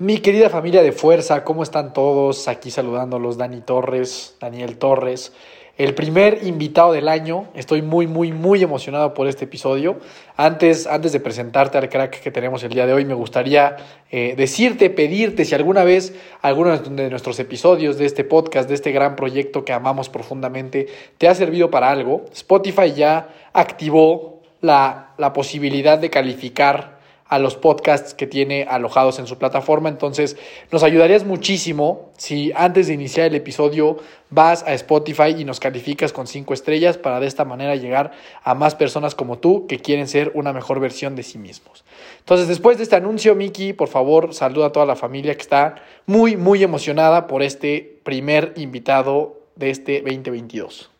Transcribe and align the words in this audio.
Mi 0.00 0.18
querida 0.18 0.48
familia 0.48 0.84
de 0.84 0.92
fuerza, 0.92 1.42
¿cómo 1.42 1.64
están 1.64 1.92
todos? 1.92 2.46
Aquí 2.46 2.70
saludándolos, 2.70 3.36
Dani 3.36 3.62
Torres, 3.62 4.36
Daniel 4.40 4.78
Torres, 4.78 5.32
el 5.76 5.92
primer 5.96 6.46
invitado 6.46 6.92
del 6.92 7.08
año. 7.08 7.48
Estoy 7.54 7.82
muy, 7.82 8.06
muy, 8.06 8.30
muy 8.30 8.62
emocionado 8.62 9.12
por 9.12 9.26
este 9.26 9.46
episodio. 9.46 9.98
Antes, 10.36 10.86
antes 10.86 11.10
de 11.10 11.18
presentarte 11.18 11.78
al 11.78 11.88
crack 11.88 12.20
que 12.20 12.30
tenemos 12.30 12.62
el 12.62 12.74
día 12.74 12.86
de 12.86 12.92
hoy, 12.92 13.04
me 13.04 13.14
gustaría 13.14 13.74
eh, 14.12 14.34
decirte, 14.36 14.88
pedirte 14.88 15.44
si 15.44 15.56
alguna 15.56 15.82
vez 15.82 16.14
alguno 16.42 16.78
de 16.78 17.10
nuestros 17.10 17.40
episodios 17.40 17.98
de 17.98 18.06
este 18.06 18.22
podcast, 18.22 18.68
de 18.68 18.76
este 18.76 18.92
gran 18.92 19.16
proyecto 19.16 19.64
que 19.64 19.72
amamos 19.72 20.08
profundamente, 20.08 20.86
te 21.18 21.26
ha 21.26 21.34
servido 21.34 21.72
para 21.72 21.90
algo. 21.90 22.26
Spotify 22.32 22.92
ya 22.92 23.30
activó 23.52 24.42
la, 24.60 25.14
la 25.18 25.32
posibilidad 25.32 25.98
de 25.98 26.08
calificar 26.08 26.97
a 27.28 27.38
los 27.38 27.56
podcasts 27.56 28.14
que 28.14 28.26
tiene 28.26 28.66
alojados 28.68 29.18
en 29.18 29.26
su 29.26 29.36
plataforma. 29.38 29.88
Entonces, 29.88 30.36
nos 30.72 30.82
ayudarías 30.82 31.24
muchísimo 31.24 32.10
si 32.16 32.52
antes 32.54 32.86
de 32.86 32.94
iniciar 32.94 33.26
el 33.26 33.34
episodio 33.34 33.98
vas 34.30 34.62
a 34.64 34.74
Spotify 34.74 35.34
y 35.38 35.44
nos 35.44 35.60
calificas 35.60 36.12
con 36.12 36.26
cinco 36.26 36.54
estrellas 36.54 36.96
para 36.98 37.20
de 37.20 37.26
esta 37.26 37.44
manera 37.44 37.76
llegar 37.76 38.12
a 38.42 38.54
más 38.54 38.74
personas 38.74 39.14
como 39.14 39.38
tú 39.38 39.66
que 39.66 39.78
quieren 39.78 40.08
ser 40.08 40.32
una 40.34 40.52
mejor 40.52 40.80
versión 40.80 41.16
de 41.16 41.22
sí 41.22 41.38
mismos. 41.38 41.84
Entonces, 42.20 42.48
después 42.48 42.78
de 42.78 42.84
este 42.84 42.96
anuncio, 42.96 43.34
Miki, 43.34 43.72
por 43.72 43.88
favor, 43.88 44.34
saluda 44.34 44.66
a 44.66 44.72
toda 44.72 44.86
la 44.86 44.96
familia 44.96 45.34
que 45.34 45.42
está 45.42 45.76
muy, 46.06 46.36
muy 46.36 46.62
emocionada 46.62 47.26
por 47.26 47.42
este 47.42 48.00
primer 48.04 48.52
invitado 48.56 49.38
de 49.56 49.70
este 49.70 50.00
2022. 50.00 50.90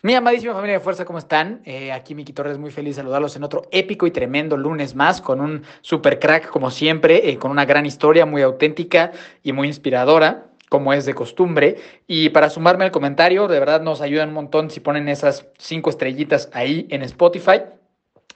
Mi 0.00 0.14
amadísima 0.14 0.54
familia 0.54 0.74
de 0.74 0.80
fuerza, 0.80 1.04
¿cómo 1.04 1.18
están? 1.18 1.60
Eh, 1.64 1.90
aquí 1.90 2.14
Miki 2.14 2.32
Torres, 2.32 2.56
muy 2.56 2.70
feliz 2.70 2.94
de 2.94 3.02
saludarlos 3.02 3.34
en 3.34 3.42
otro 3.42 3.62
épico 3.72 4.06
y 4.06 4.12
tremendo 4.12 4.56
lunes 4.56 4.94
más, 4.94 5.20
con 5.20 5.40
un 5.40 5.64
super 5.80 6.20
crack, 6.20 6.50
como 6.50 6.70
siempre, 6.70 7.28
eh, 7.28 7.36
con 7.36 7.50
una 7.50 7.64
gran 7.64 7.84
historia 7.84 8.24
muy 8.24 8.42
auténtica 8.42 9.10
y 9.42 9.52
muy 9.52 9.66
inspiradora, 9.66 10.46
como 10.68 10.92
es 10.92 11.04
de 11.04 11.14
costumbre. 11.14 11.78
Y 12.06 12.28
para 12.28 12.48
sumarme 12.48 12.84
al 12.84 12.92
comentario, 12.92 13.48
de 13.48 13.58
verdad 13.58 13.80
nos 13.80 14.00
ayudan 14.00 14.28
un 14.28 14.36
montón 14.36 14.70
si 14.70 14.78
ponen 14.78 15.08
esas 15.08 15.48
cinco 15.58 15.90
estrellitas 15.90 16.48
ahí 16.52 16.86
en 16.90 17.02
Spotify. 17.02 17.62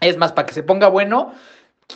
Es 0.00 0.16
más, 0.16 0.32
para 0.32 0.46
que 0.46 0.54
se 0.54 0.64
ponga 0.64 0.88
bueno, 0.88 1.32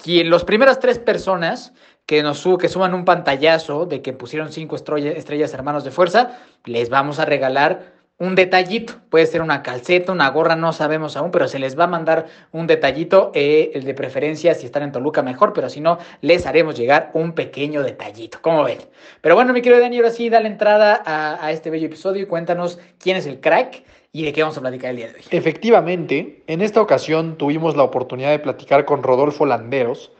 quien 0.04 0.30
las 0.30 0.44
primeras 0.44 0.78
tres 0.78 1.00
personas 1.00 1.72
que 2.06 2.22
nos 2.22 2.38
suban, 2.38 2.58
que 2.58 2.68
suman 2.68 2.94
un 2.94 3.04
pantallazo 3.04 3.84
de 3.84 4.00
que 4.00 4.12
pusieron 4.12 4.52
cinco 4.52 4.76
estrellas 4.76 5.54
hermanos 5.54 5.82
de 5.82 5.90
fuerza, 5.90 6.38
les 6.64 6.88
vamos 6.88 7.18
a 7.18 7.24
regalar 7.24 7.95
un 8.18 8.34
detallito, 8.34 8.94
puede 9.10 9.26
ser 9.26 9.42
una 9.42 9.62
calceta, 9.62 10.10
una 10.10 10.30
gorra, 10.30 10.56
no 10.56 10.72
sabemos 10.72 11.16
aún, 11.16 11.30
pero 11.30 11.48
se 11.48 11.58
les 11.58 11.78
va 11.78 11.84
a 11.84 11.88
mandar 11.88 12.26
un 12.50 12.66
detallito, 12.66 13.30
eh, 13.34 13.72
el 13.74 13.84
de 13.84 13.92
preferencia 13.92 14.54
si 14.54 14.64
están 14.66 14.84
en 14.84 14.92
Toluca 14.92 15.22
mejor, 15.22 15.52
pero 15.52 15.68
si 15.68 15.80
no, 15.80 15.98
les 16.22 16.46
haremos 16.46 16.76
llegar 16.78 17.10
un 17.12 17.32
pequeño 17.32 17.82
detallito, 17.82 18.38
¿cómo 18.40 18.64
ven? 18.64 18.78
Pero 19.20 19.34
bueno, 19.34 19.52
mi 19.52 19.60
querido 19.60 19.82
Dani, 19.82 19.98
ahora 19.98 20.10
sí, 20.10 20.30
da 20.30 20.40
la 20.40 20.48
entrada 20.48 21.02
a, 21.04 21.44
a 21.44 21.52
este 21.52 21.68
bello 21.68 21.86
episodio 21.86 22.22
y 22.22 22.26
cuéntanos 22.26 22.78
quién 22.98 23.18
es 23.18 23.26
el 23.26 23.40
crack 23.40 23.84
y 24.12 24.24
de 24.24 24.32
qué 24.32 24.40
vamos 24.40 24.56
a 24.56 24.62
platicar 24.62 24.90
el 24.92 24.96
día 24.96 25.08
de 25.08 25.16
hoy. 25.16 25.24
Efectivamente, 25.30 26.42
en 26.46 26.62
esta 26.62 26.80
ocasión 26.80 27.36
tuvimos 27.36 27.76
la 27.76 27.82
oportunidad 27.82 28.30
de 28.30 28.38
platicar 28.38 28.86
con 28.86 29.02
Rodolfo 29.02 29.44
Landeros. 29.44 30.10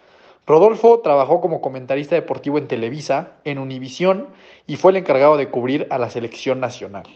Rodolfo 0.47 1.01
trabajó 1.01 1.41
como 1.41 1.63
comentarista 1.63 2.15
deportivo 2.15 2.59
en 2.59 2.69
Televisa, 2.69 3.33
en 3.45 3.59
Univisión, 3.59 4.29
y 4.67 4.77
fue 4.77 4.91
el 4.91 4.99
encargado 4.99 5.39
de 5.39 5.49
cubrir 5.49 5.87
a 5.89 5.99
la 5.99 6.11
selección 6.11 6.61
nacional. 6.61 7.07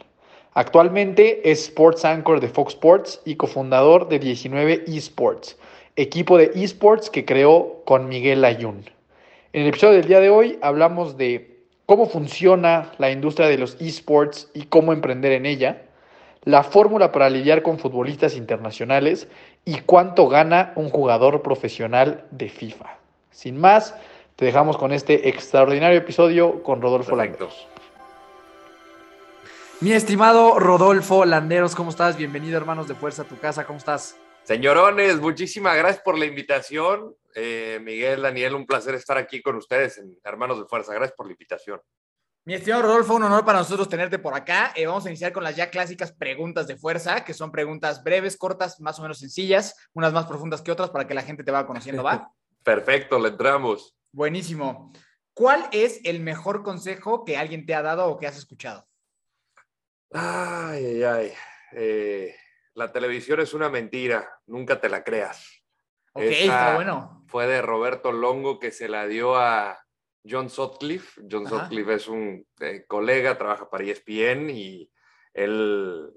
Actualmente 0.54 1.48
es 1.48 1.60
Sports 1.66 2.04
Anchor 2.04 2.40
de 2.40 2.48
Fox 2.48 2.74
Sports 2.74 3.22
y 3.24 3.36
cofundador 3.36 4.08
de 4.08 4.18
19 4.18 4.84
Esports, 4.88 5.56
equipo 5.94 6.36
de 6.36 6.50
esports 6.56 7.08
que 7.08 7.24
creó 7.24 7.82
con 7.84 8.08
Miguel 8.08 8.44
Ayun. 8.44 8.84
En 9.52 9.62
el 9.62 9.68
episodio 9.68 9.98
del 9.98 10.08
día 10.08 10.18
de 10.18 10.28
hoy 10.28 10.58
hablamos 10.60 11.16
de 11.16 11.62
cómo 11.86 12.06
funciona 12.06 12.90
la 12.98 13.12
industria 13.12 13.46
de 13.46 13.58
los 13.58 13.80
esports 13.80 14.50
y 14.52 14.64
cómo 14.64 14.92
emprender 14.92 15.30
en 15.32 15.46
ella, 15.46 15.82
la 16.42 16.64
fórmula 16.64 17.12
para 17.12 17.30
lidiar 17.30 17.62
con 17.62 17.78
futbolistas 17.78 18.36
internacionales 18.36 19.28
y 19.64 19.78
cuánto 19.82 20.26
gana 20.26 20.72
un 20.74 20.90
jugador 20.90 21.42
profesional 21.42 22.24
de 22.32 22.48
FIFA. 22.48 22.98
Sin 23.30 23.56
más, 23.56 23.94
te 24.34 24.46
dejamos 24.46 24.76
con 24.76 24.92
este 24.92 25.28
extraordinario 25.28 25.98
episodio 25.98 26.64
con 26.64 26.82
Rodolfo 26.82 27.14
Landeros. 27.14 27.68
Mi 29.82 29.92
estimado 29.92 30.58
Rodolfo 30.58 31.24
Landeros, 31.24 31.74
¿cómo 31.74 31.88
estás? 31.88 32.18
Bienvenido, 32.18 32.58
hermanos 32.58 32.86
de 32.86 32.94
Fuerza, 32.94 33.22
a 33.22 33.24
tu 33.24 33.38
casa, 33.38 33.64
¿cómo 33.64 33.78
estás? 33.78 34.14
Señorones, 34.42 35.18
muchísimas 35.18 35.74
gracias 35.74 36.02
por 36.02 36.18
la 36.18 36.26
invitación. 36.26 37.16
Eh, 37.34 37.80
Miguel, 37.82 38.20
Daniel, 38.20 38.56
un 38.56 38.66
placer 38.66 38.94
estar 38.94 39.16
aquí 39.16 39.40
con 39.40 39.56
ustedes 39.56 39.96
en 39.96 40.18
Hermanos 40.22 40.58
de 40.58 40.66
Fuerza. 40.66 40.92
Gracias 40.92 41.16
por 41.16 41.24
la 41.24 41.32
invitación. 41.32 41.80
Mi 42.44 42.52
estimado 42.52 42.82
Rodolfo, 42.82 43.14
un 43.14 43.22
honor 43.22 43.42
para 43.46 43.60
nosotros 43.60 43.88
tenerte 43.88 44.18
por 44.18 44.34
acá. 44.34 44.70
Eh, 44.76 44.86
vamos 44.86 45.06
a 45.06 45.08
iniciar 45.08 45.32
con 45.32 45.44
las 45.44 45.56
ya 45.56 45.70
clásicas 45.70 46.12
preguntas 46.12 46.66
de 46.66 46.76
fuerza, 46.76 47.24
que 47.24 47.32
son 47.32 47.50
preguntas 47.50 48.04
breves, 48.04 48.36
cortas, 48.36 48.80
más 48.80 48.98
o 48.98 49.02
menos 49.02 49.18
sencillas, 49.18 49.74
unas 49.94 50.12
más 50.12 50.26
profundas 50.26 50.60
que 50.60 50.72
otras 50.72 50.90
para 50.90 51.06
que 51.06 51.14
la 51.14 51.22
gente 51.22 51.42
te 51.42 51.52
vaya 51.52 51.66
conociendo, 51.66 52.02
¿va? 52.02 52.30
Perfecto, 52.62 53.18
le 53.18 53.30
entramos. 53.30 53.96
Buenísimo. 54.12 54.92
¿Cuál 55.32 55.70
es 55.72 56.02
el 56.04 56.20
mejor 56.20 56.62
consejo 56.62 57.24
que 57.24 57.38
alguien 57.38 57.64
te 57.64 57.74
ha 57.74 57.80
dado 57.80 58.08
o 58.08 58.18
que 58.18 58.26
has 58.26 58.36
escuchado? 58.36 58.89
Ay, 60.12 60.84
ay, 60.84 61.02
ay. 61.02 61.32
Eh, 61.72 62.34
la 62.74 62.92
televisión 62.92 63.40
es 63.40 63.54
una 63.54 63.68
mentira, 63.68 64.28
nunca 64.46 64.80
te 64.80 64.88
la 64.88 65.04
creas. 65.04 65.62
Ok, 66.12 66.22
Esa 66.24 66.40
está 66.42 66.74
bueno. 66.74 67.24
Fue 67.28 67.46
de 67.46 67.62
Roberto 67.62 68.10
Longo 68.12 68.58
que 68.58 68.72
se 68.72 68.88
la 68.88 69.06
dio 69.06 69.36
a 69.36 69.78
John 70.28 70.50
Sutcliffe. 70.50 71.22
John 71.30 71.46
Ajá. 71.46 71.60
Sutcliffe 71.60 71.94
es 71.94 72.08
un 72.08 72.46
eh, 72.60 72.84
colega, 72.86 73.38
trabaja 73.38 73.70
para 73.70 73.84
ESPN 73.84 74.50
y 74.50 74.90
él, 75.32 76.10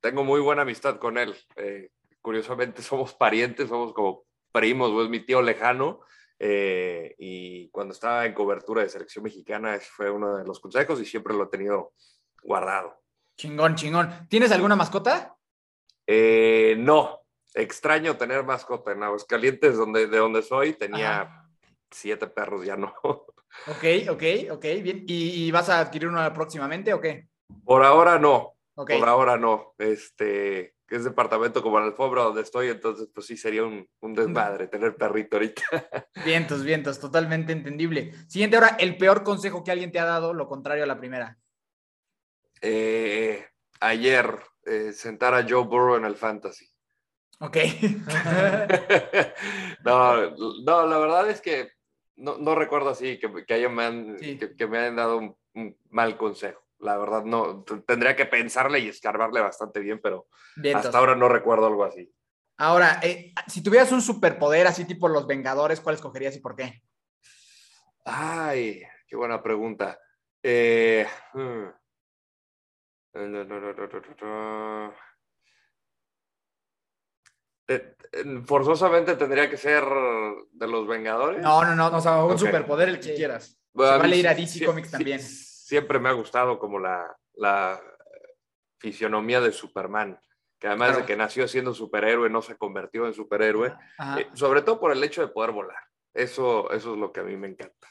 tengo 0.00 0.24
muy 0.24 0.40
buena 0.40 0.62
amistad 0.62 0.98
con 0.98 1.18
él. 1.18 1.34
Eh, 1.56 1.90
curiosamente 2.20 2.82
somos 2.82 3.14
parientes, 3.14 3.68
somos 3.68 3.92
como 3.92 4.24
primos, 4.52 4.90
o 4.90 5.02
es 5.04 5.08
mi 5.08 5.20
tío 5.20 5.42
lejano. 5.42 6.00
eh, 6.38 7.14
y 7.18 7.68
cuando 7.70 7.92
estaba 7.92 8.26
en 8.26 8.34
cobertura 8.34 8.82
de 8.82 8.88
selección 8.88 9.22
mexicana, 9.24 9.74
ese 9.76 9.90
fue 9.90 10.10
uno 10.10 10.36
de 10.36 10.44
los 10.44 10.58
consejos 10.58 11.00
y 11.00 11.04
siempre 11.04 11.34
lo 11.34 11.44
he 11.44 11.48
tenido 11.48 11.92
guardado. 12.42 12.99
Chingón, 13.40 13.74
chingón. 13.74 14.10
¿Tienes 14.28 14.52
alguna 14.52 14.76
mascota? 14.76 15.34
Eh, 16.06 16.76
no, 16.78 17.20
extraño 17.54 18.18
tener 18.18 18.44
mascota 18.44 18.92
en 18.92 19.02
Aguascalientes, 19.02 19.78
donde, 19.78 20.08
de 20.08 20.18
donde 20.18 20.42
soy, 20.42 20.74
tenía 20.74 21.22
Ajá. 21.22 21.50
siete 21.90 22.26
perros, 22.26 22.66
ya 22.66 22.76
no. 22.76 22.92
Ok, 23.02 24.10
ok, 24.10 24.22
ok, 24.50 24.64
bien. 24.82 25.04
¿Y, 25.06 25.46
y 25.46 25.50
vas 25.50 25.70
a 25.70 25.80
adquirir 25.80 26.08
uno 26.08 26.30
próximamente 26.34 26.92
o 26.92 27.00
qué? 27.00 27.28
Por 27.64 27.82
ahora 27.82 28.18
no, 28.18 28.56
por 28.74 29.08
ahora 29.08 29.38
no. 29.38 29.72
Este, 29.78 30.74
es 30.90 31.04
departamento 31.04 31.62
como 31.62 31.80
la 31.80 31.86
alfombra 31.86 32.24
donde 32.24 32.42
estoy, 32.42 32.68
entonces 32.68 33.08
pues 33.14 33.24
sí 33.24 33.38
sería 33.38 33.64
un, 33.64 33.88
un 34.00 34.12
desmadre 34.12 34.66
tener 34.68 34.96
perrito 34.96 35.38
ahorita. 35.38 35.62
Vientos, 36.26 36.62
vientos, 36.62 37.00
totalmente 37.00 37.54
entendible. 37.54 38.12
Siguiente 38.28 38.56
ahora, 38.56 38.76
el 38.78 38.98
peor 38.98 39.24
consejo 39.24 39.64
que 39.64 39.70
alguien 39.70 39.92
te 39.92 39.98
ha 39.98 40.04
dado, 40.04 40.34
lo 40.34 40.46
contrario 40.46 40.84
a 40.84 40.86
la 40.86 40.98
primera. 40.98 41.38
Eh, 42.60 43.46
ayer, 43.80 44.38
eh, 44.66 44.92
sentar 44.92 45.34
a 45.34 45.46
Joe 45.48 45.64
Burrow 45.64 45.96
en 45.96 46.04
el 46.04 46.16
fantasy. 46.16 46.68
Ok. 47.40 47.56
no, 49.84 50.30
no, 50.62 50.86
la 50.86 50.98
verdad 50.98 51.30
es 51.30 51.40
que 51.40 51.70
no, 52.16 52.38
no 52.38 52.54
recuerdo 52.54 52.90
así 52.90 53.18
que, 53.18 53.44
que, 53.46 53.68
me 53.68 53.84
han, 53.84 54.18
Sí. 54.18 54.38
que, 54.38 54.54
que 54.54 54.66
me 54.66 54.78
hayan 54.78 54.96
dado 54.96 55.18
un, 55.18 55.36
un 55.54 55.76
mal 55.90 56.16
consejo. 56.16 56.62
La 56.78 56.96
verdad, 56.96 57.24
no, 57.24 57.62
tendría 57.86 58.16
que 58.16 58.24
pensarle 58.24 58.78
y 58.78 58.88
escarbarle 58.88 59.40
bastante 59.40 59.80
bien, 59.80 60.00
pero 60.02 60.28
hasta 60.74 60.96
ahora 60.96 61.14
no 61.14 61.28
recuerdo 61.28 61.66
algo 61.66 61.84
así. 61.84 62.10
Ahora, 62.56 63.00
eh, 63.02 63.34
si 63.48 63.62
tuvieras 63.62 63.92
un 63.92 64.00
superpoder 64.00 64.66
así 64.66 64.86
tipo 64.86 65.08
los 65.08 65.26
Vengadores, 65.26 65.80
¿cuál 65.80 65.96
escogerías 65.96 66.36
y 66.36 66.40
por 66.40 66.56
qué? 66.56 66.82
Ay, 68.04 68.82
qué 69.06 69.16
buena 69.16 69.42
pregunta. 69.42 69.98
Eh, 70.42 71.06
hmm. 71.34 71.64
Forzosamente 78.46 79.14
tendría 79.16 79.48
que 79.48 79.56
ser 79.56 79.84
de 80.52 80.66
los 80.66 80.86
Vengadores. 80.88 81.40
No, 81.40 81.64
no, 81.64 81.74
no, 81.76 81.96
O 81.96 82.00
sea, 82.00 82.24
un 82.24 82.38
superpoder 82.38 82.88
el 82.88 82.96
que 82.96 83.02
Sí. 83.04 83.14
quieras. 83.14 83.58
Bueno, 83.72 83.92
se 83.92 83.94
a 83.94 83.98
vale 83.98 84.16
ir 84.16 84.28
a 84.28 84.34
DC 84.34 84.58
sí- 84.58 84.64
Comics 84.64 84.88
sí- 84.88 84.92
también. 84.92 85.20
Siempre 85.20 86.00
me 86.00 86.08
ha 86.08 86.12
gustado 86.12 86.58
como 86.58 86.80
la, 86.80 87.16
la 87.34 87.80
fisionomía 88.80 89.40
de 89.40 89.52
Superman, 89.52 90.20
que 90.58 90.66
además 90.66 90.88
Claro. 90.88 91.00
de 91.02 91.06
que 91.06 91.16
nació 91.16 91.46
siendo 91.46 91.72
superhéroe, 91.72 92.28
no 92.28 92.42
se 92.42 92.56
convirtió 92.56 93.06
en 93.06 93.14
superhéroe, 93.14 93.72
eh, 94.18 94.28
sobre 94.34 94.62
todo 94.62 94.80
por 94.80 94.90
el 94.90 95.04
hecho 95.04 95.20
de 95.20 95.28
poder 95.28 95.52
volar. 95.52 95.78
Eso, 96.12 96.68
eso 96.72 96.92
es 96.94 96.98
lo 96.98 97.12
que 97.12 97.20
a 97.20 97.22
mí 97.22 97.36
me 97.36 97.46
encanta. 97.48 97.86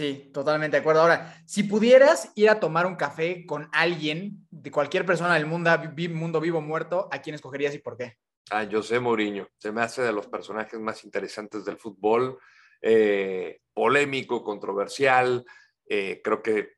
Sí, 0.00 0.30
totalmente 0.32 0.78
de 0.78 0.80
acuerdo. 0.80 1.02
Ahora, 1.02 1.42
si 1.44 1.62
pudieras 1.62 2.32
ir 2.34 2.48
a 2.48 2.58
tomar 2.58 2.86
un 2.86 2.96
café 2.96 3.44
con 3.44 3.68
alguien, 3.70 4.46
de 4.50 4.70
cualquier 4.70 5.04
persona 5.04 5.34
del 5.34 5.44
mundo, 5.44 5.70
mundo 6.08 6.40
vivo 6.40 6.56
o 6.56 6.62
muerto, 6.62 7.06
¿a 7.12 7.20
quién 7.20 7.34
escogerías 7.34 7.74
y 7.74 7.80
por 7.80 7.98
qué? 7.98 8.16
A 8.50 8.66
José 8.66 8.98
Mourinho, 8.98 9.46
se 9.58 9.70
me 9.70 9.82
hace 9.82 10.00
de 10.00 10.14
los 10.14 10.26
personajes 10.26 10.80
más 10.80 11.04
interesantes 11.04 11.66
del 11.66 11.76
fútbol, 11.76 12.38
eh, 12.80 13.60
polémico, 13.74 14.42
controversial, 14.42 15.44
eh, 15.86 16.22
creo 16.24 16.42
que 16.42 16.76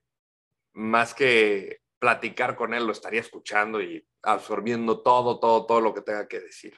más 0.73 1.15
que 1.15 1.83
platicar 2.01 2.57
con 2.57 2.75
él, 2.75 2.85
lo 2.85 2.91
estaría 2.91 3.21
escuchando 3.21 3.81
y 3.81 4.05
absorbiendo 4.23 5.01
todo, 5.01 5.39
todo, 5.39 5.65
todo 5.65 5.81
lo 5.81 5.95
que 5.95 6.03
tenga 6.03 6.27
que 6.27 6.41
decir. 6.41 6.75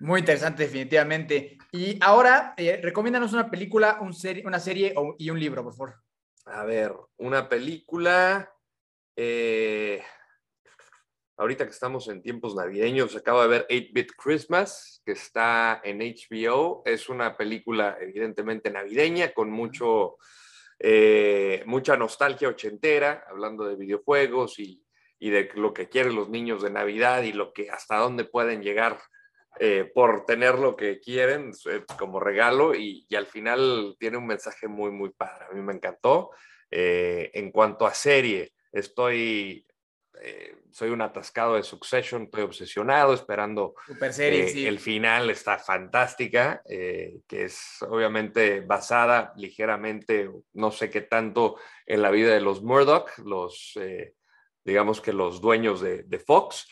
Muy 0.00 0.20
interesante, 0.20 0.62
definitivamente. 0.64 1.58
Y 1.72 1.98
ahora, 2.02 2.54
eh, 2.56 2.80
recomiéndanos 2.82 3.32
una 3.32 3.50
película, 3.50 3.98
un 4.00 4.14
serie, 4.14 4.42
una 4.46 4.58
serie 4.58 4.94
y 5.18 5.30
un 5.30 5.38
libro, 5.38 5.62
por 5.62 5.74
favor. 5.74 5.94
A 6.46 6.64
ver, 6.64 6.94
una 7.18 7.48
película. 7.48 8.52
eh, 9.14 10.02
ahorita 11.36 11.64
que 11.64 11.70
estamos 11.70 12.08
en 12.08 12.22
tiempos 12.22 12.54
navideños, 12.54 13.14
acabo 13.16 13.42
de 13.42 13.48
ver 13.48 13.66
8-Bit 13.68 14.12
Christmas, 14.16 15.02
que 15.04 15.12
está 15.12 15.80
en 15.84 16.00
HBO. 16.00 16.82
Es 16.84 17.08
una 17.08 17.36
película 17.36 17.96
evidentemente 18.00 18.70
navideña, 18.70 19.32
con 19.32 19.50
mucho, 19.50 20.16
eh, 20.78 21.62
mucha 21.66 21.96
nostalgia 21.96 22.48
ochentera, 22.48 23.24
hablando 23.28 23.64
de 23.64 23.76
videojuegos 23.76 24.58
y, 24.58 24.82
y 25.18 25.30
de 25.30 25.50
lo 25.54 25.74
que 25.74 25.88
quieren 25.88 26.14
los 26.14 26.30
niños 26.30 26.62
de 26.62 26.70
Navidad 26.70 27.22
y 27.22 27.32
lo 27.32 27.52
que 27.52 27.70
hasta 27.70 27.96
dónde 27.96 28.24
pueden 28.24 28.62
llegar 28.62 28.98
eh, 29.58 29.90
por 29.92 30.24
tener 30.24 30.58
lo 30.58 30.76
que 30.76 31.00
quieren 31.00 31.52
eh, 31.70 31.84
como 31.98 32.20
regalo 32.20 32.74
y, 32.74 33.04
y 33.08 33.14
al 33.16 33.26
final 33.26 33.96
tiene 33.98 34.16
un 34.16 34.26
mensaje 34.26 34.68
muy, 34.68 34.90
muy 34.90 35.10
padre. 35.10 35.46
A 35.50 35.54
mí 35.54 35.60
me 35.60 35.72
encantó. 35.72 36.30
Eh, 36.70 37.32
en 37.34 37.50
cuanto 37.50 37.84
a 37.84 37.92
serie, 37.92 38.52
estoy, 38.70 39.66
eh, 40.22 40.54
soy 40.70 40.90
un 40.90 41.02
atascado 41.02 41.56
de 41.56 41.64
Succession, 41.64 42.22
estoy 42.22 42.42
obsesionado, 42.42 43.12
esperando 43.12 43.74
Super 43.88 44.12
serie, 44.12 44.44
eh, 44.44 44.48
sí. 44.50 44.66
El 44.68 44.78
final 44.78 45.30
está 45.30 45.58
fantástica, 45.58 46.62
eh, 46.64 47.22
que 47.26 47.46
es 47.46 47.82
obviamente 47.82 48.60
basada 48.60 49.32
ligeramente, 49.36 50.30
no 50.52 50.70
sé 50.70 50.90
qué 50.90 51.00
tanto, 51.00 51.56
en 51.86 52.02
la 52.02 52.12
vida 52.12 52.32
de 52.32 52.40
los 52.40 52.62
Murdoch, 52.62 53.10
los, 53.18 53.76
digamos 54.64 55.00
que 55.00 55.12
los 55.12 55.40
dueños 55.40 55.80
de, 55.80 56.04
de 56.04 56.18
Fox. 56.20 56.68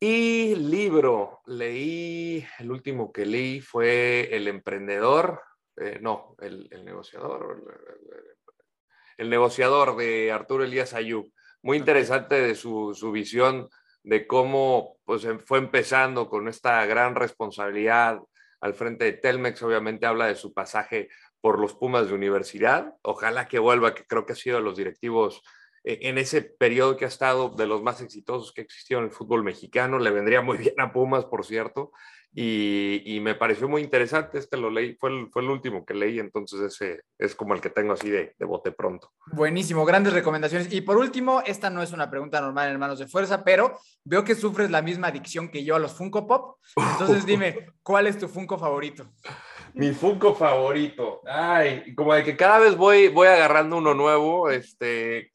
Y 0.00 0.54
libro, 0.54 1.40
leí, 1.46 2.46
el 2.60 2.70
último 2.70 3.12
que 3.12 3.26
leí 3.26 3.60
fue 3.60 4.28
El 4.34 4.46
Emprendedor, 4.46 5.42
eh, 5.76 5.98
no, 6.00 6.36
el, 6.40 6.68
el 6.70 6.84
negociador, 6.84 7.62
el, 7.66 7.98
el- 8.18 8.24
el 9.18 9.30
negociador 9.30 9.96
de 9.96 10.30
Arturo 10.30 10.62
Elías 10.62 10.94
Ayub. 10.94 11.32
Muy 11.60 11.76
interesante 11.76 12.36
de 12.40 12.54
su, 12.54 12.94
su 12.94 13.10
visión 13.10 13.68
de 14.04 14.28
cómo 14.28 14.98
pues, 15.04 15.24
em- 15.24 15.40
fue 15.40 15.58
empezando 15.58 16.28
con 16.28 16.46
esta 16.46 16.86
gran 16.86 17.16
responsabilidad 17.16 18.20
al 18.60 18.74
frente 18.74 19.06
de 19.06 19.14
Telmex. 19.14 19.60
Obviamente 19.64 20.06
habla 20.06 20.26
de 20.26 20.36
su 20.36 20.54
pasaje 20.54 21.08
por 21.40 21.58
los 21.58 21.74
Pumas 21.74 22.06
de 22.06 22.14
universidad. 22.14 22.94
Ojalá 23.02 23.48
que 23.48 23.58
vuelva, 23.58 23.92
que 23.92 24.04
creo 24.04 24.24
que 24.24 24.34
ha 24.34 24.36
sido 24.36 24.58
de 24.58 24.62
los 24.62 24.76
directivos 24.76 25.42
en 25.84 26.18
ese 26.18 26.42
periodo 26.42 26.96
que 26.96 27.04
ha 27.04 27.08
estado 27.08 27.50
de 27.50 27.66
los 27.66 27.82
más 27.82 28.00
exitosos 28.00 28.52
que 28.52 28.62
existió 28.62 28.98
en 28.98 29.04
el 29.04 29.10
fútbol 29.10 29.42
mexicano. 29.42 29.98
Le 29.98 30.10
vendría 30.10 30.42
muy 30.42 30.58
bien 30.58 30.74
a 30.78 30.92
Pumas, 30.92 31.24
por 31.24 31.44
cierto. 31.44 31.92
Y, 32.34 33.02
y 33.06 33.20
me 33.20 33.34
pareció 33.34 33.68
muy 33.68 33.82
interesante. 33.82 34.38
Este 34.38 34.56
lo 34.56 34.70
leí, 34.70 34.94
fue 34.94 35.10
el, 35.10 35.28
fue 35.30 35.42
el 35.42 35.50
último 35.50 35.84
que 35.84 35.94
leí, 35.94 36.18
entonces 36.18 36.60
ese 36.60 37.02
es 37.18 37.34
como 37.34 37.54
el 37.54 37.60
que 37.60 37.70
tengo 37.70 37.94
así 37.94 38.10
de, 38.10 38.34
de 38.38 38.44
bote 38.44 38.70
pronto. 38.70 39.12
Buenísimo, 39.32 39.84
grandes 39.84 40.12
recomendaciones. 40.12 40.72
Y 40.72 40.82
por 40.82 40.98
último, 40.98 41.42
esta 41.46 41.70
no 41.70 41.82
es 41.82 41.92
una 41.92 42.10
pregunta 42.10 42.40
normal 42.40 42.66
en 42.66 42.74
Hermanos 42.74 42.98
de 42.98 43.08
Fuerza, 43.08 43.44
pero 43.44 43.78
veo 44.04 44.24
que 44.24 44.34
sufres 44.34 44.70
la 44.70 44.82
misma 44.82 45.08
adicción 45.08 45.48
que 45.48 45.64
yo 45.64 45.74
a 45.74 45.78
los 45.78 45.94
Funko 45.94 46.26
Pop. 46.26 46.58
Entonces 46.76 47.24
dime, 47.24 47.66
¿cuál 47.82 48.06
es 48.06 48.18
tu 48.18 48.28
Funko 48.28 48.58
favorito? 48.58 49.10
Mi 49.74 49.92
Funko 49.92 50.34
favorito. 50.34 51.22
Ay, 51.26 51.94
como 51.94 52.14
de 52.14 52.24
que 52.24 52.36
cada 52.36 52.58
vez 52.58 52.76
voy, 52.76 53.08
voy 53.08 53.28
agarrando 53.28 53.78
uno 53.78 53.94
nuevo, 53.94 54.50
este, 54.50 55.32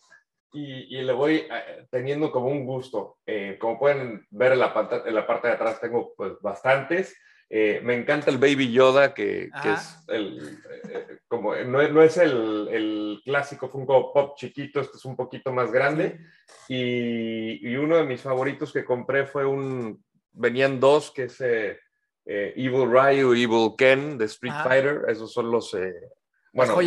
y, 0.54 0.98
y 0.98 1.02
le 1.02 1.14
voy 1.14 1.36
eh, 1.50 1.86
teniendo 1.90 2.32
como 2.32 2.48
un 2.48 2.66
gusto. 2.66 3.18
Eh, 3.26 3.58
como 3.60 3.80
pueden 3.80 4.26
ver 4.30 4.54
en 4.54 4.60
la, 4.60 5.02
en 5.06 5.16
la 5.16 5.26
parte 5.28 5.48
de 5.48 5.54
atrás 5.54 5.82
tengo 5.82 6.14
pues 6.16 6.34
bastantes. 6.42 7.16
Eh, 7.50 7.82
me 7.84 7.96
encanta 7.96 8.32
el 8.32 8.38
Baby 8.40 8.72
Yoda, 8.72 9.14
que, 9.14 9.50
es 9.66 9.98
el, 10.08 10.58
eh, 10.90 11.18
como, 11.28 11.56
no, 11.56 11.82
es- 11.82 11.92
no 11.92 12.02
es 12.02 12.18
el, 12.18 12.68
el 12.72 13.22
clásico 13.24 13.70
Funko 13.70 14.12
Pop 14.12 14.36
chiquito, 14.38 14.80
este 14.80 14.98
es 14.98 15.06
un 15.06 15.16
poquito 15.16 15.52
más 15.52 15.72
grande. 15.72 16.20
Y, 16.68 17.68
y 17.70 17.76
uno 17.76 17.98
de 17.98 18.06
mis 18.06 18.22
favoritos 18.22 18.74
que 18.74 18.86
compré 18.86 19.26
fue 19.28 19.46
un, 19.46 20.04
venían 20.32 20.80
dos, 20.80 21.12
que 21.12 21.24
es 21.24 21.40
Evil 22.26 22.90
Ryu 22.90 23.36
y 23.36 23.44
Evil 23.44 23.72
Ken 23.78 24.18
de 24.18 24.26
Street 24.26 24.54
Ajá. 24.54 24.70
Fighter. 24.70 25.02
Esos 25.10 25.32
son 25.32 25.52
los, 25.52 25.76
bueno, 26.54 26.80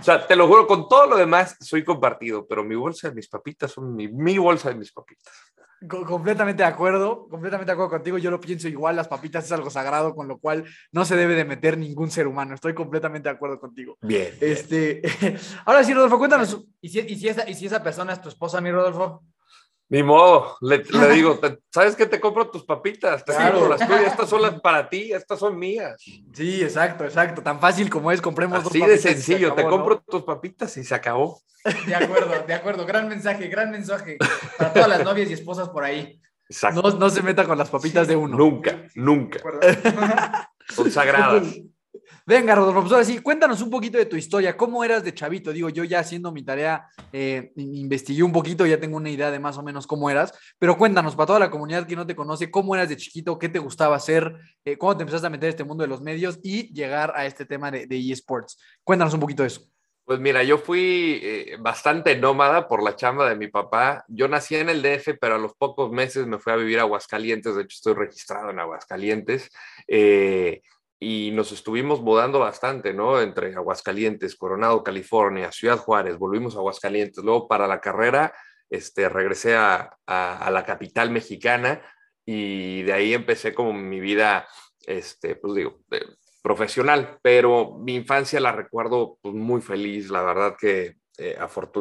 O 0.00 0.02
sea, 0.02 0.26
te 0.26 0.34
lo 0.34 0.48
juro, 0.48 0.66
con 0.66 0.88
todo 0.88 1.06
lo 1.06 1.16
demás 1.16 1.56
soy 1.60 1.84
compartido, 1.84 2.44
pero 2.48 2.64
mi 2.64 2.74
bolsa 2.74 3.10
de 3.10 3.14
mis 3.14 3.28
papitas 3.28 3.70
son 3.70 3.94
mi, 3.94 4.08
mi 4.08 4.38
bolsa 4.38 4.70
de 4.70 4.74
mis 4.74 4.90
papitas. 4.90 5.32
Co- 5.88 6.04
completamente 6.04 6.64
de 6.64 6.68
acuerdo, 6.68 7.28
completamente 7.28 7.70
de 7.70 7.72
acuerdo 7.74 7.90
contigo. 7.90 8.18
Yo 8.18 8.30
lo 8.32 8.40
pienso 8.40 8.66
igual, 8.66 8.96
las 8.96 9.06
papitas 9.06 9.44
es 9.44 9.52
algo 9.52 9.70
sagrado, 9.70 10.16
con 10.16 10.26
lo 10.26 10.38
cual 10.38 10.64
no 10.90 11.04
se 11.04 11.14
debe 11.14 11.34
de 11.36 11.44
meter 11.44 11.78
ningún 11.78 12.10
ser 12.10 12.26
humano. 12.26 12.54
Estoy 12.56 12.74
completamente 12.74 13.28
de 13.28 13.34
acuerdo 13.36 13.60
contigo. 13.60 13.96
Bien. 14.00 14.34
bien. 14.40 14.52
Este, 14.52 15.00
ahora 15.64 15.84
sí, 15.84 15.94
Rodolfo, 15.94 16.18
cuéntanos. 16.18 16.66
¿Y 16.80 16.88
si, 16.88 16.98
y, 17.00 17.16
si 17.16 17.28
esa, 17.28 17.48
¿Y 17.48 17.54
si 17.54 17.66
esa 17.66 17.84
persona 17.84 18.14
es 18.14 18.20
tu 18.20 18.30
esposa, 18.30 18.60
mi 18.60 18.72
Rodolfo? 18.72 19.22
Ni 19.88 20.02
modo, 20.02 20.56
le, 20.62 20.78
le 20.84 21.08
digo, 21.10 21.38
te- 21.38 21.58
¿sabes 21.72 21.94
qué? 21.94 22.06
Te 22.06 22.18
compro 22.20 22.50
tus 22.50 22.64
papitas, 22.64 23.24
te 23.24 23.32
Claro. 23.32 23.60
compro 23.60 23.76
las 23.76 23.86
tuyas, 23.88 24.06
estas 24.12 24.28
son 24.28 24.42
las 24.42 24.60
para 24.60 24.88
ti, 24.88 25.12
estas 25.12 25.38
son 25.38 25.56
mías. 25.58 25.94
Sí, 26.34 26.60
exacto, 26.62 27.04
exacto. 27.04 27.40
Tan 27.42 27.60
fácil 27.60 27.88
como 27.88 28.10
es, 28.10 28.20
compremos 28.20 28.64
dos 28.64 28.72
Así 28.72 28.80
de 28.80 28.84
papitas 28.86 29.04
y 29.04 29.08
se 29.08 29.14
sencillo, 29.14 29.54
te 29.54 29.64
compro 29.64 30.00
tus 30.00 30.22
papitas 30.24 30.76
y 30.76 30.82
se 30.84 30.94
acabó. 30.94 31.40
De 31.86 31.94
acuerdo, 31.94 32.44
de 32.46 32.54
acuerdo. 32.54 32.84
Gran 32.86 33.08
mensaje, 33.08 33.46
gran 33.48 33.70
mensaje 33.70 34.16
para 34.58 34.72
todas 34.72 34.88
las 34.88 35.04
novias 35.04 35.30
y 35.30 35.34
esposas 35.34 35.68
por 35.68 35.84
ahí. 35.84 36.20
Exacto. 36.48 36.82
No, 36.82 36.90
no 36.98 37.10
se 37.10 37.22
meta 37.22 37.44
con 37.44 37.56
las 37.58 37.70
papitas 37.70 38.06
de 38.08 38.16
uno. 38.16 38.36
Nunca, 38.36 38.82
nunca. 38.96 39.40
Son 40.68 40.90
sagradas. 40.90 41.44
Venga, 42.28 42.56
Rodolfo, 42.56 42.88
pues 42.88 43.06
sí, 43.06 43.20
cuéntanos 43.20 43.62
un 43.62 43.70
poquito 43.70 43.98
de 43.98 44.06
tu 44.06 44.16
historia. 44.16 44.56
¿Cómo 44.56 44.82
eras 44.82 45.04
de 45.04 45.14
chavito? 45.14 45.52
Digo, 45.52 45.68
yo 45.68 45.84
ya 45.84 46.00
haciendo 46.00 46.32
mi 46.32 46.42
tarea, 46.42 46.88
eh, 47.12 47.52
in- 47.54 47.76
investigué 47.76 48.24
un 48.24 48.32
poquito, 48.32 48.66
ya 48.66 48.80
tengo 48.80 48.96
una 48.96 49.10
idea 49.10 49.30
de 49.30 49.38
más 49.38 49.56
o 49.58 49.62
menos 49.62 49.86
cómo 49.86 50.10
eras, 50.10 50.36
pero 50.58 50.76
cuéntanos, 50.76 51.14
para 51.14 51.26
toda 51.28 51.38
la 51.38 51.50
comunidad 51.52 51.86
que 51.86 51.94
no 51.94 52.04
te 52.04 52.16
conoce, 52.16 52.50
¿cómo 52.50 52.74
eras 52.74 52.88
de 52.88 52.96
chiquito? 52.96 53.38
¿Qué 53.38 53.48
te 53.48 53.60
gustaba 53.60 53.94
hacer? 53.94 54.34
Eh, 54.64 54.76
¿Cómo 54.76 54.96
te 54.96 55.02
empezaste 55.04 55.28
a 55.28 55.30
meter 55.30 55.44
en 55.44 55.50
este 55.50 55.62
mundo 55.62 55.82
de 55.82 55.88
los 55.88 56.00
medios 56.02 56.40
y 56.42 56.72
llegar 56.74 57.12
a 57.14 57.26
este 57.26 57.46
tema 57.46 57.70
de, 57.70 57.86
de 57.86 58.10
eSports? 58.10 58.58
Cuéntanos 58.82 59.14
un 59.14 59.20
poquito 59.20 59.44
de 59.44 59.46
eso. 59.48 59.60
Pues 60.04 60.18
mira, 60.18 60.42
yo 60.42 60.58
fui 60.58 61.20
eh, 61.22 61.56
bastante 61.60 62.16
nómada 62.16 62.66
por 62.66 62.82
la 62.82 62.96
chamba 62.96 63.28
de 63.28 63.36
mi 63.36 63.46
papá. 63.48 64.04
Yo 64.08 64.26
nací 64.26 64.56
en 64.56 64.68
el 64.68 64.82
DF, 64.82 65.14
pero 65.20 65.36
a 65.36 65.38
los 65.38 65.54
pocos 65.54 65.92
meses 65.92 66.26
me 66.26 66.38
fui 66.38 66.52
a 66.52 66.56
vivir 66.56 66.78
a 66.78 66.82
Aguascalientes. 66.82 67.54
De 67.54 67.62
hecho, 67.62 67.74
estoy 67.76 67.94
registrado 67.94 68.50
en 68.50 68.58
Aguascalientes. 68.60 69.48
Eh, 69.88 70.62
y 70.98 71.30
nos 71.32 71.52
estuvimos 71.52 72.00
mudando 72.00 72.38
bastante, 72.38 72.94
¿no? 72.94 73.20
Entre 73.20 73.54
Aguascalientes, 73.54 74.36
Coronado, 74.36 74.82
California, 74.82 75.52
Ciudad 75.52 75.78
Juárez, 75.78 76.16
volvimos 76.18 76.54
a 76.54 76.58
Aguascalientes. 76.58 77.22
Luego 77.22 77.48
para 77.48 77.66
la 77.66 77.80
carrera, 77.80 78.32
este, 78.70 79.08
regresé 79.08 79.56
a, 79.56 79.96
a- 80.06 80.50
la 80.50 80.64
capital 80.64 81.10
mexicana 81.10 81.82
y 82.24 82.82
de 82.82 82.92
ahí 82.92 83.14
empecé 83.14 83.54
como 83.54 83.72
mi 83.72 84.00
vida, 84.00 84.48
este, 84.86 85.36
pues 85.36 85.54
digo, 85.54 85.80
eh, 85.90 86.00
profesional, 86.42 87.18
pero 87.22 87.76
mi 87.78 87.94
infancia 87.96 88.40
la 88.40 88.52
recuerdo 88.52 89.18
pues, 89.20 89.34
muy 89.34 89.60
feliz, 89.60 90.10
la 90.10 90.22
verdad 90.22 90.56
que 90.58 90.96
eh, 91.18 91.36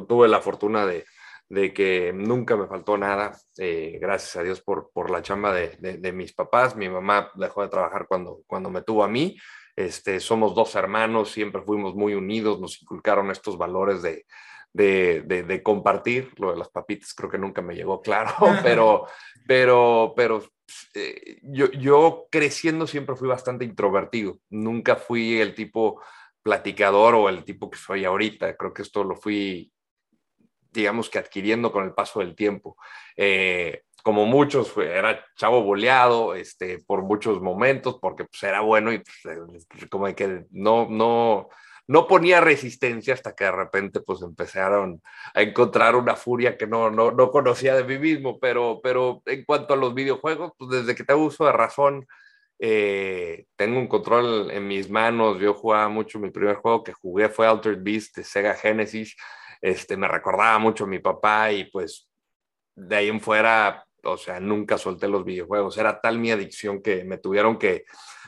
tuve 0.07 0.27
la 0.27 0.41
fortuna 0.41 0.85
de, 0.85 1.05
de 1.49 1.73
que 1.73 2.11
nunca 2.13 2.55
me 2.55 2.67
faltó 2.67 2.97
nada, 2.97 3.37
eh, 3.57 3.97
gracias 4.01 4.35
a 4.37 4.43
Dios 4.43 4.61
por, 4.61 4.89
por 4.93 5.11
la 5.11 5.21
chamba 5.21 5.53
de, 5.53 5.77
de- 5.79 5.97
de 5.97 6.11
mis 6.11 6.33
papás, 6.33 6.75
mi 6.75 6.89
mamá 6.89 7.31
dejó 7.35 7.61
de 7.61 7.69
trabajar 7.69 8.07
cuando, 8.07 8.41
cuando 8.47 8.69
me 8.69 8.81
tuvo 8.81 9.03
a 9.03 9.07
mí, 9.07 9.37
este, 9.75 10.19
somos 10.19 10.55
dos 10.55 10.73
hermanos, 10.75 11.31
siempre 11.31 11.61
fuimos 11.61 11.93
muy 11.95 12.13
unidos, 12.15 12.59
nos 12.59 12.81
inculcaron 12.81 13.29
estos 13.29 13.57
valores 13.57 14.01
de, 14.01 14.25
de, 14.73 15.21
de- 15.25 15.43
de 15.43 15.63
compartir, 15.63 16.31
lo 16.37 16.51
de 16.51 16.57
las 16.57 16.69
papitas 16.69 17.13
creo 17.13 17.29
que 17.29 17.37
nunca 17.37 17.61
me 17.61 17.75
llegó 17.75 18.01
claro, 18.01 18.33
pero, 18.63 19.05
pero, 19.47 20.13
pero 20.15 20.43
eh, 20.95 21.37
yo, 21.43 21.69
yo 21.71 22.25
creciendo 22.31 22.87
siempre 22.87 23.15
fui 23.15 23.27
bastante 23.27 23.65
introvertido, 23.65 24.39
nunca 24.49 24.95
fui 24.95 25.39
el 25.39 25.53
tipo 25.53 26.01
platicador 26.41 27.15
o 27.15 27.29
el 27.29 27.43
tipo 27.43 27.69
que 27.69 27.77
soy 27.77 28.05
ahorita, 28.05 28.55
creo 28.55 28.73
que 28.73 28.81
esto 28.83 29.03
lo 29.03 29.15
fui, 29.15 29.71
digamos 30.81 31.09
que 31.09 31.19
adquiriendo 31.19 31.71
con 31.71 31.83
el 31.85 31.93
paso 31.93 32.19
del 32.19 32.35
tiempo. 32.35 32.77
Eh, 33.15 33.83
como 34.03 34.27
muchos, 34.27 34.77
era 34.77 35.25
chavo 35.35 35.63
boleado 35.63 36.35
este, 36.35 36.77
por 36.85 37.01
muchos 37.01 37.41
momentos, 37.41 37.97
porque 37.99 38.25
pues, 38.25 38.43
era 38.43 38.61
bueno 38.61 38.93
y 38.93 38.99
pues, 38.99 39.37
eh, 39.37 39.87
como 39.89 40.13
que 40.13 40.45
no, 40.51 40.87
no, 40.87 41.49
no 41.87 42.07
ponía 42.07 42.41
resistencia 42.41 43.13
hasta 43.13 43.33
que 43.35 43.45
de 43.45 43.51
repente 43.51 44.01
pues 44.01 44.21
empezaron 44.21 45.01
a 45.33 45.41
encontrar 45.41 45.95
una 45.95 46.15
furia 46.15 46.57
que 46.57 46.67
no, 46.67 46.89
no, 46.89 47.11
no 47.11 47.31
conocía 47.31 47.75
de 47.75 47.83
mí 47.83 47.97
mismo, 47.97 48.39
pero, 48.39 48.79
pero 48.83 49.21
en 49.25 49.43
cuanto 49.43 49.73
a 49.73 49.77
los 49.77 49.93
videojuegos, 49.93 50.51
pues 50.57 50.69
desde 50.69 50.95
que 50.95 51.03
tengo 51.03 51.25
uso 51.25 51.45
de 51.45 51.51
razón, 51.51 52.07
eh, 52.59 53.45
tengo 53.55 53.79
un 53.79 53.87
control 53.87 54.49
en 54.51 54.67
mis 54.67 54.89
manos, 54.89 55.39
yo 55.39 55.53
jugaba 55.53 55.89
mucho, 55.89 56.19
mi 56.19 56.31
primer 56.31 56.55
juego 56.55 56.83
que 56.83 56.93
jugué 56.93 57.29
fue 57.29 57.47
Altered 57.47 57.79
Beast 57.81 58.17
de 58.17 58.23
Sega 58.23 58.53
Genesis, 58.53 59.15
este, 59.65 59.97
me 59.97 60.07
recordaba 60.07 60.59
mucho 60.59 60.83
a 60.83 60.87
mi 60.87 60.99
papá 60.99 61.51
y 61.51 61.65
pues 61.71 62.07
de 62.75 62.97
ahí 62.97 63.09
en 63.09 63.19
fuera, 63.19 63.83
o 64.03 64.15
sea, 64.15 64.39
nunca 64.39 64.77
solté 64.77 65.07
los 65.07 65.25
videojuegos, 65.25 65.79
era 65.79 65.99
tal 65.99 66.19
mi 66.19 66.29
adicción 66.29 66.83
que 66.83 67.03
me 67.03 67.17
tuvieron 67.17 67.57
que 67.57 67.85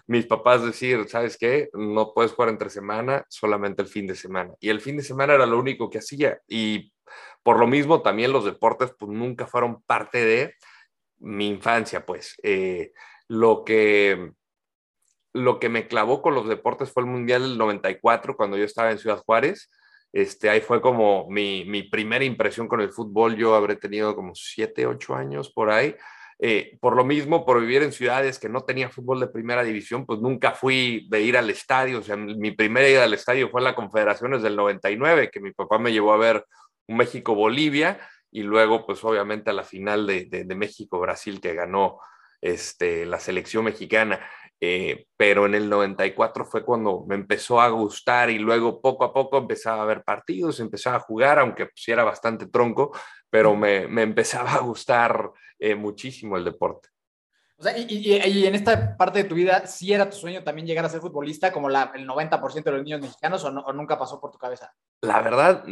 mis 0.07 0.25
papás 0.25 0.65
decir, 0.65 1.07
¿sabes 1.07 1.37
qué? 1.37 1.69
No 1.73 2.11
puedes 2.15 2.31
jugar 2.31 2.49
entre 2.49 2.71
semana, 2.71 3.23
solamente 3.29 3.83
el 3.83 3.87
fin 3.87 4.07
de 4.07 4.15
semana. 4.15 4.53
Y 4.59 4.69
el 4.69 4.81
fin 4.81 4.97
de 4.97 5.03
semana 5.03 5.35
era 5.35 5.45
lo 5.45 5.59
único 5.59 5.91
que 5.91 5.99
hacía. 5.99 6.39
Y 6.47 6.91
por 7.43 7.59
lo 7.59 7.67
mismo 7.67 8.01
también 8.01 8.31
los 8.31 8.45
deportes 8.45 8.93
pues 8.97 9.11
nunca 9.11 9.45
fueron 9.45 9.83
parte 9.83 10.25
de 10.25 10.55
mi 11.19 11.49
infancia, 11.49 12.03
pues. 12.05 12.35
Eh, 12.41 12.93
lo 13.27 13.63
que 13.63 14.31
lo 15.33 15.59
que 15.59 15.69
me 15.69 15.87
clavó 15.87 16.23
con 16.23 16.33
los 16.33 16.47
deportes 16.47 16.91
fue 16.91 17.03
el 17.03 17.09
Mundial 17.09 17.43
del 17.43 17.57
94, 17.59 18.35
cuando 18.35 18.57
yo 18.57 18.63
estaba 18.63 18.89
en 18.89 18.97
Ciudad 18.97 19.21
Juárez. 19.23 19.69
Este, 20.13 20.49
ahí 20.49 20.61
fue 20.61 20.81
como 20.81 21.27
mi, 21.29 21.65
mi 21.65 21.83
primera 21.83 22.23
impresión 22.25 22.67
con 22.67 22.81
el 22.81 22.91
fútbol. 22.91 23.35
Yo 23.35 23.55
habré 23.55 23.75
tenido 23.75 24.15
como 24.15 24.33
siete, 24.35 24.85
ocho 24.85 25.15
años 25.15 25.51
por 25.51 25.69
ahí. 25.69 25.95
Eh, 26.39 26.77
por 26.79 26.95
lo 26.95 27.03
mismo, 27.03 27.45
por 27.45 27.59
vivir 27.59 27.81
en 27.81 27.91
ciudades 27.91 28.37
que 28.37 28.49
no 28.49 28.61
tenía 28.63 28.89
fútbol 28.89 29.19
de 29.19 29.27
primera 29.27 29.63
división, 29.63 30.05
pues 30.05 30.19
nunca 30.19 30.51
fui 30.51 31.07
de 31.09 31.21
ir 31.21 31.37
al 31.37 31.49
estadio. 31.49 31.99
O 31.99 32.03
sea, 32.03 32.15
mi 32.15 32.51
primera 32.51 32.87
ida 32.87 33.03
al 33.03 33.13
estadio 33.13 33.49
fue 33.49 33.61
en 33.61 33.65
la 33.65 33.75
Confederaciones 33.75 34.43
del 34.43 34.55
99, 34.55 35.29
que 35.31 35.39
mi 35.39 35.51
papá 35.51 35.79
me 35.79 35.91
llevó 35.91 36.13
a 36.13 36.17
ver 36.17 36.45
un 36.87 36.97
México-Bolivia 36.97 37.99
y 38.31 38.43
luego, 38.43 38.85
pues 38.85 39.03
obviamente 39.03 39.49
a 39.49 39.53
la 39.53 39.63
final 39.63 40.05
de, 40.05 40.25
de, 40.25 40.43
de 40.43 40.55
México-Brasil 40.55 41.41
que 41.41 41.55
ganó 41.55 41.99
este, 42.41 43.05
la 43.05 43.19
selección 43.19 43.65
mexicana. 43.65 44.19
Eh, 44.59 45.05
pero 45.15 45.45
en 45.45 45.53
el 45.53 45.69
94 45.69 46.43
fue 46.45 46.65
cuando 46.65 47.05
me 47.07 47.15
empezó 47.15 47.61
a 47.61 47.69
gustar 47.69 48.31
y 48.31 48.39
luego 48.39 48.81
poco 48.81 49.03
a 49.03 49.13
poco 49.13 49.37
empezaba 49.37 49.83
a 49.83 49.85
ver 49.85 50.03
partidos, 50.03 50.59
empezaba 50.59 50.97
a 50.97 51.01
jugar, 51.01 51.37
aunque 51.39 51.67
pues, 51.67 51.87
era 51.87 52.03
bastante 52.03 52.47
tronco, 52.47 52.91
pero 53.29 53.55
me, 53.55 53.87
me 53.87 54.01
empezaba 54.01 54.53
a 54.53 54.59
gustar 54.59 55.31
eh, 55.59 55.75
muchísimo 55.75 56.37
el 56.37 56.45
deporte. 56.45 56.89
O 57.59 57.63
sea, 57.63 57.75
y, 57.75 57.85
y, 57.89 58.15
y, 58.15 58.45
en 58.45 58.53
esta 58.53 58.95
parte 58.95 59.23
de 59.23 59.29
tu 59.29 59.33
vida, 59.33 59.65
¿sí 59.65 59.91
era 59.91 60.07
tu 60.07 60.15
sueño 60.15 60.43
también 60.43 60.67
llegar 60.67 60.85
a 60.85 60.89
ser 60.89 61.01
futbolista 61.01 61.51
como 61.51 61.69
la, 61.69 61.91
el 61.95 62.07
90% 62.07 62.63
de 62.63 62.71
los 62.71 62.83
niños 62.83 63.01
mexicanos 63.01 63.43
o, 63.43 63.51
no, 63.51 63.61
o 63.61 63.73
nunca 63.73 63.97
pasó 63.97 64.19
por 64.21 64.31
tu 64.31 64.37
cabeza? 64.37 64.75
La 65.01 65.21
verdad, 65.21 65.65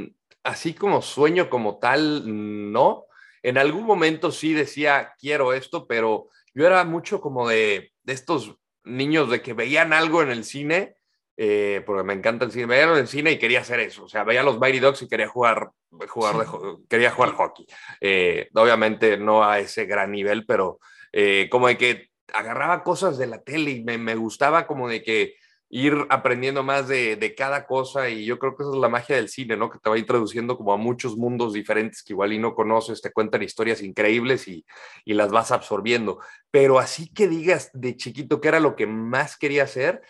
así 0.44 0.74
como 0.74 1.04
sueño 1.04 1.48
como 1.48 1.78
tal, 1.78 2.24
no. 2.72 3.06
En 3.44 3.60
algún 3.60 3.84
momento 3.84 4.32
sí 4.32 4.54
decía, 4.54 5.14
quiero 5.20 5.54
esto, 5.54 5.86
pero 5.86 6.30
yo 6.56 6.66
era 6.66 6.84
mucho 6.86 7.22
como 7.22 7.48
de, 7.48 7.92
de 8.02 8.14
estos 8.14 8.58
niños 8.86 9.30
de 9.30 9.42
que 9.42 9.54
veían 9.54 9.94
algo 9.94 10.22
en 10.22 10.32
el 10.32 10.44
cine 10.44 10.96
eh, 11.38 11.84
porque 11.86 12.04
me 12.04 12.14
encanta 12.14 12.46
el 12.46 12.52
cine. 12.52 12.66
Veía 12.66 12.84
en 12.84 12.98
el 12.98 13.08
cine 13.08 13.32
y 13.32 13.40
quería 13.40 13.62
hacer 13.62 13.80
eso. 13.80 14.06
O 14.06 14.10
sea, 14.10 14.24
veía 14.24 14.44
los 14.44 14.60
Mighty 14.60 14.80
Dogs 14.80 15.02
y 15.02 15.08
quería 15.08 15.28
jugar, 15.28 15.72
jugar 16.08 16.38
de 16.38 16.46
quería 16.90 17.12
jugar 17.12 17.34
hockey. 17.34 17.66
Eh, 18.00 18.50
obviamente 18.54 19.18
no 19.18 19.44
a 19.44 19.60
ese 19.60 19.86
gran 19.86 20.12
nivel, 20.12 20.46
pero 20.46 20.80
eh, 21.12 21.48
como 21.52 21.68
de 21.68 21.78
que 21.78 22.10
agarraba 22.34 22.84
cosas 22.84 23.18
de 23.18 23.28
la 23.28 23.42
tele 23.42 23.72
y 23.72 23.84
me, 23.84 23.98
me 23.98 24.16
gustaba 24.16 24.66
como 24.66 24.88
de 24.88 25.04
que 25.04 25.36
ir 25.70 26.06
aprendiendo 26.10 26.64
más 26.64 26.88
de, 26.88 27.34
cada 27.38 27.66
cosa 27.66 28.10
y 28.10 28.26
yo 28.26 28.40
creo 28.40 28.56
que 28.56 28.64
esa 28.64 28.72
es 28.72 28.78
la 28.78 28.90
magia 28.90 29.16
del 29.16 29.30
cine, 29.30 29.58
¿no? 29.58 29.70
Que 29.70 29.80
te 29.80 29.90
va 29.90 29.98
introduciendo 29.98 30.58
como 30.58 30.74
a 30.74 30.78
muchos 30.78 31.18
mundos 31.18 31.54
diferentes 31.54 32.04
que 32.04 32.14
igual 32.14 32.34
y 32.34 32.40
no 32.40 32.56
conoces, 32.56 33.02
te 33.02 33.12
cuentan 33.12 33.44
historias 33.44 33.82
increíbles 33.82 34.48
y, 34.48 34.66
las 35.06 35.32
vas 35.32 35.52
absorbiendo. 35.52 36.20
Pero 36.52 36.78
así 36.78 37.08
que 37.08 37.28
digas 37.28 37.72
de 37.74 37.96
chiquito 37.96 38.42
que 38.42 38.50
era 38.50 38.60
lo 38.60 38.76
que 38.76 38.86
más 38.86 39.38
quería 39.38 39.64
hacer, 39.64 40.02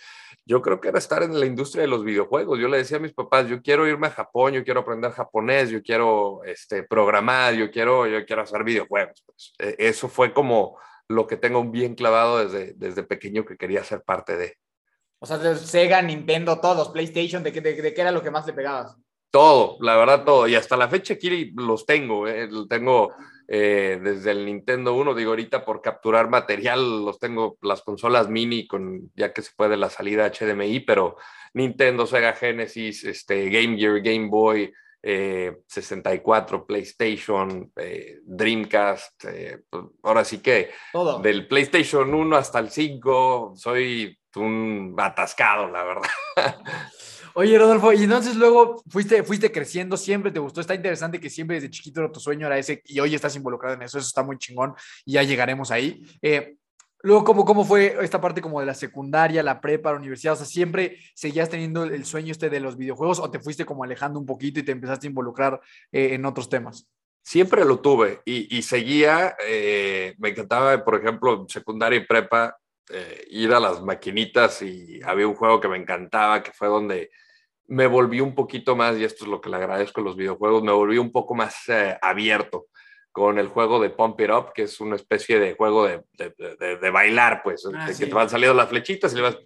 yo 0.48 0.62
creo 0.62 0.80
que 0.82 0.90
era 0.90 1.00
estar 1.00 1.24
en 1.24 1.40
la 1.40 1.46
industria 1.46 1.82
de 1.82 1.88
los 1.88 2.04
videojuegos. 2.04 2.60
Yo 2.60 2.68
le 2.68 2.78
decía 2.78 2.98
a 2.98 3.00
mis 3.00 3.14
papás, 3.14 3.48
yo 3.48 3.62
quiero 3.62 3.88
irme 3.88 4.08
a 4.08 4.12
Japón, 4.12 4.54
yo 4.54 4.64
quiero 4.64 4.82
aprender 4.82 5.12
japonés, 5.12 5.70
yo 5.70 5.82
quiero 5.82 6.44
este, 6.44 6.84
programar, 6.84 7.54
yo 7.54 7.72
quiero, 7.72 8.08
yo 8.08 8.26
quiero 8.26 8.42
hacer 8.42 8.64
videojuegos. 8.64 9.24
Pues, 9.26 9.54
eh, 9.60 9.76
eso 9.80 10.08
fue 10.10 10.34
como 10.34 10.78
lo 11.08 11.28
que 11.28 11.38
tengo 11.38 11.64
bien 11.64 11.96
clavado 11.96 12.44
desde, 12.44 12.74
desde 12.74 13.04
pequeño 13.04 13.46
que 13.46 13.58
quería 13.58 13.84
ser 13.84 14.04
parte 14.04 14.38
de. 14.38 14.58
O 15.26 15.28
sea, 15.28 15.40
de 15.40 15.56
Sega, 15.58 16.04
Nintendo, 16.04 16.60
todos, 16.62 16.90
PlayStation, 16.90 17.42
¿de 17.42 17.52
qué, 17.52 17.60
de, 17.60 17.82
de 17.82 17.96
qué 17.96 18.02
era 18.02 18.12
lo 18.12 18.22
que 18.22 18.30
más 18.30 18.46
le 18.46 18.54
pegabas? 18.54 18.96
Todo, 19.32 19.78
la 19.80 19.98
verdad, 19.98 20.24
todo. 20.24 20.48
Y 20.48 20.54
hasta 20.54 20.78
la 20.78 20.88
fecha 20.88 21.16
aquí 21.16 21.52
los 21.56 21.88
tengo. 21.88 22.28
eh, 22.28 22.48
tengo 22.70 23.12
eh, 23.48 24.00
desde 24.04 24.30
el 24.30 24.46
Nintendo 24.46 24.94
1. 24.94 25.16
Digo, 25.16 25.32
ahorita 25.32 25.66
por 25.66 25.82
capturar 25.82 26.30
material, 26.30 27.04
los 27.04 27.18
tengo 27.18 27.58
las 27.64 27.82
consolas 27.82 28.30
mini, 28.30 28.68
con, 28.68 29.12
ya 29.16 29.34
que 29.34 29.42
se 29.42 29.50
puede 29.58 29.78
la 29.78 29.90
salida 29.90 30.30
HDMI, 30.32 30.82
pero 30.82 31.16
Nintendo, 31.56 32.06
Sega 32.06 32.34
Genesis, 32.34 33.04
este, 33.04 33.50
Game 33.50 33.78
Gear, 33.80 34.02
Game 34.02 34.28
Boy, 34.30 34.72
eh, 35.02 35.58
64, 35.68 36.68
PlayStation, 36.68 37.72
eh, 37.78 38.20
Dreamcast. 38.24 39.26
eh, 39.26 39.64
ahora 40.04 40.24
sí 40.24 40.38
que 40.38 40.70
Todo. 40.94 41.20
del 41.20 41.48
PlayStation 41.48 42.14
1 42.14 42.38
hasta 42.38 42.60
el 42.60 42.70
5, 42.70 43.54
soy 43.56 44.18
un 44.36 44.96
atascado, 44.98 45.70
la 45.70 45.84
verdad. 45.84 46.10
Oye, 47.38 47.58
Rodolfo, 47.58 47.92
y 47.92 48.04
entonces 48.04 48.38
luego 48.38 48.82
fuiste, 48.88 49.22
fuiste 49.24 49.52
creciendo, 49.52 49.98
siempre 49.98 50.32
te 50.32 50.40
gustó, 50.40 50.62
está 50.62 50.74
interesante 50.74 51.20
que 51.20 51.30
siempre 51.30 51.56
desde 51.56 51.70
chiquito 51.70 52.00
era 52.00 52.10
tu 52.10 52.22
sueño 52.22 52.48
era 52.48 52.58
ese 52.58 52.82
y 52.86 52.98
hoy 53.02 53.14
estás 53.14 53.36
involucrado 53.36 53.76
en 53.76 53.82
eso, 53.82 53.98
eso 53.98 54.08
está 54.08 54.24
muy 54.24 54.38
chingón 54.38 54.74
y 55.04 55.14
ya 55.14 55.24
llegaremos 55.24 55.70
ahí. 55.70 56.02
Eh, 56.22 56.56
luego, 57.02 57.26
¿cómo, 57.26 57.44
¿cómo 57.44 57.66
fue 57.66 57.98
esta 58.00 58.22
parte 58.22 58.40
como 58.40 58.62
de 58.62 58.66
la 58.66 58.74
secundaria, 58.74 59.44
la 59.44 59.60
prepa, 59.60 59.92
la 59.92 59.98
universidad? 59.98 60.36
O 60.36 60.38
sea, 60.38 60.46
¿siempre 60.46 60.98
seguías 61.14 61.50
teniendo 61.50 61.84
el 61.84 62.06
sueño 62.06 62.32
este 62.32 62.50
de 62.50 62.62
los 62.62 62.78
videojuegos 62.78 63.20
o 63.20 63.30
te 63.30 63.42
fuiste 63.42 63.66
como 63.66 63.84
alejando 63.84 64.18
un 64.18 64.26
poquito 64.26 64.62
y 64.62 64.64
te 64.64 64.72
empezaste 64.72 65.08
a 65.08 65.10
involucrar 65.10 65.60
eh, 65.92 66.14
en 66.14 66.24
otros 66.24 66.48
temas? 66.48 66.88
Siempre 67.22 67.66
lo 67.66 67.80
tuve 67.80 68.22
y, 68.24 68.56
y 68.56 68.62
seguía, 68.62 69.36
eh, 69.46 70.16
me 70.20 70.30
encantaba, 70.30 70.86
por 70.86 70.96
ejemplo, 70.96 71.46
secundaria 71.50 72.00
y 72.00 72.06
prepa, 72.06 72.56
eh, 72.92 73.26
ir 73.30 73.54
a 73.54 73.60
las 73.60 73.82
maquinitas 73.82 74.62
y 74.62 75.02
había 75.04 75.28
un 75.28 75.36
juego 75.36 75.60
que 75.60 75.68
me 75.68 75.78
encantaba, 75.78 76.44
que 76.44 76.52
fue 76.52 76.68
donde 76.68 77.10
me 77.68 77.88
volví 77.88 78.22
un 78.22 78.36
poquito 78.36 78.76
más, 78.76 78.96
y 78.98 79.04
esto 79.04 79.26
es 79.26 79.30
lo 79.32 79.42
que 79.42 79.50
le 79.50 79.56
agradezco 79.58 80.02
a 80.02 80.04
los 80.04 80.16
videojuegos, 80.16 80.62
me 80.64 80.72
volví 80.72 80.98
un 81.00 81.12
poco 81.12 81.34
más 81.34 81.68
eh, 81.70 81.98
abierto 82.02 82.68
con 83.12 83.40
el 83.40 83.48
juego 83.48 83.80
de 83.80 83.90
Pump 83.90 84.20
It 84.20 84.30
Up, 84.30 84.52
que 84.54 84.64
es 84.64 84.80
una 84.82 84.98
especie 84.98 85.40
de 85.40 85.56
juego 85.56 85.86
de, 85.88 86.04
de, 86.14 86.34
de, 86.60 86.78
de 86.78 86.90
bailar, 86.92 87.42
pues, 87.44 87.66
Ah, 87.74 87.88
sí. 87.92 88.04
que 88.04 88.08
te 88.08 88.14
van 88.14 88.30
saliendo 88.30 88.54
las 88.54 88.68
flechitas. 88.68 89.16
Y 89.16 89.22
vas- 89.22 89.38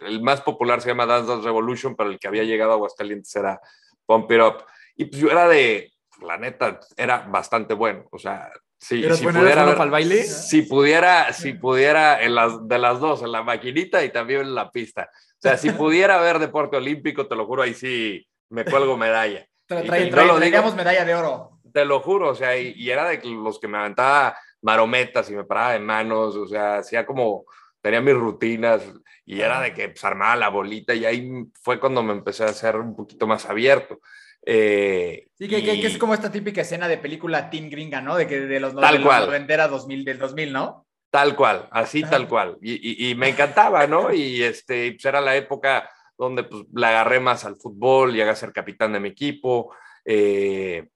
el 0.00 0.20
más 0.20 0.42
popular 0.42 0.82
se 0.82 0.88
llama 0.90 1.06
Dance 1.06 1.30
Dance 1.30 1.44
Revolution, 1.46 1.96
pero 1.96 2.10
el 2.10 2.18
que 2.18 2.28
había 2.28 2.44
llegado 2.44 2.72
a 2.72 2.74
Aguascalientes 2.74 3.34
era 3.34 3.58
Pump 4.04 4.30
It 4.30 4.40
Up. 4.42 4.64
Y 4.94 5.06
pues 5.06 5.22
yo 5.22 5.30
era 5.30 5.48
de, 5.48 5.90
la 6.20 6.36
neta, 6.36 6.78
era 6.98 7.20
bastante 7.20 7.72
bueno. 7.72 8.04
O 8.12 8.18
sea, 8.18 8.52
si, 8.78 9.04
¿Eras 9.04 9.18
si 9.18 9.26
pudiera 9.26 9.64
para 9.64 9.84
el 9.84 9.90
baile? 9.90 10.24
si 10.24 10.62
pudiera, 10.62 11.32
si 11.32 11.54
pudiera 11.54 12.22
en 12.22 12.34
las, 12.34 12.68
de 12.68 12.78
las 12.78 13.00
dos, 13.00 13.22
en 13.22 13.32
la 13.32 13.42
maquinita 13.42 14.04
y 14.04 14.10
también 14.10 14.40
en 14.42 14.54
la 14.54 14.70
pista. 14.70 15.10
O 15.12 15.40
sea, 15.40 15.56
si 15.56 15.70
pudiera 15.70 16.18
haber 16.18 16.38
deporte 16.38 16.76
olímpico, 16.76 17.26
te 17.26 17.36
lo 17.36 17.46
juro, 17.46 17.62
ahí 17.62 17.74
sí 17.74 18.26
me 18.50 18.64
cuelgo 18.64 18.96
medalla. 18.96 19.46
No 19.70 20.24
lo 20.24 20.38
digo- 20.38 20.74
medalla 20.74 21.04
de 21.06 21.14
oro. 21.14 21.60
Te 21.72 21.84
lo 21.86 22.00
juro, 22.00 22.28
o 22.28 22.34
sea, 22.34 22.56
y, 22.56 22.74
y 22.76 22.90
era 22.90 23.08
de 23.08 23.20
los 23.24 23.58
que 23.58 23.66
me 23.66 23.78
aventaba 23.78 24.36
marometas 24.60 25.30
y 25.30 25.34
me 25.34 25.44
paraba 25.44 25.72
de 25.72 25.78
manos, 25.78 26.36
o 26.36 26.46
sea, 26.46 26.76
hacía 26.78 27.04
como, 27.04 27.46
tenía 27.80 28.00
mis 28.00 28.14
rutinas 28.14 28.82
y 29.26 29.40
era 29.40 29.60
de 29.60 29.72
que 29.74 29.88
pues, 29.88 30.04
armaba 30.04 30.36
la 30.36 30.48
bolita 30.48 30.94
y 30.94 31.04
ahí 31.04 31.30
fue 31.60 31.80
cuando 31.80 32.02
me 32.02 32.12
empecé 32.12 32.44
a 32.44 32.48
hacer 32.48 32.76
un 32.76 32.94
poquito 32.94 33.26
más 33.26 33.46
abierto. 33.46 34.00
Eh, 34.46 35.26
Sí, 35.38 35.48
que, 35.48 35.62
que- 35.62 35.80
que 35.80 35.86
es 35.86 35.96
y- 35.96 35.98
como 35.98 36.14
esta 36.14 36.30
típica 36.30 36.60
escena 36.60 36.86
de 36.88 36.98
película 36.98 37.50
teen 37.50 37.70
gringa, 37.70 38.00
¿no? 38.00 38.16
De 38.16 38.26
que 38.26 38.40
de 38.40 38.60
los, 38.60 38.74
Tal 38.74 38.92
de 38.94 38.98
los 39.00 39.06
cual. 39.08 39.26
noventera 39.26 39.68
2000, 39.68 40.04
del 40.04 40.18
2000, 40.18 40.52
¿no? 40.52 40.86
Tal 41.10 41.34
cual, 41.36 41.68
así 41.70 42.02
tal 42.02 42.28
cual. 42.28 42.56
Y, 42.60 43.06
y- 43.06 43.10
y 43.10 43.14
me 43.14 43.28
encantaba, 43.30 43.86
¿no? 43.86 44.12
Y 44.12 44.42
este, 44.42 44.92
pues 44.92 45.04
era 45.04 45.20
la 45.20 45.36
época 45.36 45.88
donde 46.18 46.44
pues, 46.44 46.64
le 46.74 46.86
agarré 46.86 47.20
más 47.20 47.44
al 47.44 47.56
fútbol, 47.56 48.12
llegué 48.12 48.30
a 48.30 48.36
ser 48.36 48.52
capitán 48.52 48.92
de 48.92 49.00
mi 49.00 49.08
equipo, 49.10 49.74
eh, 50.04 50.88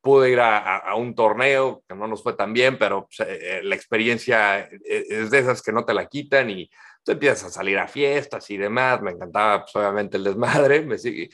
pude 0.00 0.30
ir 0.30 0.40
a, 0.40 0.58
a- 0.58 0.76
a 0.78 0.94
un 0.94 1.14
torneo 1.14 1.82
que 1.88 1.94
no 1.94 2.06
nos 2.06 2.22
fue 2.22 2.32
tan 2.34 2.52
bien, 2.52 2.78
pero 2.78 3.06
pues, 3.08 3.28
eh, 3.28 3.60
la 3.62 3.74
experiencia 3.74 4.60
eh, 4.60 5.04
es 5.08 5.30
de 5.30 5.38
esas 5.38 5.62
que 5.62 5.72
no 5.72 5.84
te 5.84 5.94
la 5.94 6.06
quitan 6.06 6.48
y 6.50 6.70
empiezas 7.12 7.44
a 7.44 7.50
salir 7.50 7.78
a 7.78 7.88
fiestas 7.88 8.50
y 8.50 8.56
demás. 8.56 9.00
Me 9.02 9.12
encantaba, 9.12 9.62
pues, 9.62 9.76
obviamente, 9.76 10.16
el 10.16 10.24
desmadre. 10.24 10.80
Me 10.86 10.98
sigue, 10.98 11.30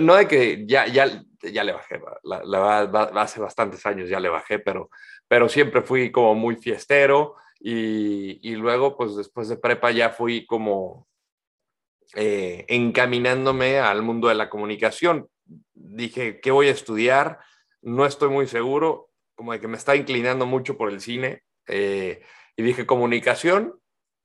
no 0.00 0.14
de 0.14 0.26
que 0.26 0.64
ya, 0.66 0.86
ya, 0.86 1.22
ya 1.42 1.64
le 1.64 1.72
bajé, 1.72 2.00
la, 2.24 2.80
hace 3.16 3.40
bastantes 3.40 3.84
años 3.86 4.08
ya 4.08 4.20
le 4.20 4.28
bajé, 4.28 4.58
pero, 4.58 4.90
pero 5.28 5.48
siempre 5.48 5.82
fui 5.82 6.10
como 6.10 6.34
muy 6.34 6.56
fiestero 6.56 7.36
y, 7.58 8.40
y 8.48 8.54
luego, 8.56 8.96
pues 8.96 9.16
después 9.16 9.48
de 9.48 9.56
prepa 9.56 9.90
ya 9.90 10.10
fui 10.10 10.46
como 10.46 11.06
eh, 12.14 12.64
encaminándome 12.68 13.78
al 13.78 14.02
mundo 14.02 14.28
de 14.28 14.34
la 14.34 14.50
comunicación. 14.50 15.28
Dije, 15.74 16.40
¿qué 16.40 16.50
voy 16.50 16.68
a 16.68 16.72
estudiar? 16.72 17.38
No 17.82 18.06
estoy 18.06 18.30
muy 18.30 18.46
seguro, 18.46 19.10
como 19.34 19.52
de 19.52 19.60
que 19.60 19.68
me 19.68 19.76
está 19.76 19.96
inclinando 19.96 20.46
mucho 20.46 20.76
por 20.76 20.90
el 20.90 21.00
cine. 21.00 21.42
eh, 21.66 22.22
y 22.56 22.62
dije, 22.62 22.84
comunicación, 22.84 23.80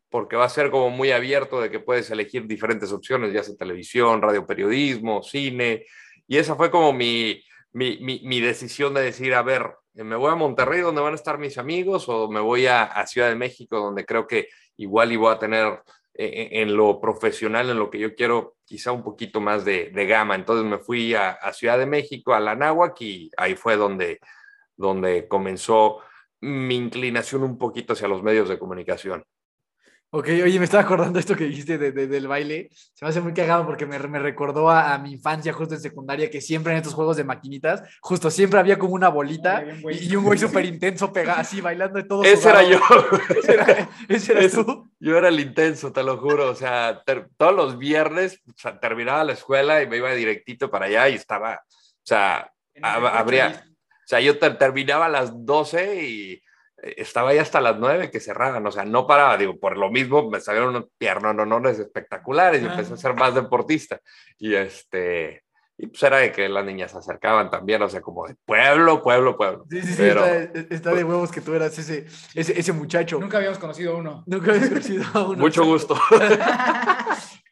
porque 0.09 0.35
va 0.35 0.45
a 0.45 0.49
ser 0.49 0.71
como 0.71 0.89
muy 0.89 1.11
abierto 1.11 1.61
de 1.61 1.69
que 1.69 1.79
puedes 1.79 2.09
elegir 2.09 2.47
diferentes 2.47 2.91
opciones, 2.91 3.33
ya 3.33 3.43
sea 3.43 3.55
televisión, 3.55 4.21
radio, 4.21 4.45
periodismo, 4.45 5.23
cine. 5.23 5.85
Y 6.27 6.37
esa 6.37 6.55
fue 6.55 6.71
como 6.71 6.93
mi, 6.93 7.41
mi, 7.73 7.97
mi, 7.99 8.39
decisión 8.39 8.93
de 8.93 9.01
decir, 9.01 9.33
a 9.33 9.41
ver, 9.41 9.69
¿me 9.93 10.15
voy 10.15 10.31
a 10.31 10.35
Monterrey 10.35 10.81
donde 10.81 11.01
van 11.01 11.13
a 11.13 11.15
estar 11.15 11.37
mis 11.37 11.57
amigos 11.57 12.07
o 12.07 12.29
me 12.29 12.39
voy 12.39 12.67
a, 12.67 13.05
Ciudad 13.07 13.29
de 13.29 13.35
México 13.35 13.77
donde 13.77 14.05
creo 14.05 14.27
que 14.27 14.47
igual 14.77 15.11
y 15.11 15.25
a 15.25 15.39
tener 15.39 15.81
eh, 16.13 16.49
en 16.51 16.75
lo 16.75 17.01
profesional, 17.01 17.69
en 17.69 17.77
lo 17.77 17.89
que 17.89 17.99
yo 17.99 18.15
quiero, 18.15 18.55
quizá 18.65 18.91
un 18.91 19.03
poquito 19.03 19.41
más 19.41 19.65
de, 19.65 19.91
de 19.91 20.05
gama? 20.05 20.35
Entonces 20.35 20.65
me 20.65 20.77
fui 20.77 21.13
a, 21.13 21.37
Ciudad 21.53 21.77
de 21.77 21.85
México, 21.85 22.33
a 22.33 22.39
la 22.39 22.55
y 22.99 23.31
ahí 23.37 23.55
fue 23.55 23.75
donde, 23.75 24.19
donde 24.77 25.27
comenzó 25.27 25.99
mi 26.41 26.75
inclinación 26.75 27.43
un 27.43 27.57
poquito 27.57 27.93
hacia 27.93 28.07
los 28.07 28.23
medios 28.23 28.49
de 28.49 28.59
comunicación. 28.59 29.25
Ok, 30.17 30.29
oye, 30.29 30.59
me 30.59 30.63
estaba 30.63 30.83
acordando 30.83 31.19
esto 31.19 31.35
que 31.35 31.43
dijiste 31.43 31.77
de- 31.77 31.91
de- 31.91 32.07
del 32.07 32.25
baile. 32.27 32.69
Se 32.71 33.03
me 33.03 33.09
hace 33.09 33.19
muy 33.19 33.33
cagado 33.33 33.65
porque 33.65 33.85
me, 33.85 33.99
me 33.99 34.17
recordó 34.19 34.69
a, 34.69 34.93
a 34.93 34.97
mi 34.97 35.11
infancia 35.11 35.51
justo 35.51 35.75
en 35.75 35.81
secundaria, 35.81 36.29
que 36.29 36.39
siempre 36.39 36.71
en 36.71 36.77
estos 36.77 36.93
juegos 36.93 37.17
de 37.17 37.25
maquinitas, 37.25 37.83
justo 37.99 38.31
siempre 38.31 38.57
había 38.59 38.79
como 38.79 38.93
una 38.93 39.09
bolita 39.09 39.57
Ay, 39.57 39.81
güey. 39.81 39.97
y, 40.05 40.13
y 40.13 40.15
un 40.15 40.23
güey 40.23 40.39
súper 40.39 40.63
intenso 40.63 41.11
pegado 41.11 41.41
así, 41.41 41.59
bailando 41.59 41.97
de 41.99 42.05
todo. 42.05 42.23
Ese 42.23 42.47
era 42.49 42.63
yo. 42.63 42.79
Ese 43.37 43.53
era, 43.53 43.89
ese 44.07 44.45
Ese- 44.45 44.63
tú. 44.63 44.89
Yo 45.01 45.17
era 45.17 45.27
el 45.27 45.39
intenso, 45.41 45.91
te 45.91 46.01
lo 46.01 46.17
juro. 46.17 46.49
O 46.49 46.55
sea, 46.55 47.01
ter- 47.05 47.27
todos 47.35 47.53
los 47.53 47.77
viernes 47.77 48.39
o 48.47 48.53
sea, 48.57 48.79
terminaba 48.79 49.25
la 49.25 49.33
escuela 49.33 49.81
y 49.83 49.87
me 49.87 49.97
iba 49.97 50.11
directito 50.13 50.71
para 50.71 50.85
allá 50.85 51.09
y 51.09 51.15
estaba, 51.15 51.55
o 51.65 52.05
sea, 52.05 52.49
habría, 52.81 53.65
o 53.67 54.07
sea, 54.07 54.21
yo 54.21 54.39
ter- 54.39 54.57
terminaba 54.57 55.07
a 55.07 55.09
las 55.09 55.31
12 55.45 56.05
y 56.05 56.41
estaba 56.97 57.29
ahí 57.31 57.37
hasta 57.37 57.61
las 57.61 57.77
9 57.79 58.11
que 58.11 58.19
cerraban. 58.19 58.65
O 58.67 58.71
sea, 58.71 58.85
no 58.85 59.07
paraba, 59.07 59.37
digo, 59.37 59.57
por 59.59 59.77
lo 59.77 59.89
mismo 59.89 60.29
me 60.29 60.39
salieron 60.39 60.69
unos 60.69 60.85
piernonones 60.97 61.79
espectaculares 61.79 62.61
y 62.61 62.65
Ah. 62.65 62.71
empecé 62.71 62.93
a 62.93 62.97
ser 62.97 63.15
más 63.15 63.33
deportista. 63.35 63.99
Y 64.37 64.53
este, 64.55 65.43
y 65.77 65.87
pues 65.87 66.01
era 66.03 66.17
de 66.17 66.31
que 66.31 66.47
las 66.47 66.63
niñas 66.63 66.91
se 66.91 66.97
acercaban 66.99 67.49
también, 67.49 67.81
o 67.81 67.89
sea, 67.89 67.99
como 68.01 68.25
de 68.27 68.35
pueblo, 68.45 69.01
pueblo, 69.03 69.35
pueblo. 69.35 69.65
Sí, 69.69 69.81
sí, 69.81 69.87
sí, 69.89 69.95
Pero- 69.97 70.23
está, 70.25 70.59
está 70.73 70.93
de 70.93 71.03
huevos 71.03 71.31
que 71.31 71.41
tú 71.41 71.53
eras 71.53 71.77
ese, 71.77 72.05
ese, 72.33 72.57
ese 72.59 72.71
muchacho. 72.71 73.19
Nunca 73.19 73.37
habíamos 73.37 73.59
conocido 73.59 73.97
uno. 73.97 74.23
Nunca 74.25 74.51
habías 74.51 74.69
conocido 74.69 75.03
a 75.13 75.23
uno. 75.23 75.37
Mucho 75.37 75.65
gusto. 75.65 75.95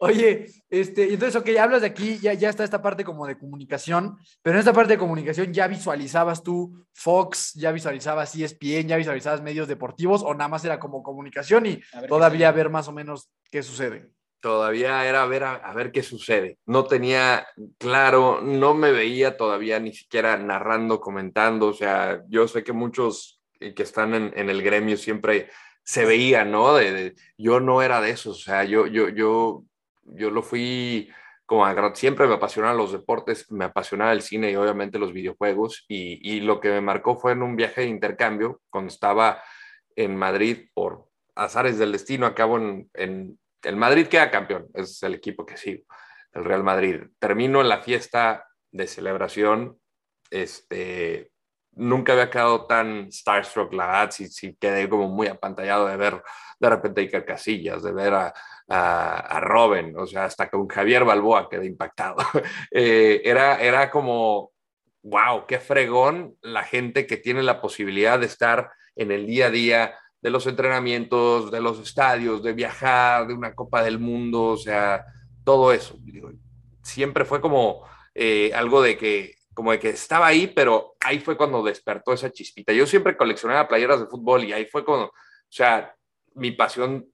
Oye, 0.04 0.48
este, 0.70 1.14
entonces, 1.14 1.36
ok, 1.36 1.50
hablas 1.58 1.82
de 1.82 1.88
aquí, 1.88 2.20
ya, 2.20 2.34
ya 2.34 2.50
está 2.50 2.66
esta 2.66 2.82
parte 2.82 3.06
como 3.06 3.26
de 3.26 3.38
comunicación, 3.38 4.18
pero 4.42 4.56
en 4.56 4.60
esta 4.60 4.74
parte 4.74 4.94
de 4.94 5.00
comunicación 5.00 5.54
ya 5.54 5.68
visualizabas 5.68 6.44
tú 6.44 6.86
Fox, 6.92 7.54
ya 7.54 7.72
visualizabas 7.72 8.36
ESPN, 8.36 8.90
ya 8.90 8.98
visualizabas 8.98 9.42
medios 9.42 9.68
deportivos, 9.70 10.22
o 10.22 10.34
nada 10.34 10.50
más 10.50 10.66
era 10.66 10.78
como 10.78 11.04
comunicación 11.04 11.66
y 11.68 11.82
A 11.94 12.02
ver 12.02 12.02
qué 12.02 12.08
todavía 12.08 12.52
ver 12.52 12.70
más 12.70 12.90
o 12.90 12.92
menos 12.92 13.30
qué 13.50 13.64
sucede. 13.64 14.10
todavía 14.42 15.06
era 15.08 15.24
a 15.24 15.26
ver, 15.26 15.46
a, 15.46 15.56
a, 15.56 15.74
ver 15.74 15.94
qué 15.94 16.04
sucede. 16.04 16.58
No 16.66 16.84
tenía 16.86 17.48
claro, 17.78 18.42
no 18.42 18.74
me 18.74 18.92
veía 18.92 19.38
todavía 19.38 19.80
ni 19.80 19.94
siquiera 19.94 20.36
narrando, 20.38 21.00
comentando. 21.00 21.68
O 21.68 21.74
sea, 21.74 22.22
yo 22.28 22.48
sé 22.50 22.62
que 22.64 22.74
muchos 22.74 23.42
que 23.58 23.84
están 23.84 24.14
en, 24.14 24.34
en 24.36 24.50
el 24.50 24.62
gremio 24.62 24.98
siempre 24.98 25.50
se 25.84 26.06
veían, 26.06 26.52
¿no? 26.52 26.76
De, 26.76 26.92
de, 26.92 27.16
yo 27.38 27.60
no 27.60 27.82
era 27.82 28.02
de 28.02 28.12
esos. 28.12 28.38
O 28.38 28.44
sea, 28.44 28.64
yo, 28.64 28.88
yo, 28.88 29.10
yo, 29.10 29.64
yo 30.06 30.30
lo 30.30 30.42
fui 30.42 31.10
como 31.46 31.66
siempre 31.94 32.26
me 32.26 32.36
apasionaban 32.36 32.78
los 32.78 32.92
deportes, 32.92 33.52
me 33.52 33.66
apasionaba 33.66 34.14
el 34.14 34.22
cine 34.22 34.52
y 34.52 34.56
obviamente 34.56 34.98
los 34.98 35.14
videojuegos. 35.14 35.86
Y, 35.88 36.20
y 36.28 36.40
lo 36.40 36.60
que 36.60 36.70
me 36.70 36.82
marcó 36.82 37.18
fue 37.18 37.34
en 37.34 37.44
un 37.44 37.56
viaje 37.56 37.82
de 37.82 37.88
intercambio 37.88 38.62
cuando 38.70 38.88
estaba 38.88 39.44
en 39.96 40.16
Madrid 40.16 40.70
por 40.74 41.10
azares 41.36 41.78
del 41.78 41.92
destino, 41.92 42.26
acabo 42.26 42.58
en, 42.58 42.90
en 42.94 43.40
el 43.64 43.76
Madrid 43.76 44.08
queda 44.08 44.32
campeón, 44.32 44.68
es 44.74 45.02
el 45.04 45.16
equipo 45.16 45.46
que 45.46 45.58
sigo, 45.58 45.84
el 46.34 46.44
Real 46.44 46.64
Madrid. 46.64 47.02
Termino 47.20 47.62
en 47.62 47.70
la 47.70 47.82
fiesta 47.82 48.48
de 48.72 48.88
celebración, 48.88 49.80
este, 50.30 51.33
nunca 51.76 52.14
había 52.14 52.30
quedado 52.30 52.66
tan 52.66 53.12
starstruck, 53.12 53.74
la 53.74 53.88
verdad, 53.88 54.12
sí 54.12 54.58
quedé 54.60 54.88
como 54.90 55.08
muy 55.08 55.28
apantallado 55.28 55.88
de 55.88 55.98
ver 55.98 56.22
de 56.64 56.70
repente 56.70 57.02
a 57.02 57.04
Iker 57.04 57.82
de 57.82 57.92
ver 57.92 58.14
a, 58.14 58.34
a, 58.70 59.18
a, 59.20 59.40
Robin, 59.42 59.94
o 59.98 60.08
sea, 60.08 60.26
hasta 60.26 60.50
con 60.50 60.68
Javier 60.68 61.04
Balboa 61.04 61.50
quedé 61.50 61.66
impactado. 61.66 62.16
eh, 62.72 63.22
era, 63.26 63.62
era 63.62 63.92
como, 63.92 64.52
wow, 65.02 65.46
qué 65.46 65.60
fregón 65.60 66.38
la 66.42 66.64
gente 66.64 67.06
que 67.06 67.18
tiene 67.18 67.44
la 67.44 67.60
posibilidad 67.60 68.18
de 68.18 68.28
estar 68.28 68.72
en 68.96 69.12
el 69.12 69.28
día 69.28 69.48
a 69.48 69.52
día 69.52 69.96
de 70.22 70.30
los 70.30 70.48
entrenamientos, 70.48 71.52
de 71.52 71.60
los 71.60 71.80
estadios, 71.80 72.42
de 72.42 72.54
viajar, 72.54 73.28
de 73.28 73.34
una 73.34 73.54
Copa 73.54 73.84
del 73.84 74.00
Mundo, 74.00 74.44
o 74.44 74.58
sea, 74.58 75.04
todo 75.44 75.74
eso. 75.74 75.98
Digo, 76.00 76.32
siempre 76.82 77.26
fue 77.26 77.42
como 77.42 77.86
eh, 78.16 78.52
algo 78.56 78.82
de 78.82 78.98
que, 78.98 79.36
como 79.54 79.72
de 79.72 79.80
que 79.80 79.90
estaba 79.90 80.28
ahí, 80.28 80.48
pero 80.48 80.96
ahí 81.00 81.20
fue 81.20 81.38
cuando 81.38 81.64
despertó 81.64 82.14
esa 82.14 82.32
chispita. 82.32 82.74
Yo 82.74 82.86
siempre 82.86 83.18
coleccionaba 83.18 83.68
playeras 83.68 84.00
de 84.00 84.08
fútbol 84.08 84.44
y 84.44 84.54
ahí 84.54 84.66
fue 84.66 84.84
cuando, 84.84 85.08
o 85.08 85.12
sea, 85.50 85.96
mi 86.36 86.52
pasión 86.52 87.08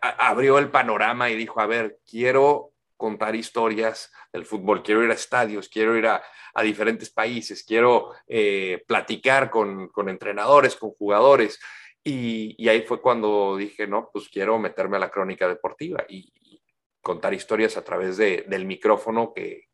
abrió 0.00 0.58
el 0.58 0.70
panorama 0.70 1.30
y 1.30 1.36
dijo, 1.36 1.60
a 1.60 1.66
ver, 1.66 1.98
quiero 2.08 2.72
contar 2.96 3.36
historias 3.36 4.10
del 4.32 4.46
fútbol, 4.46 4.82
quiero 4.82 5.04
ir 5.04 5.10
a 5.10 5.14
estadios, 5.14 5.68
quiero 5.68 5.96
ir 5.96 6.06
a, 6.06 6.22
a 6.54 6.62
diferentes 6.62 7.10
países, 7.10 7.64
quiero 7.64 8.12
eh, 8.26 8.82
platicar 8.86 9.50
con, 9.50 9.88
con 9.88 10.08
entrenadores, 10.08 10.76
con 10.76 10.90
jugadores. 10.90 11.60
Y, 12.02 12.54
y, 12.58 12.68
ahí 12.68 12.82
fue 12.82 13.00
cuando 13.00 13.56
dije, 13.56 13.86
no, 13.86 14.10
pues 14.12 14.28
quiero 14.28 14.58
meterme 14.58 14.96
a 14.96 15.00
la 15.00 15.10
crónica 15.10 15.48
deportiva 15.48 16.04
y, 16.08 16.30
y 16.34 16.62
contar 17.00 17.32
historias 17.32 17.76
a 17.76 17.84
través 17.84 18.16
de, 18.16 18.44
del 18.46 18.66
micrófono 18.66 19.32
que 19.34 19.68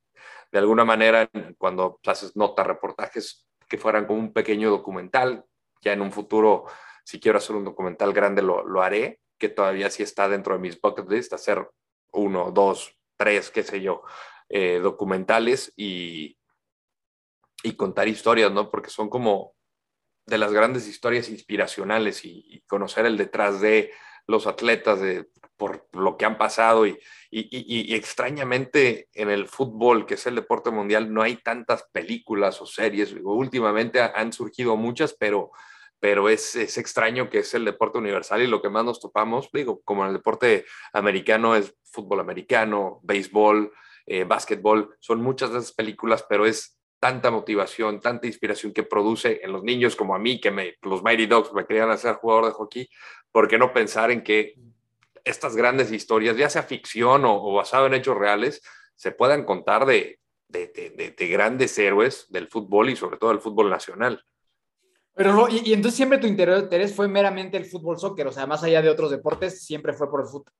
de 0.52 0.58
alguna 0.58 0.84
manera 0.84 1.30
cuando 1.58 2.00
haces 2.06 2.36
notas, 2.36 2.66
reportajes, 2.66 3.46
que 3.68 3.78
fueran 3.78 4.06
como 4.06 4.18
un 4.18 4.32
pequeño 4.32 4.70
documental, 4.70 5.44
ya 5.80 5.92
en 5.92 6.02
un 6.02 6.12
futuro, 6.12 6.66
si 7.04 7.20
quiero 7.20 7.38
hacer 7.38 7.56
un 7.56 7.64
documental 7.64 8.12
grande, 8.12 8.42
lo, 8.42 8.66
lo 8.66 8.82
haré, 8.82 9.20
que 9.38 9.48
todavía 9.48 9.90
sí 9.90 10.02
está 10.02 10.28
dentro 10.28 10.54
de 10.54 10.60
mis 10.60 10.80
bucket 10.80 11.08
list, 11.08 11.32
hacer 11.32 11.68
uno, 12.12 12.50
dos, 12.50 12.96
tres, 13.16 13.50
qué 13.50 13.62
sé 13.62 13.80
yo, 13.80 14.02
eh, 14.48 14.80
documentales 14.80 15.72
y, 15.76 16.36
y 17.62 17.72
contar 17.74 18.08
historias, 18.08 18.52
¿no? 18.52 18.70
Porque 18.70 18.90
son 18.90 19.08
como 19.08 19.54
de 20.26 20.38
las 20.38 20.52
grandes 20.52 20.86
historias 20.88 21.28
inspiracionales 21.28 22.24
y, 22.24 22.44
y, 22.48 22.60
conocer 22.62 23.06
el 23.06 23.16
detrás 23.16 23.60
de 23.60 23.92
los 24.26 24.46
atletas 24.46 25.00
de, 25.00 25.28
por 25.60 25.86
lo 25.92 26.16
que 26.16 26.24
han 26.24 26.38
pasado 26.38 26.86
y, 26.86 26.98
y, 27.30 27.48
y, 27.50 27.94
extrañamente 27.94 29.10
en 29.12 29.28
el 29.28 29.46
fútbol, 29.46 30.06
que 30.06 30.14
es 30.14 30.26
el 30.26 30.36
deporte 30.36 30.70
mundial, 30.70 31.12
no 31.12 31.20
hay 31.20 31.36
tantas 31.36 31.84
películas 31.92 32.62
o 32.62 32.66
series. 32.66 33.14
Últimamente 33.22 34.00
han 34.00 34.32
surgido 34.32 34.78
muchas, 34.78 35.12
pero, 35.12 35.50
pero 36.00 36.30
es, 36.30 36.56
es 36.56 36.78
extraño 36.78 37.28
que 37.28 37.40
es 37.40 37.52
el 37.52 37.66
deporte 37.66 37.98
universal 37.98 38.40
y 38.40 38.46
lo 38.46 38.62
que 38.62 38.70
más 38.70 38.86
nos 38.86 39.00
topamos, 39.00 39.50
digo, 39.52 39.82
como 39.84 40.02
en 40.02 40.08
el 40.08 40.14
deporte 40.14 40.64
americano 40.94 41.54
es 41.54 41.76
fútbol 41.84 42.20
americano, 42.20 43.00
béisbol, 43.02 43.70
eh, 44.06 44.24
básquetbol, 44.24 44.96
son 44.98 45.20
muchas 45.20 45.52
de 45.52 45.58
esas 45.58 45.72
películas, 45.72 46.24
pero 46.26 46.46
es 46.46 46.78
tanta 46.98 47.30
motivación, 47.30 48.00
tanta 48.00 48.28
inspiración 48.28 48.72
que 48.72 48.82
produce 48.82 49.40
en 49.42 49.52
los 49.52 49.62
niños 49.62 49.94
como 49.94 50.14
a 50.14 50.18
mí, 50.18 50.40
que 50.40 50.50
me, 50.50 50.76
los 50.80 51.02
Mighty 51.02 51.26
Dogs 51.26 51.52
me 51.52 51.66
querían 51.66 51.90
hacer 51.90 52.14
jugador 52.14 52.46
de 52.46 52.52
hockey, 52.52 52.88
¿por 53.30 53.46
qué 53.46 53.58
no 53.58 53.74
pensar 53.74 54.10
en 54.10 54.22
que 54.22 54.54
estas 55.24 55.56
grandes 55.56 55.92
historias, 55.92 56.36
ya 56.36 56.50
sea 56.50 56.62
ficción 56.62 57.24
o, 57.24 57.52
basado 57.52 57.86
en 57.86 57.94
hechos 57.94 58.16
reales, 58.16 58.62
se 58.94 59.12
puedan 59.12 59.44
contar 59.44 59.86
de, 59.86 60.18
de, 60.48 61.28
grandes 61.28 61.78
héroes 61.78 62.26
del 62.28 62.48
fútbol 62.48 62.90
y 62.90 62.96
sobre 62.96 63.16
todo 63.16 63.30
del 63.30 63.40
fútbol 63.40 63.70
nacional? 63.70 64.22
Pero, 65.14 65.48
y, 65.48 65.62
y 65.64 65.72
entonces 65.72 65.96
siempre 65.96 66.18
tu 66.18 66.26
interés 66.26 66.94
fue 66.94 67.08
meramente 67.08 67.56
el 67.56 67.66
fútbol 67.66 67.98
soccer, 67.98 68.26
o 68.26 68.32
sea, 68.32 68.46
más 68.46 68.62
allá 68.62 68.82
de 68.82 68.90
otros 68.90 69.10
deportes, 69.10 69.64
siempre 69.64 69.92
fue 69.92 70.10
por 70.10 70.22
el 70.22 70.26
fútbol. 70.26 70.52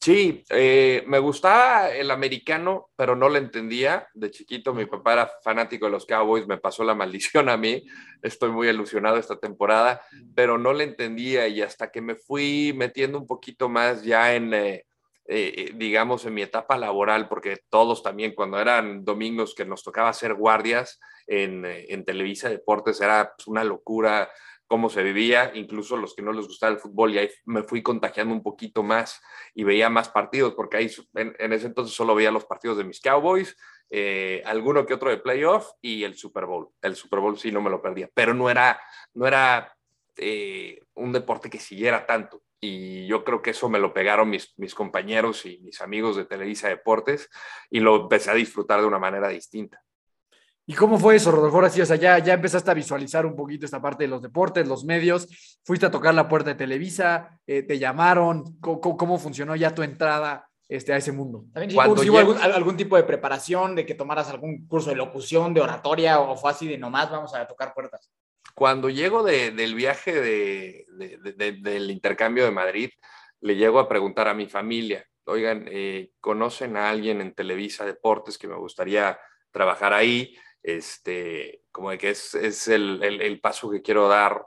Sí, 0.00 0.44
eh, 0.50 1.02
me 1.08 1.18
gustaba 1.18 1.90
el 1.90 2.10
americano, 2.12 2.88
pero 2.94 3.16
no 3.16 3.28
lo 3.28 3.36
entendía. 3.36 4.08
De 4.14 4.30
chiquito 4.30 4.72
mi 4.72 4.86
papá 4.86 5.14
era 5.14 5.30
fanático 5.42 5.86
de 5.86 5.92
los 5.92 6.06
Cowboys, 6.06 6.46
me 6.46 6.58
pasó 6.58 6.84
la 6.84 6.94
maldición 6.94 7.48
a 7.48 7.56
mí. 7.56 7.84
Estoy 8.22 8.52
muy 8.52 8.68
ilusionado 8.68 9.16
esta 9.16 9.38
temporada, 9.38 10.00
pero 10.36 10.56
no 10.56 10.72
le 10.72 10.84
entendía 10.84 11.48
y 11.48 11.62
hasta 11.62 11.90
que 11.90 12.00
me 12.00 12.14
fui 12.14 12.72
metiendo 12.76 13.18
un 13.18 13.26
poquito 13.26 13.68
más 13.68 14.04
ya 14.04 14.34
en, 14.36 14.54
eh, 14.54 14.86
eh, 15.26 15.72
digamos, 15.74 16.24
en 16.24 16.34
mi 16.34 16.42
etapa 16.42 16.78
laboral, 16.78 17.28
porque 17.28 17.58
todos 17.68 18.02
también 18.02 18.34
cuando 18.34 18.60
eran 18.60 19.04
domingos 19.04 19.52
que 19.54 19.64
nos 19.64 19.82
tocaba 19.82 20.10
hacer 20.10 20.34
guardias 20.34 21.00
en, 21.26 21.64
en 21.66 22.04
Televisa 22.04 22.48
Deportes 22.48 23.00
era 23.00 23.34
pues, 23.36 23.48
una 23.48 23.64
locura 23.64 24.30
cómo 24.68 24.90
se 24.90 25.02
vivía, 25.02 25.50
incluso 25.54 25.96
los 25.96 26.14
que 26.14 26.22
no 26.22 26.32
les 26.32 26.46
gustaba 26.46 26.72
el 26.72 26.78
fútbol, 26.78 27.14
y 27.14 27.18
ahí 27.18 27.30
me 27.46 27.62
fui 27.62 27.82
contagiando 27.82 28.34
un 28.34 28.42
poquito 28.42 28.82
más 28.82 29.20
y 29.54 29.64
veía 29.64 29.88
más 29.88 30.10
partidos, 30.10 30.54
porque 30.54 30.76
ahí 30.76 30.90
en, 31.14 31.52
ese 31.52 31.66
entonces 31.66 31.96
solo 31.96 32.14
veía 32.14 32.30
los 32.30 32.44
partidos 32.44 32.76
de 32.76 32.84
mis 32.84 33.00
Cowboys, 33.00 33.56
eh, 33.90 34.42
alguno 34.44 34.84
que 34.84 34.94
otro 34.94 35.08
de 35.08 35.16
playoff 35.16 35.70
y 35.80 36.04
el 36.04 36.14
Super 36.14 36.44
Bowl. 36.44 36.68
El 36.82 36.94
Super 36.94 37.20
Bowl 37.20 37.38
sí 37.38 37.50
no 37.50 37.62
me 37.62 37.70
lo 37.70 37.80
perdía, 37.80 38.10
pero 38.12 38.34
no 38.34 38.50
era, 38.50 38.78
no 39.14 39.26
era 39.26 39.74
eh, 40.16 40.82
un 40.94 41.12
deporte 41.12 41.48
que 41.48 41.58
siguiera 41.58 42.06
tanto. 42.06 42.42
Y 42.60 43.06
yo 43.06 43.24
creo 43.24 43.40
que 43.40 43.50
eso 43.50 43.68
me 43.70 43.78
lo 43.78 43.94
pegaron 43.94 44.28
mis, 44.28 44.52
mis 44.58 44.74
compañeros 44.74 45.46
y 45.46 45.58
mis 45.60 45.80
amigos 45.80 46.16
de 46.16 46.26
Televisa 46.26 46.68
Deportes 46.68 47.30
y 47.70 47.80
lo 47.80 48.02
empecé 48.02 48.30
a 48.30 48.34
disfrutar 48.34 48.80
de 48.80 48.86
una 48.86 48.98
manera 48.98 49.28
distinta. 49.28 49.82
¿Y 50.70 50.74
cómo 50.74 50.98
fue 50.98 51.16
eso, 51.16 51.30
Rodolfo? 51.30 51.56
Ahora 51.56 51.70
sí, 51.70 51.80
o 51.80 51.86
sea, 51.86 51.96
ya, 51.96 52.18
ya 52.18 52.34
empezaste 52.34 52.70
a 52.70 52.74
visualizar 52.74 53.24
un 53.24 53.34
poquito 53.34 53.64
esta 53.64 53.80
parte 53.80 54.04
de 54.04 54.08
los 54.08 54.20
deportes, 54.20 54.68
los 54.68 54.84
medios, 54.84 55.26
fuiste 55.64 55.86
a 55.86 55.90
tocar 55.90 56.12
la 56.12 56.28
puerta 56.28 56.50
de 56.50 56.56
Televisa, 56.56 57.40
eh, 57.46 57.62
te 57.62 57.78
llamaron, 57.78 58.58
¿Cómo, 58.60 58.78
¿cómo, 58.98 59.18
funcionó 59.18 59.56
ya 59.56 59.74
tu 59.74 59.82
entrada 59.82 60.46
este, 60.68 60.92
a 60.92 60.98
ese 60.98 61.10
mundo? 61.10 61.46
¿También 61.54 61.74
Cuando 61.74 62.02
hubo 62.02 62.18
algún, 62.18 62.36
algún, 62.36 62.76
tipo 62.76 62.96
de 62.96 63.04
preparación, 63.04 63.76
de 63.76 63.86
que 63.86 63.94
tomaras 63.94 64.28
algún 64.28 64.66
curso 64.66 64.90
de 64.90 64.96
locución, 64.96 65.54
de 65.54 65.62
oratoria, 65.62 66.20
o 66.20 66.36
fue 66.36 66.50
así 66.50 66.68
de 66.68 66.76
nomás 66.76 67.10
vamos 67.10 67.34
a 67.34 67.46
tocar 67.46 67.72
puertas? 67.72 68.10
Cuando 68.54 68.90
llego 68.90 69.22
de, 69.22 69.52
del 69.52 69.74
viaje 69.74 70.20
de, 70.20 70.84
de, 71.34 71.52
del 71.62 71.90
intercambio 71.90 72.44
de 72.44 72.50
Madrid, 72.50 72.90
le 73.40 73.56
llego 73.56 73.78
a 73.78 73.88
preguntar 73.88 74.28
a 74.28 74.34
mi 74.34 74.44
familia, 74.44 75.02
oigan, 75.24 75.64
eh, 75.70 76.10
¿conocen 76.20 76.76
a 76.76 76.90
alguien 76.90 77.22
en 77.22 77.32
Televisa 77.32 77.86
Deportes 77.86 78.36
que 78.36 78.48
me 78.48 78.56
gustaría 78.56 79.18
trabajar 79.50 79.94
ahí? 79.94 80.36
Este, 80.62 81.62
como 81.70 81.90
de 81.90 81.98
que 81.98 82.10
es, 82.10 82.34
es 82.34 82.68
el, 82.68 83.02
el, 83.02 83.40
paso 83.40 83.70
que 83.70 83.82
quiero 83.82 84.08
dar 84.08 84.46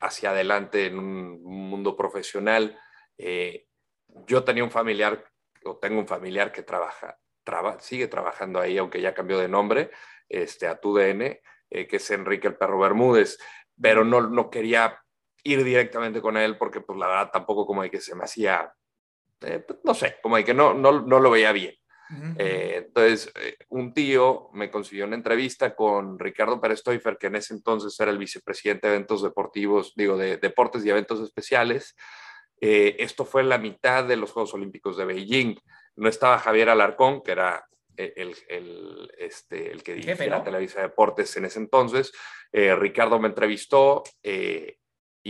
hacia 0.00 0.30
adelante 0.30 0.86
en 0.86 0.98
un 0.98 1.42
mundo 1.42 1.96
profesional. 1.96 2.78
Eh, 3.16 3.66
yo 4.26 4.44
tenía 4.44 4.64
un 4.64 4.70
familiar, 4.70 5.24
o 5.64 5.76
tengo 5.78 5.98
un 5.98 6.06
familiar 6.06 6.52
que 6.52 6.62
trabaja, 6.62 7.18
traba, 7.44 7.80
sigue 7.80 8.08
trabajando 8.08 8.60
ahí, 8.60 8.78
aunque 8.78 9.00
ya 9.00 9.14
cambió 9.14 9.38
de 9.38 9.48
nombre, 9.48 9.90
este, 10.28 10.66
a 10.66 10.78
TUDN, 10.78 11.40
eh, 11.70 11.86
que 11.88 11.96
es 11.96 12.10
Enrique 12.10 12.48
el 12.48 12.56
Perro 12.56 12.78
Bermúdez, 12.78 13.38
pero 13.80 14.04
no, 14.04 14.20
no 14.22 14.50
quería 14.50 15.02
ir 15.44 15.64
directamente 15.64 16.20
con 16.20 16.36
él 16.36 16.58
porque 16.58 16.80
pues 16.80 16.98
la 16.98 17.06
verdad 17.06 17.30
tampoco 17.32 17.66
como 17.66 17.82
de 17.82 17.90
que 17.90 18.00
se 18.00 18.14
me 18.14 18.24
hacía, 18.24 18.72
eh, 19.40 19.64
pues, 19.66 19.78
no 19.84 19.94
sé, 19.94 20.16
como 20.22 20.36
de 20.36 20.44
que 20.44 20.54
no, 20.54 20.74
no, 20.74 21.00
no 21.00 21.20
lo 21.20 21.30
veía 21.30 21.52
bien. 21.52 21.74
Eh, 22.38 22.84
entonces, 22.86 23.32
eh, 23.34 23.56
un 23.68 23.92
tío 23.92 24.48
me 24.52 24.70
consiguió 24.70 25.04
una 25.04 25.16
entrevista 25.16 25.74
con 25.74 26.18
Ricardo 26.18 26.60
Pérez 26.60 26.82
Toifer, 26.82 27.18
que 27.18 27.26
en 27.26 27.36
ese 27.36 27.54
entonces 27.54 27.98
era 28.00 28.10
el 28.10 28.18
vicepresidente 28.18 28.88
de 28.88 28.94
eventos 28.94 29.22
deportivos, 29.22 29.92
digo, 29.94 30.16
de 30.16 30.38
deportes 30.38 30.84
y 30.84 30.90
eventos 30.90 31.20
especiales. 31.20 31.96
Eh, 32.60 32.96
esto 32.98 33.24
fue 33.24 33.44
la 33.44 33.58
mitad 33.58 34.04
de 34.04 34.16
los 34.16 34.32
Juegos 34.32 34.54
Olímpicos 34.54 34.96
de 34.96 35.04
Beijing. 35.04 35.56
No 35.96 36.08
estaba 36.08 36.38
Javier 36.38 36.70
Alarcón, 36.70 37.22
que 37.22 37.32
era 37.32 37.66
el, 37.96 38.36
el, 38.48 39.12
este, 39.18 39.72
el 39.72 39.82
que 39.82 39.94
dirigía 39.94 40.14
¿no? 40.26 40.38
la 40.38 40.44
Televisa 40.44 40.80
Deportes 40.80 41.36
en 41.36 41.44
ese 41.44 41.58
entonces. 41.58 42.12
Ricardo 42.52 43.18
me 43.18 43.28
entrevistó 43.28 44.04
y 44.22 44.78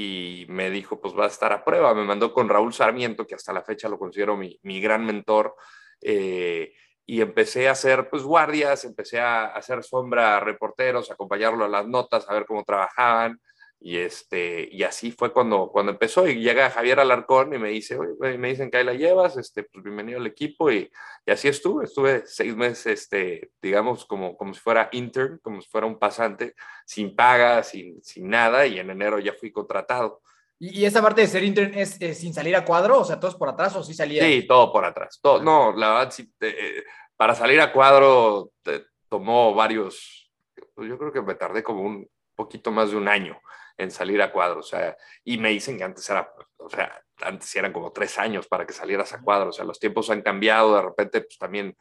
y 0.01 0.47
me 0.49 0.71
dijo, 0.71 1.01
pues 1.01 1.13
va 1.13 1.25
a 1.25 1.29
estar 1.29 1.53
a 1.53 1.65
prueba. 1.65 1.93
Me 1.93 2.05
mandó 2.05 2.33
con 2.33 2.49
Raúl 2.49 2.73
Sarmiento, 2.73 3.27
que 3.27 3.35
hasta 3.35 3.53
la 3.53 3.63
fecha 3.63 3.89
lo 3.89 3.99
considero 3.99 4.37
mi, 4.37 4.57
mi 4.63 4.81
gran 4.81 5.05
mentor. 5.05 5.57
Eh, 6.01 6.73
y 7.07 7.23
empecé 7.23 7.69
a 7.69 7.73
hacer 7.73 8.11
pues 8.11 8.23
guardias, 8.23 8.85
empecé 8.85 9.19
a 9.19 9.47
hacer 9.47 9.83
sombra 9.83 10.37
a 10.37 10.41
reporteros, 10.41 11.11
acompañarlo 11.11 11.65
a 11.65 11.69
las 11.69 11.87
notas, 11.87 12.29
a 12.29 12.35
ver 12.35 12.45
cómo 12.45 12.65
trabajaban. 12.65 13.41
Y, 13.81 13.97
este, 13.97 14.69
y 14.73 14.83
así 14.83 15.13
fue 15.13 15.33
cuando, 15.33 15.71
cuando 15.73 15.93
empezó. 15.93 16.27
Y 16.29 16.41
llega 16.43 16.71
Javier 16.71 17.01
Alarcón 17.01 17.55
y 17.55 17.59
me 17.59 17.71
dice, 17.71 17.99
me 18.21 18.49
dicen 18.49 18.71
que 18.71 18.79
ahí 18.79 18.85
la 18.85 18.95
llevas, 18.95 19.37
este, 19.37 19.63
pues 19.63 19.83
bienvenido 19.85 20.19
al 20.19 20.27
equipo. 20.27 20.71
Y, 20.71 20.91
y, 21.27 21.31
así 21.31 21.49
estuve. 21.49 21.85
Estuve 21.85 22.27
seis 22.27 22.55
meses, 22.57 22.87
este, 22.87 23.53
digamos, 23.63 24.05
como, 24.05 24.37
como 24.37 24.53
si 24.53 24.61
fuera 24.61 24.89
intern, 24.93 25.39
como 25.39 25.61
si 25.63 25.69
fuera 25.71 25.87
un 25.87 25.99
pasante, 25.99 26.55
sin 26.85 27.15
paga, 27.17 27.63
sin, 27.63 28.03
sin 28.03 28.29
nada. 28.29 28.67
Y 28.67 28.79
en 28.81 28.91
enero 28.91 29.19
ya 29.19 29.33
fui 29.33 29.53
contratado. 29.53 30.21
¿Y, 30.59 30.85
esa 30.85 31.03
parte 31.03 31.21
de 31.21 31.27
ser 31.29 31.45
intern 31.45 31.75
es, 31.75 32.01
es, 32.01 32.19
sin 32.19 32.35
salir 32.35 32.57
a 32.57 32.65
cuadro? 32.65 33.01
O 33.01 33.05
sea, 33.05 33.21
¿todos 33.21 33.37
por 33.37 33.49
atrás 33.49 33.77
o 33.77 33.83
sí 33.83 33.95
salía? 33.95 34.25
Sí, 34.25 34.47
todo 34.47 34.73
por 34.73 34.85
atrás. 34.85 35.19
Todo, 35.23 35.43
no, 35.43 35.73
la 35.77 35.91
verdad, 35.91 36.11
sí, 36.11 36.33
te, 36.39 36.85
para 37.17 37.35
salir 37.35 37.61
a 37.61 37.73
cuadro 37.73 38.51
te, 38.63 38.87
tomó 39.09 39.55
varios, 39.55 40.31
pues 40.75 40.89
yo 40.89 40.99
creo 40.99 41.13
que 41.13 41.23
me 41.23 41.35
tardé 41.35 41.63
como 41.63 41.83
un 41.83 42.09
poquito 42.35 42.71
más 42.71 42.91
de 42.91 42.97
un 42.97 43.09
año 43.09 43.41
en 43.77 43.91
salir 43.91 44.21
a 44.23 44.33
cuadro, 44.33 44.61
o 44.61 44.63
sea, 44.63 44.97
y 45.25 45.39
me 45.39 45.51
dicen 45.51 45.79
que 45.79 45.85
antes 45.85 46.09
era, 46.11 46.33
o 46.57 46.69
sea, 46.69 47.01
antes 47.21 47.55
eran 47.55 47.73
como 47.73 47.93
tres 47.93 48.19
años 48.19 48.47
para 48.49 48.67
que 48.67 48.73
salieras 48.73 49.13
a 49.13 49.21
cuadro, 49.21 49.51
o 49.51 49.53
sea, 49.53 49.65
los 49.65 49.79
tiempos 49.79 50.11
han 50.11 50.23
cambiado, 50.23 50.75
de 50.75 50.83
repente, 50.83 51.21
pues 51.21 51.39
también, 51.39 51.77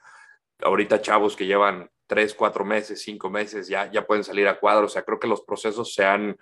ahorita 0.62 1.02
chavos 1.02 1.36
que 1.36 1.46
llevan 1.46 1.90
tres, 2.06 2.36
cuatro 2.36 2.66
meses, 2.66 3.02
cinco 3.02 3.30
meses, 3.30 3.68
ya, 3.68 3.92
ya 3.92 4.06
pueden 4.06 4.24
salir 4.24 4.48
a 4.48 4.60
cuadro, 4.60 4.86
o 4.86 4.90
sea, 4.90 5.04
creo 5.04 5.20
que 5.20 5.28
los 5.28 5.42
procesos 5.42 5.94
se 5.94 6.06
han, 6.06 6.38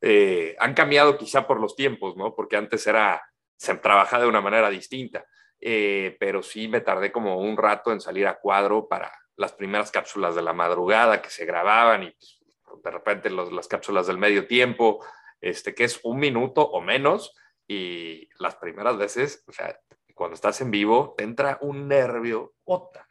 eh, 0.00 0.56
han 0.58 0.74
cambiado 0.74 1.18
quizá 1.18 1.46
por 1.46 1.60
los 1.60 1.74
tiempos, 1.74 2.16
¿no? 2.16 2.34
Porque 2.34 2.56
antes 2.56 2.86
era, 2.86 3.22
se 3.56 3.74
trabajaba 3.76 4.22
de 4.22 4.28
una 4.28 4.40
manera 4.40 4.70
distinta, 4.70 5.24
eh, 5.60 6.16
pero 6.20 6.42
sí 6.42 6.68
me 6.68 6.80
tardé 6.80 7.10
como 7.10 7.38
un 7.38 7.56
rato 7.56 7.92
en 7.92 8.00
salir 8.00 8.26
a 8.26 8.38
cuadro 8.38 8.86
para 8.88 9.12
las 9.36 9.52
primeras 9.52 9.90
cápsulas 9.90 10.34
de 10.34 10.42
la 10.42 10.52
madrugada 10.52 11.22
que 11.22 11.30
se 11.30 11.44
grababan 11.44 12.04
y 12.04 12.10
pues, 12.10 12.40
de 12.82 12.90
repente 12.90 13.30
las 13.30 13.68
cápsulas 13.68 14.06
del 14.06 14.18
medio 14.18 14.46
tiempo, 14.46 15.04
este, 15.40 15.74
que 15.74 15.84
es 15.84 16.00
un 16.02 16.18
minuto 16.18 16.62
o 16.62 16.80
menos, 16.80 17.34
y 17.66 18.28
las 18.38 18.56
primeras 18.56 18.96
veces, 18.96 19.44
o 19.46 19.52
sea, 19.52 19.78
cuando 20.14 20.34
estás 20.34 20.60
en 20.60 20.70
vivo, 20.70 21.14
te 21.16 21.24
entra 21.24 21.58
un 21.60 21.86
nervio, 21.86 22.54
ota. 22.64 23.07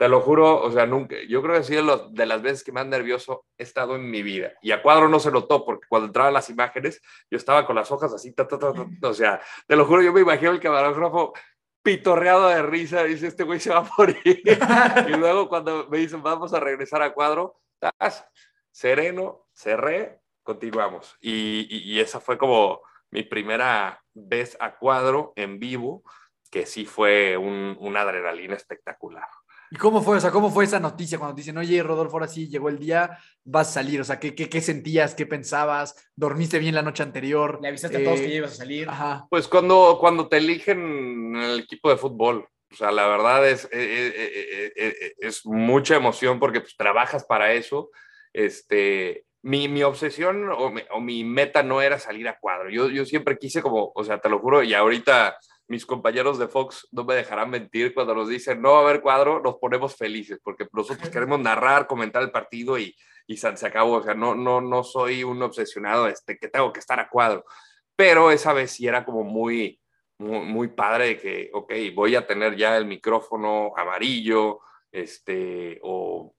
Te 0.00 0.08
lo 0.08 0.22
juro, 0.22 0.62
o 0.62 0.70
sea, 0.72 0.86
nunca, 0.86 1.14
yo 1.28 1.42
creo 1.42 1.56
que 1.56 1.60
ha 1.60 1.62
sido 1.62 2.08
de, 2.08 2.24
las 2.24 2.40
veces 2.40 2.64
que 2.64 2.72
más 2.72 2.86
nervioso 2.86 3.44
he 3.58 3.64
estado 3.64 3.96
en 3.96 4.10
mi 4.10 4.22
vida. 4.22 4.54
Y 4.62 4.70
a 4.70 4.80
cuadro 4.80 5.10
no 5.10 5.20
se 5.20 5.30
notó, 5.30 5.62
porque 5.62 5.86
cuando 5.90 6.06
entraban 6.06 6.32
las 6.32 6.48
imágenes, 6.48 7.02
yo 7.30 7.36
estaba 7.36 7.66
con 7.66 7.76
las 7.76 7.92
hojas 7.92 8.10
así, 8.14 8.32
ta, 8.32 8.48
ta, 8.48 8.58
ta, 8.58 8.72
o 9.02 9.12
sea, 9.12 9.42
te 9.66 9.76
lo 9.76 9.84
juro, 9.84 10.00
yo 10.00 10.14
me 10.14 10.22
imagino 10.22 10.52
el 10.52 10.60
camarógrafo 10.60 11.34
pitorreado 11.82 12.48
de 12.48 12.62
risa, 12.62 13.04
dice, 13.04 13.26
este 13.26 13.44
güey 13.44 13.60
se 13.60 13.74
va 13.74 13.80
a 13.80 13.90
morir. 13.98 14.22
y 15.06 15.12
luego 15.18 15.50
cuando 15.50 15.86
me 15.90 15.98
dicen, 15.98 16.22
vamos 16.22 16.54
a 16.54 16.60
regresar 16.60 17.02
a 17.02 17.12
cuadro, 17.12 17.60
estás 17.74 18.26
sereno, 18.70 19.48
cerré, 19.52 20.22
continuamos. 20.42 21.14
Y, 21.20 21.66
y, 21.68 21.92
y, 21.92 22.00
esa 22.00 22.20
fue 22.20 22.38
como 22.38 22.80
mi 23.10 23.22
primera 23.22 24.02
vez 24.14 24.56
a 24.60 24.78
cuadro 24.78 25.34
en 25.36 25.58
vivo, 25.58 26.04
que 26.50 26.64
sí 26.64 26.86
fue 26.86 27.36
un, 27.36 27.76
una 27.78 28.00
adrenalina 28.00 28.54
espectacular. 28.54 29.28
¿Y 29.70 29.76
cómo 29.76 30.02
fue? 30.02 30.16
O 30.16 30.20
sea, 30.20 30.30
¿cómo 30.30 30.50
fue 30.50 30.64
esa 30.64 30.80
noticia 30.80 31.18
cuando 31.18 31.34
te 31.34 31.42
dicen, 31.42 31.56
oye, 31.56 31.82
Rodolfo, 31.82 32.14
ahora 32.14 32.26
sí 32.26 32.48
llegó 32.48 32.68
el 32.68 32.78
día, 32.78 33.18
vas 33.44 33.68
a 33.68 33.72
salir? 33.74 34.00
O 34.00 34.04
sea, 34.04 34.18
¿qué, 34.18 34.34
qué, 34.34 34.48
qué 34.48 34.60
sentías? 34.60 35.14
¿Qué 35.14 35.26
pensabas? 35.26 35.94
¿Dormiste 36.16 36.58
bien 36.58 36.74
la 36.74 36.82
noche 36.82 37.04
anterior? 37.04 37.60
¿Le 37.62 37.68
avisaste 37.68 37.98
eh, 37.98 38.00
a 38.00 38.04
todos 38.04 38.20
que 38.20 38.34
ibas 38.34 38.52
a 38.52 38.56
salir? 38.56 38.88
Ajá. 38.88 39.26
Pues 39.30 39.46
cuando, 39.46 39.96
cuando 40.00 40.28
te 40.28 40.38
eligen 40.38 41.36
en 41.36 41.36
el 41.36 41.60
equipo 41.60 41.88
de 41.88 41.96
fútbol, 41.96 42.48
o 42.72 42.74
sea, 42.74 42.90
la 42.90 43.06
verdad 43.06 43.48
es, 43.48 43.68
es, 43.70 44.14
es, 44.76 44.94
es 45.18 45.46
mucha 45.46 45.96
emoción 45.96 46.40
porque 46.40 46.60
pues, 46.60 46.76
trabajas 46.76 47.24
para 47.24 47.52
eso. 47.52 47.90
Este, 48.32 49.24
mi, 49.42 49.68
mi 49.68 49.82
obsesión 49.82 50.50
o 50.50 50.70
mi, 50.70 50.82
o 50.90 51.00
mi, 51.00 51.24
meta 51.24 51.62
no 51.62 51.80
era 51.80 51.98
salir 51.98 52.28
a 52.28 52.38
cuadro. 52.38 52.70
Yo, 52.70 52.88
yo 52.88 53.04
siempre 53.04 53.38
quise 53.38 53.62
como, 53.62 53.92
o 53.94 54.04
sea, 54.04 54.18
te 54.20 54.28
lo 54.28 54.38
juro, 54.38 54.62
y 54.62 54.74
ahorita 54.74 55.36
mis 55.70 55.86
compañeros 55.86 56.36
de 56.36 56.48
Fox 56.48 56.88
no 56.90 57.04
me 57.04 57.14
dejarán 57.14 57.48
mentir 57.48 57.94
cuando 57.94 58.12
nos 58.12 58.28
dicen 58.28 58.60
no 58.60 58.72
va 58.72 58.78
a 58.78 58.82
haber 58.82 59.00
cuadro, 59.00 59.40
nos 59.40 59.56
ponemos 59.58 59.96
felices 59.96 60.40
porque 60.42 60.66
nosotros 60.72 61.08
queremos 61.10 61.38
narrar, 61.38 61.86
comentar 61.86 62.22
el 62.22 62.32
partido 62.32 62.76
y, 62.76 62.92
y 63.28 63.36
se 63.36 63.46
acabó. 63.64 63.98
O 63.98 64.02
sea, 64.02 64.14
no, 64.14 64.34
no, 64.34 64.60
no 64.60 64.82
soy 64.82 65.22
un 65.22 65.40
obsesionado 65.40 66.08
este, 66.08 66.36
que 66.36 66.48
tengo 66.48 66.72
que 66.72 66.80
estar 66.80 66.98
a 66.98 67.08
cuadro. 67.08 67.44
Pero 67.94 68.32
esa 68.32 68.52
vez 68.52 68.72
sí 68.72 68.88
era 68.88 69.04
como 69.04 69.22
muy, 69.22 69.80
muy, 70.18 70.40
muy 70.40 70.68
padre 70.68 71.06
de 71.06 71.18
que, 71.18 71.50
ok, 71.52 71.72
voy 71.94 72.16
a 72.16 72.26
tener 72.26 72.56
ya 72.56 72.76
el 72.76 72.86
micrófono 72.86 73.72
amarillo, 73.76 74.62
este, 74.90 75.78
o 75.84 76.34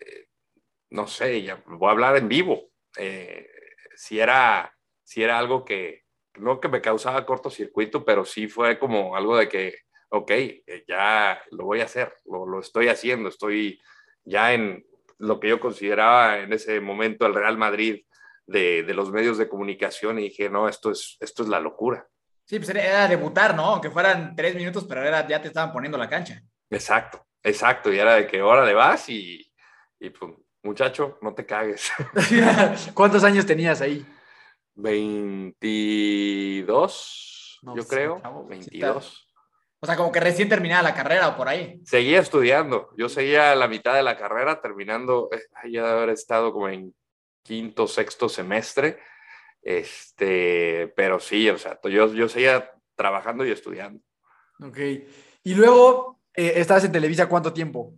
eh, 0.00 0.26
no 0.90 1.06
sé, 1.06 1.40
ya 1.40 1.62
voy 1.66 1.88
a 1.88 1.92
hablar 1.92 2.16
en 2.16 2.28
vivo. 2.28 2.70
Eh, 2.96 3.48
si, 3.94 4.18
era, 4.18 4.76
si 5.04 5.22
era 5.22 5.38
algo 5.38 5.64
que, 5.64 6.01
no 6.38 6.60
que 6.60 6.68
me 6.68 6.80
causaba 6.80 7.26
cortocircuito, 7.26 8.04
pero 8.04 8.24
sí 8.24 8.48
fue 8.48 8.78
como 8.78 9.16
algo 9.16 9.36
de 9.36 9.48
que, 9.48 9.74
ok, 10.08 10.30
eh, 10.30 10.84
ya 10.86 11.40
lo 11.50 11.64
voy 11.64 11.80
a 11.80 11.84
hacer, 11.84 12.12
lo, 12.26 12.46
lo, 12.46 12.60
estoy 12.60 12.88
haciendo, 12.88 13.28
estoy 13.28 13.80
ya 14.24 14.52
en 14.52 14.84
lo 15.18 15.38
que 15.40 15.48
yo 15.48 15.60
consideraba 15.60 16.38
en 16.38 16.52
ese 16.52 16.80
momento 16.80 17.26
el 17.26 17.34
Real 17.34 17.56
Madrid 17.56 18.04
de, 18.46 18.82
de 18.82 18.94
los 18.94 19.10
medios 19.12 19.38
de 19.38 19.48
comunicación 19.48 20.18
y 20.18 20.24
dije, 20.24 20.50
no, 20.50 20.68
esto 20.68 20.90
es, 20.90 21.16
esto 21.20 21.42
es 21.42 21.48
la 21.48 21.60
locura. 21.60 22.06
Sí, 22.44 22.58
pues 22.58 22.70
era 22.70 23.06
debutar, 23.06 23.54
¿no? 23.54 23.66
Aunque 23.66 23.90
fueran 23.90 24.34
tres 24.34 24.54
minutos, 24.54 24.84
pero 24.88 25.02
era, 25.02 25.26
ya 25.26 25.40
te 25.40 25.48
estaban 25.48 25.72
poniendo 25.72 25.96
la 25.96 26.08
cancha. 26.08 26.42
Exacto, 26.68 27.24
exacto, 27.42 27.92
y 27.92 27.98
era 27.98 28.14
de 28.14 28.26
que 28.26 28.40
ahora 28.40 28.64
le 28.64 28.74
vas 28.74 29.08
y, 29.08 29.40
y 30.00 30.10
pues, 30.10 30.32
muchacho, 30.62 31.18
no 31.22 31.34
te 31.34 31.46
cagues. 31.46 31.92
¿Cuántos 32.94 33.22
años 33.24 33.46
tenías 33.46 33.80
ahí? 33.80 34.04
22, 34.74 37.58
no, 37.62 37.76
yo 37.76 37.82
sí, 37.82 37.88
creo. 37.88 38.20
Chavo, 38.20 38.46
22. 38.46 39.28
O 39.80 39.86
sea, 39.86 39.96
como 39.96 40.12
que 40.12 40.20
recién 40.20 40.48
terminada 40.48 40.82
la 40.82 40.94
carrera 40.94 41.28
o 41.28 41.36
por 41.36 41.48
ahí. 41.48 41.80
Seguía 41.84 42.20
estudiando. 42.20 42.90
Yo 42.96 43.08
seguía 43.08 43.50
a 43.50 43.56
la 43.56 43.66
mitad 43.66 43.94
de 43.94 44.04
la 44.04 44.16
carrera, 44.16 44.60
terminando, 44.60 45.28
eh, 45.32 45.42
ya 45.70 45.84
de 45.84 45.92
haber 45.92 46.10
estado 46.10 46.52
como 46.52 46.68
en 46.68 46.94
quinto, 47.42 47.88
sexto 47.88 48.28
semestre. 48.28 49.00
Este, 49.60 50.92
pero 50.94 51.18
sí, 51.18 51.50
o 51.50 51.58
sea, 51.58 51.80
yo, 51.84 52.14
yo 52.14 52.28
seguía 52.28 52.70
trabajando 52.94 53.44
y 53.44 53.50
estudiando. 53.50 54.00
Ok. 54.60 54.78
Y 55.44 55.54
luego, 55.54 56.20
eh, 56.34 56.52
¿estabas 56.56 56.84
en 56.84 56.92
Televisa 56.92 57.28
cuánto 57.28 57.52
tiempo? 57.52 57.94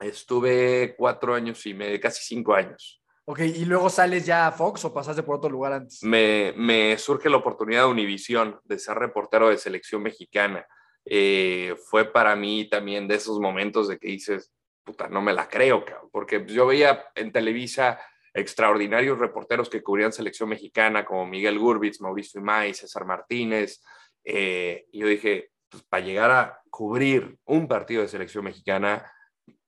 Estuve 0.00 0.94
cuatro 0.96 1.34
años 1.34 1.64
y 1.64 1.72
medio, 1.72 1.98
casi 2.00 2.22
cinco 2.22 2.54
años. 2.54 3.02
Ok, 3.26 3.40
¿y 3.40 3.64
luego 3.64 3.88
sales 3.88 4.26
ya 4.26 4.46
a 4.46 4.52
Fox 4.52 4.84
o 4.84 4.92
pasaste 4.92 5.22
por 5.22 5.36
otro 5.36 5.48
lugar 5.48 5.72
antes? 5.72 6.02
Me, 6.02 6.96
surge 6.98 7.30
la 7.30 7.38
oportunidad 7.38 7.84
de 7.84 7.90
Univisión, 7.90 8.60
de 8.64 8.78
ser 8.78 8.98
reportero 8.98 9.48
de 9.48 9.56
selección 9.56 10.02
mexicana. 10.02 10.66
Eh, 11.06 11.74
fue 11.88 12.04
para 12.04 12.36
mí 12.36 12.68
también 12.68 13.08
de 13.08 13.14
esos 13.14 13.40
momentos 13.40 13.88
de 13.88 13.98
que 13.98 14.08
dices, 14.08 14.52
puta, 14.84 15.08
no 15.08 15.22
me 15.22 15.32
la 15.32 15.48
creo, 15.48 15.84
cabrón, 15.84 16.10
porque 16.12 16.44
yo 16.46 16.66
veía 16.66 17.06
en 17.14 17.32
Televisa 17.32 17.98
extraordinarios 18.34 19.18
reporteros 19.18 19.70
que 19.70 19.82
cubrían 19.82 20.12
selección 20.12 20.50
mexicana, 20.50 21.04
como 21.04 21.24
Miguel 21.24 21.58
Gurbitz, 21.58 22.00
Mauricio 22.00 22.40
Imay, 22.40 22.74
César 22.74 23.06
Martínez, 23.06 23.80
eh, 24.24 24.86
y 24.92 24.98
yo 24.98 25.06
dije, 25.06 25.50
pues, 25.70 25.82
para 25.84 26.04
llegar 26.04 26.30
a 26.30 26.60
cubrir 26.68 27.38
un 27.44 27.68
partido 27.68 28.02
de 28.02 28.08
selección 28.08 28.44
mexicana, 28.44 29.10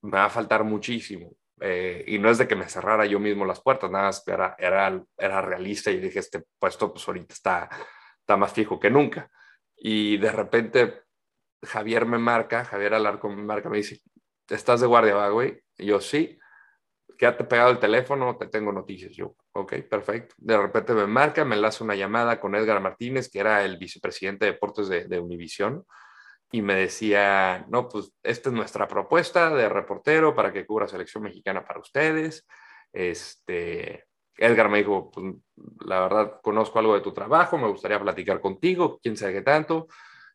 me 0.02 0.10
va 0.10 0.26
a 0.26 0.30
faltar 0.30 0.64
muchísimo. 0.64 1.32
Eh, 1.60 2.04
y 2.06 2.18
no 2.18 2.30
es 2.30 2.38
de 2.38 2.46
que 2.46 2.56
me 2.56 2.68
cerrara 2.68 3.06
yo 3.06 3.18
mismo 3.18 3.44
las 3.46 3.62
puertas, 3.62 3.90
nada 3.90 4.06
más 4.06 4.22
era, 4.26 4.56
era, 4.58 5.02
era 5.16 5.40
realista 5.40 5.90
y 5.90 5.98
dije, 5.98 6.18
este 6.18 6.44
puesto 6.58 6.92
pues 6.92 7.06
ahorita 7.08 7.32
está, 7.32 7.68
está 8.20 8.36
más 8.36 8.52
fijo 8.52 8.78
que 8.78 8.90
nunca. 8.90 9.30
Y 9.76 10.18
de 10.18 10.32
repente 10.32 11.02
Javier 11.62 12.06
me 12.06 12.18
marca, 12.18 12.64
Javier 12.64 12.94
Alarcón 12.94 13.36
me 13.36 13.42
marca, 13.42 13.70
me 13.70 13.78
dice, 13.78 14.00
¿estás 14.48 14.80
de 14.80 14.86
guardia, 14.86 15.14
va, 15.14 15.28
güey? 15.30 15.60
Y 15.78 15.86
yo, 15.86 16.00
sí. 16.00 16.38
Quédate 17.18 17.44
pegado 17.44 17.70
el 17.70 17.78
teléfono, 17.78 18.36
te 18.36 18.46
tengo 18.48 18.72
noticias. 18.72 19.12
Yo, 19.14 19.34
ok, 19.52 19.74
perfecto. 19.88 20.34
De 20.36 20.58
repente 20.58 20.92
me 20.92 21.06
marca, 21.06 21.46
me 21.46 21.54
enlaza 21.54 21.82
una 21.82 21.94
llamada 21.94 22.38
con 22.38 22.54
Edgar 22.54 22.80
Martínez, 22.82 23.30
que 23.30 23.38
era 23.38 23.64
el 23.64 23.78
vicepresidente 23.78 24.44
de 24.44 24.52
deportes 24.52 24.88
de, 24.88 25.04
de 25.06 25.18
Univisión 25.18 25.86
y 26.50 26.62
me 26.62 26.74
decía, 26.74 27.66
no, 27.68 27.88
pues 27.88 28.12
esta 28.22 28.48
es 28.48 28.54
nuestra 28.54 28.86
propuesta 28.86 29.54
de 29.54 29.68
reportero 29.68 30.34
para 30.34 30.52
que 30.52 30.64
cubra 30.66 30.88
selección 30.88 31.24
mexicana 31.24 31.64
para 31.64 31.80
ustedes. 31.80 32.46
Este, 32.92 34.04
Edgar 34.36 34.68
me 34.68 34.78
dijo, 34.78 35.10
pues 35.10 35.34
la 35.80 36.00
verdad 36.00 36.40
conozco 36.42 36.78
algo 36.78 36.94
de 36.94 37.00
tu 37.00 37.12
trabajo, 37.12 37.58
me 37.58 37.68
gustaría 37.68 38.00
platicar 38.00 38.40
contigo, 38.40 38.98
quién 39.02 39.16
sabe 39.16 39.34
qué 39.34 39.42
tanto. 39.42 39.88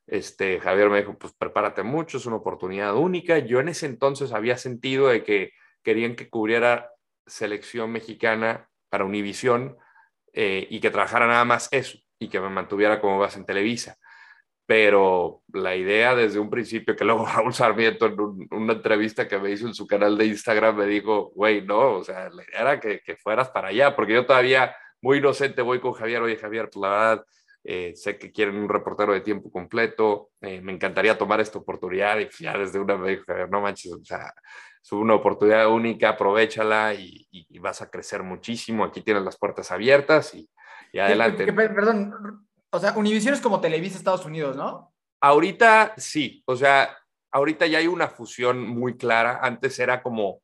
Este, 0.08 0.60
Javier 0.60 0.90
me 0.90 1.00
dijo, 1.00 1.18
pues 1.18 1.34
prepárate 1.34 1.84
mucho, 1.84 2.18
es 2.18 2.26
una 2.26 2.38
oportunidad 2.38 2.96
única. 2.96 3.40
Yo 3.40 3.60
en 3.60 3.70
ese 3.70 3.86
entonces 3.86 4.34
había 4.34 4.58
sentido 4.58 5.08
de 5.08 5.24
que 5.24 5.52
querían 5.84 6.16
que 6.16 6.30
cubriera 6.30 6.92
selección 7.26 7.92
mexicana 7.92 8.70
para 8.90 9.06
Univisión 9.06 9.78
eh, 10.34 10.68
y 10.70 10.80
que 10.82 10.92
trabajara 10.92 11.28
nada 11.28 11.46
más 11.46 11.70
eso. 11.72 11.98
y 12.20 12.30
que 12.30 12.40
me 12.40 12.50
mantuviera 12.50 13.02
como 13.02 13.18
base 13.18 13.40
en 13.40 13.46
Televisa. 13.46 13.98
Pero 14.72 15.44
la 15.52 15.76
idea 15.76 16.16
desde 16.16 16.40
un 16.40 16.50
principio, 16.50 16.96
que 16.96 17.04
luego 17.04 17.26
Raúl 17.36 17.54
Sarmiento 17.54 18.06
en 18.06 18.48
una 18.52 18.72
entrevista 18.72 19.28
que 19.28 19.38
me 19.38 19.52
hizo 19.52 19.68
en 19.68 19.74
su 19.74 19.86
canal 19.86 20.18
de 20.18 20.28
Instagram 20.28 20.78
me 20.78 20.86
dijo, 20.86 21.34
güey, 21.36 21.62
no, 21.62 21.96
o 21.96 22.04
sea, 22.06 22.30
la 22.30 22.42
idea 22.42 22.62
era 22.62 22.80
que, 22.80 23.02
que, 23.02 23.18
fueras 23.18 23.50
para 23.50 23.68
allá, 23.68 23.94
porque 23.94 24.14
yo 24.14 24.26
todavía 24.26 24.74
muy 25.02 25.18
inocente 25.18 25.62
voy 25.62 25.82
con 25.82 25.92
Javier, 25.92 26.22
oye 26.22 26.38
Javier, 26.38 26.70
pues 26.72 26.82
la 26.82 26.90
verdad, 26.90 27.26
eh, 27.66 27.92
sé 27.98 28.18
que 28.18 28.32
quieren 28.32 28.56
un 28.56 28.70
reportero 28.70 29.12
de 29.12 29.20
tiempo 29.20 29.52
completo, 29.52 30.30
eh, 30.40 30.62
me 30.62 30.72
encantaría 30.72 31.18
tomar 31.18 31.42
esta 31.42 31.60
oportunidad 31.60 32.18
y 32.20 32.30
ya 32.40 32.58
desde 32.58 32.80
una 32.80 32.96
vez, 32.96 33.20
no 33.50 33.60
manches, 33.60 33.92
o 33.92 34.06
sea, 34.06 34.34
es 34.82 34.92
una 34.94 35.16
oportunidad 35.16 35.68
única, 35.68 36.08
aprovechala 36.12 36.94
y, 36.94 37.28
y, 37.30 37.60
vas 37.60 37.82
a 37.82 37.90
crecer 37.90 38.24
muchísimo, 38.24 38.86
aquí 38.86 39.02
tienes 39.02 39.24
las 39.24 39.38
puertas 39.38 39.70
abiertas 39.70 40.34
y, 40.34 40.50
y 40.94 41.00
adelante. 41.00 41.44
Que, 41.44 41.52
que, 41.52 41.54
perdón, 41.54 42.48
o 42.72 42.80
sea, 42.80 42.94
Univision 42.98 43.34
es 43.34 43.42
como 43.42 43.62
Televisa 43.62 43.98
Estados 43.98 44.26
Unidos, 44.26 44.56
¿no? 44.56 44.94
Ahorita 45.20 45.94
sí, 45.98 46.42
o 46.46 46.56
sea, 46.56 46.98
ahorita 47.32 47.68
ya 47.68 47.80
hay 47.80 47.88
una 47.88 48.08
fusión 48.08 48.68
muy 48.68 48.98
clara, 48.98 49.40
antes 49.44 49.78
era 49.80 50.02
como, 50.02 50.42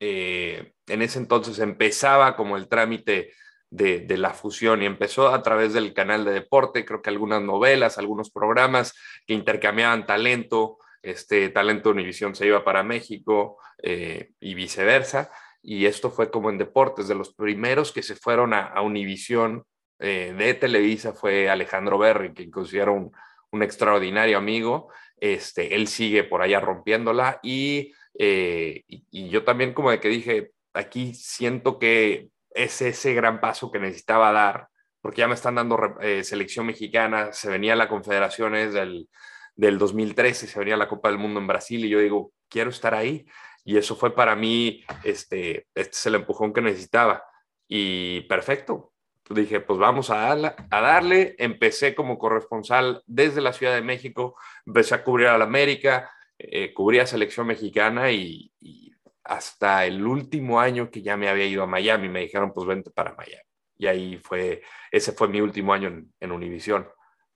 eh, 0.00 0.72
en 0.86 1.02
ese 1.02 1.18
entonces 1.18 1.58
empezaba 1.58 2.34
como 2.34 2.56
el 2.56 2.68
trámite 2.68 3.32
de, 3.70 4.04
la 4.16 4.30
fusión 4.30 4.82
y 4.82 4.86
empezó 4.86 5.28
a 5.28 5.42
través 5.42 5.74
del 5.74 5.92
canal 5.92 6.24
de 6.24 6.32
deporte, 6.32 6.84
creo 6.84 7.02
que 7.02 7.10
algunas 7.10 7.42
novelas, 7.42 7.98
algunos 7.98 8.30
programas 8.30 8.94
que 9.26 9.34
intercambiaban 9.34 10.06
talento, 10.06 10.78
este 11.02 11.50
talento 11.50 11.90
Univisión 11.90 12.34
se 12.34 12.46
iba 12.46 12.64
para 12.64 12.82
México 12.82 13.58
eh, 13.82 14.30
y 14.40 14.54
viceversa, 14.54 15.30
y 15.62 15.86
esto 15.86 16.10
fue 16.10 16.30
como 16.30 16.48
en 16.48 16.58
deportes, 16.58 17.06
de 17.06 17.14
los 17.14 17.34
primeros 17.34 17.92
que 17.92 18.02
se 18.02 18.16
fueron 18.16 18.54
a, 18.54 18.64
a 18.64 18.82
Univisión 18.82 19.64
eh, 19.98 20.34
de 20.36 20.54
Televisa 20.54 21.12
fue 21.12 21.48
Alejandro 21.48 21.98
Berry, 21.98 22.32
que 22.32 22.50
considero 22.50 22.92
un, 22.94 23.12
un, 23.50 23.62
extraordinario 23.62 24.38
amigo, 24.38 24.88
este, 25.18 25.74
él 25.74 25.88
sigue 25.88 26.24
por 26.24 26.42
allá 26.42 26.60
rompiéndola 26.60 27.40
y, 27.42 27.92
eh, 28.18 28.84
y, 28.86 29.04
y 29.10 29.28
yo 29.28 29.44
también 29.44 29.72
como 29.72 29.90
de 29.90 30.00
que 30.00 30.08
dije, 30.08 30.52
aquí 30.74 31.14
siento 31.14 31.78
que 31.78 32.28
es 32.50 32.80
ese 32.82 33.14
gran 33.14 33.40
paso 33.40 33.70
que 33.70 33.78
necesitaba 33.78 34.32
dar, 34.32 34.68
porque 35.00 35.20
ya 35.20 35.28
me 35.28 35.34
están 35.34 35.54
dando 35.54 35.78
eh, 36.00 36.24
selección 36.24 36.66
mexicana, 36.66 37.32
se 37.32 37.50
venía 37.50 37.76
la 37.76 37.88
Confederaciones 37.88 38.72
del, 38.72 39.08
del 39.54 39.78
2013, 39.78 40.46
se 40.46 40.58
venía 40.58 40.76
la 40.76 40.88
Copa 40.88 41.08
del 41.08 41.18
Mundo 41.18 41.38
en 41.38 41.46
Brasil 41.46 41.84
y 41.84 41.88
yo 41.88 42.00
digo, 42.00 42.32
quiero 42.48 42.70
estar 42.70 42.94
ahí. 42.94 43.26
Y 43.64 43.76
eso 43.76 43.96
fue 43.96 44.14
para 44.14 44.36
mí, 44.36 44.84
este, 45.02 45.66
este 45.74 45.90
es 45.90 46.06
el 46.06 46.16
empujón 46.16 46.52
que 46.52 46.62
necesitaba. 46.62 47.24
Y 47.68 48.22
perfecto. 48.22 48.92
Dije, 49.28 49.60
pues 49.60 49.78
vamos 49.78 50.10
a, 50.10 50.16
darle, 50.18 50.52
a 50.70 50.80
darle. 50.80 51.34
Empecé 51.38 51.94
como 51.94 52.18
corresponsal 52.18 53.02
desde 53.06 53.40
la 53.40 53.52
Ciudad 53.52 53.74
de 53.74 53.82
México, 53.82 54.36
empecé 54.64 54.94
a 54.94 55.02
cubrir 55.02 55.28
a 55.28 55.38
la 55.38 55.44
América, 55.44 56.10
eh, 56.38 56.72
cubría 56.72 57.06
selección 57.06 57.46
mexicana 57.46 58.10
y, 58.12 58.52
y 58.60 58.92
hasta 59.24 59.84
el 59.84 60.06
último 60.06 60.60
año 60.60 60.90
que 60.90 61.02
ya 61.02 61.16
me 61.16 61.28
había 61.28 61.46
ido 61.46 61.62
a 61.62 61.66
Miami. 61.66 62.08
Me 62.08 62.20
dijeron, 62.20 62.52
pues 62.52 62.66
vente 62.66 62.90
para 62.90 63.14
Miami. 63.14 63.42
Y 63.78 63.86
ahí 63.86 64.16
fue, 64.18 64.62
ese 64.90 65.12
fue 65.12 65.28
mi 65.28 65.40
último 65.40 65.72
año 65.72 65.88
en, 65.88 66.12
en 66.20 66.32
Univisión. 66.32 66.88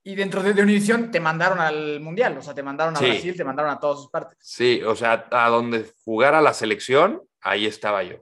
Y 0.03 0.15
dentro 0.15 0.41
de, 0.41 0.53
de, 0.53 0.63
Univisión 0.63 1.11
te 1.11 1.19
mandaron 1.19 1.59
al 1.59 1.99
Mundial, 1.99 2.35
o 2.37 2.41
sea, 2.41 2.55
te 2.55 2.63
mandaron 2.63 2.95
a 2.95 2.99
sí. 2.99 3.05
Brasil, 3.05 3.35
te 3.35 3.43
mandaron 3.43 3.71
a 3.71 3.79
todas 3.79 3.99
sus 3.99 4.09
partes. 4.09 4.37
Sí, 4.41 4.81
o 4.83 4.95
sea, 4.95 5.27
a 5.29 5.49
donde 5.49 5.85
jugara 6.03 6.41
la 6.41 6.53
selección, 6.53 7.21
ahí 7.41 7.67
estaba 7.67 8.01
yo. 8.01 8.17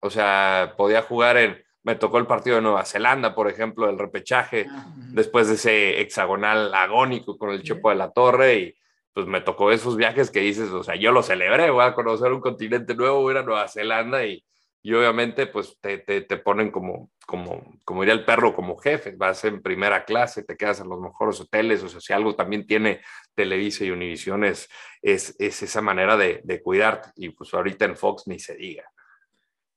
O 0.00 0.10
sea, 0.10 0.74
podía 0.76 1.02
jugar 1.02 1.36
en, 1.38 1.63
me 1.84 1.94
tocó 1.94 2.18
el 2.18 2.26
partido 2.26 2.56
de 2.56 2.62
Nueva 2.62 2.84
Zelanda, 2.84 3.34
por 3.34 3.48
ejemplo, 3.48 3.88
el 3.88 3.98
repechaje, 3.98 4.66
-huh. 4.66 5.12
después 5.12 5.48
de 5.48 5.54
ese 5.54 6.00
hexagonal 6.00 6.74
agónico 6.74 7.38
con 7.38 7.50
el 7.50 7.62
Chepo 7.62 7.90
de 7.90 7.96
la 7.96 8.10
Torre 8.10 8.54
y 8.58 8.74
pues 9.12 9.26
me 9.26 9.40
tocó 9.40 9.70
esos 9.70 9.96
viajes 9.96 10.30
que 10.30 10.40
dices, 10.40 10.70
o 10.70 10.82
sea, 10.82 10.96
yo 10.96 11.12
lo 11.12 11.22
celebré, 11.22 11.70
voy 11.70 11.84
a 11.84 11.94
conocer 11.94 12.32
un 12.32 12.40
continente 12.40 12.96
nuevo, 12.96 13.20
voy 13.20 13.30
a 13.30 13.38
ir 13.38 13.42
a 13.44 13.46
Nueva 13.46 13.68
Zelanda 13.68 14.26
y, 14.26 14.44
y 14.82 14.92
obviamente 14.92 15.46
pues 15.46 15.78
te, 15.80 15.98
te, 15.98 16.22
te, 16.22 16.36
ponen 16.36 16.72
como, 16.72 17.10
como, 17.26 17.78
como 17.84 18.00
diría 18.00 18.14
el 18.14 18.24
perro, 18.24 18.54
como 18.54 18.76
jefe, 18.76 19.14
vas 19.16 19.44
en 19.44 19.62
primera 19.62 20.04
clase, 20.04 20.42
te 20.42 20.56
quedas 20.56 20.80
en 20.80 20.88
los 20.88 21.00
mejores 21.00 21.40
hoteles, 21.40 21.82
o 21.84 21.88
sea, 21.88 22.00
si 22.00 22.12
algo 22.12 22.34
también 22.34 22.66
tiene 22.66 23.02
Televisa 23.34 23.84
y 23.84 23.92
Univision 23.92 24.42
es, 24.42 24.68
es, 25.00 25.36
es 25.38 25.62
esa 25.62 25.80
manera 25.80 26.16
de, 26.16 26.40
de 26.42 26.60
cuidarte 26.60 27.10
y 27.14 27.28
pues 27.28 27.54
ahorita 27.54 27.84
en 27.84 27.96
Fox 27.96 28.24
ni 28.26 28.40
se 28.40 28.56
diga. 28.56 28.84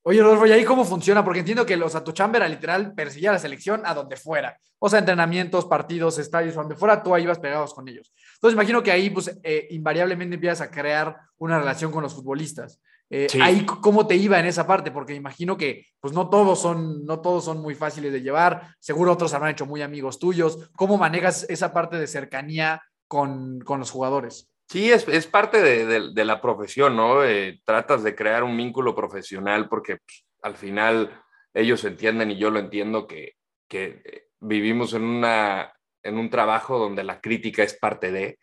Oye, 0.09 0.21
Rodolfo, 0.21 0.45
¿y 0.45 0.53
ahí 0.53 0.63
cómo 0.63 0.85
funciona? 0.85 1.21
Porque 1.21 1.39
entiendo 1.39 1.65
que 1.65 1.75
los 1.75 1.93
a 1.93 2.01
tu 2.01 2.13
chamba 2.13 2.37
era 2.37 2.47
literal 2.47 2.93
perseguía 2.93 3.33
la 3.33 3.39
selección 3.39 3.81
a 3.83 3.93
donde 3.93 4.15
fuera. 4.15 4.57
O 4.79 4.87
sea, 4.87 4.99
entrenamientos, 4.99 5.65
partidos, 5.65 6.17
estadios, 6.17 6.55
donde 6.55 6.77
fuera, 6.77 7.03
tú 7.03 7.13
ahí 7.13 7.23
ibas 7.23 7.39
pegados 7.39 7.73
con 7.73 7.89
ellos. 7.89 8.13
Entonces, 8.35 8.53
imagino 8.53 8.81
que 8.81 8.89
ahí, 8.89 9.09
pues, 9.09 9.37
eh, 9.43 9.67
invariablemente 9.71 10.35
empiezas 10.35 10.61
a 10.61 10.71
crear 10.71 11.17
una 11.39 11.59
relación 11.59 11.91
con 11.91 12.03
los 12.03 12.15
futbolistas. 12.15 12.79
Eh, 13.09 13.27
sí. 13.29 13.41
Ahí, 13.41 13.65
¿cómo 13.65 14.07
te 14.07 14.15
iba 14.15 14.39
en 14.39 14.45
esa 14.45 14.65
parte? 14.65 14.91
Porque 14.91 15.13
imagino 15.13 15.57
que, 15.57 15.87
pues, 15.99 16.13
no 16.13 16.29
todos 16.29 16.61
son, 16.61 17.03
no 17.03 17.19
todos 17.19 17.43
son 17.43 17.59
muy 17.59 17.75
fáciles 17.75 18.13
de 18.13 18.21
llevar. 18.21 18.75
Seguro 18.79 19.11
otros 19.11 19.33
habrán 19.33 19.51
hecho 19.51 19.65
muy 19.65 19.81
amigos 19.81 20.19
tuyos. 20.19 20.69
¿Cómo 20.77 20.97
manejas 20.97 21.45
esa 21.49 21.73
parte 21.73 21.97
de 21.97 22.07
cercanía 22.07 22.81
con, 23.09 23.59
con 23.59 23.81
los 23.81 23.91
jugadores? 23.91 24.49
Sí, 24.69 24.91
es, 24.91 25.07
es 25.07 25.27
parte 25.27 25.61
de, 25.61 26.11
de, 26.11 26.25
la 26.25 26.41
profesión, 26.41 26.97
¿no? 26.97 27.23
Eh, 27.23 27.61
tratas 27.63 28.03
de 28.03 28.15
crear 28.15 28.43
un 28.43 28.57
vínculo 28.57 28.93
profesional 28.93 29.69
porque 29.69 29.97
pues, 29.97 30.25
al 30.41 30.55
final 30.55 31.23
ellos 31.53 31.85
entienden 31.85 32.31
y 32.31 32.37
yo 32.37 32.49
lo 32.51 32.59
entiendo 32.59 33.07
que, 33.07 33.35
que 33.69 34.27
vivimos 34.41 34.93
en, 34.93 35.03
una, 35.03 35.73
en 36.03 36.17
un 36.17 36.29
trabajo 36.29 36.77
donde 36.79 37.05
la 37.05 37.21
crítica 37.21 37.63
es 37.63 37.75
parte 37.77 38.11
de. 38.11 38.39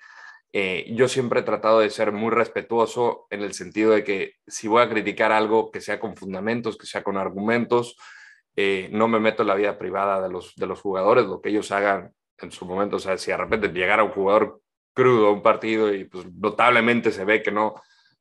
Eh, 0.53 0.87
yo 0.95 1.09
siempre 1.09 1.41
he 1.41 1.43
tratado 1.43 1.81
de 1.81 1.91
ser 1.91 2.13
muy 2.13 2.31
respetuoso 2.31 3.27
en 3.29 3.43
el 3.43 3.53
sentido 3.53 3.91
de 3.91 4.05
que 4.05 4.35
si 4.47 4.67
voy 4.67 4.83
a 4.83 4.89
criticar 4.89 5.31
algo, 5.31 5.71
que 5.71 5.81
sea 5.81 6.01
con 6.01 6.17
fundamentos, 6.17 6.79
que 6.79 6.87
sea 6.87 7.03
con 7.03 7.19
argumentos, 7.19 7.97
eh, 8.57 8.89
no 8.93 9.09
me 9.09 9.21
meto 9.21 9.43
en 9.43 9.49
la 9.49 9.57
vida 9.57 9.79
privada 9.79 10.23
de 10.23 10.31
los, 10.31 10.55
de 10.55 10.67
los 10.67 10.81
jugadores, 10.81 11.27
lo 11.27 11.43
que 11.43 11.51
ellos 11.51 11.71
hagan 11.73 12.13
en 12.39 12.51
su 12.51 12.65
momento, 12.67 12.97
o 12.97 13.01
sea, 13.01 13.19
si 13.19 13.31
de 13.31 13.37
repente 13.37 13.69
llegara 13.69 14.05
un 14.05 14.13
jugador 14.13 14.61
crudo 14.95 15.33
un 15.33 15.43
partido 15.43 15.93
y 15.93 16.05
pues 16.05 16.27
notablemente 16.33 17.13
se 17.13 17.25
ve 17.25 17.43
que 17.43 17.51
no, 17.51 17.75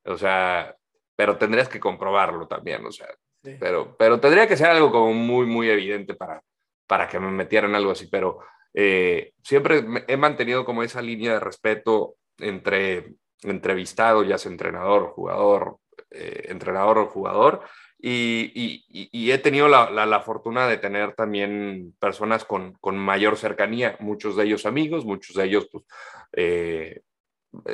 o 0.06 0.18
sea, 0.18 0.76
pero 1.16 1.38
tendrías 1.38 1.70
que 1.70 1.80
comprobarlo 1.80 2.48
también, 2.48 2.86
o 2.86 2.92
sea, 2.92 3.08
sí. 3.44 3.56
pero, 3.60 3.96
pero 3.98 4.20
tendría 4.20 4.48
que 4.48 4.58
ser 4.58 4.68
algo 4.68 4.92
como 4.92 5.14
muy, 5.14 5.46
muy 5.46 5.70
evidente 5.70 6.16
para, 6.16 6.42
para 6.88 7.08
que 7.08 7.20
me 7.20 7.32
metieran 7.32 7.76
algo 7.76 7.92
así, 7.92 8.08
pero 8.08 8.40
eh, 8.74 9.34
siempre 9.44 9.86
he 10.08 10.18
mantenido 10.18 10.66
como 10.66 10.84
esa 10.84 11.02
línea 11.02 11.34
de 11.34 11.40
respeto 11.40 12.16
entre 12.40 13.14
entrevistado, 13.44 14.24
ya 14.24 14.38
sea 14.38 14.52
entrenador, 14.52 15.12
jugador, 15.12 15.78
eh, 16.14 16.46
entrenador 16.50 16.98
o 17.00 17.08
jugador, 17.08 17.64
y, 18.06 19.32
he 19.32 19.38
tenido 19.38 19.70
la, 19.70 20.22
fortuna 20.22 20.68
de 20.68 20.78
tener 20.78 21.14
también 21.14 21.96
personas 22.00 22.44
con, 22.44 22.78
mayor 22.98 23.38
cercanía, 23.38 23.96
muchos 24.00 24.36
de 24.36 24.44
ellos 24.44 24.66
amigos, 24.66 25.06
muchos 25.06 25.38
de 25.38 25.46
ellos, 25.46 25.70
pues, 25.72 25.86
eh, 26.34 27.02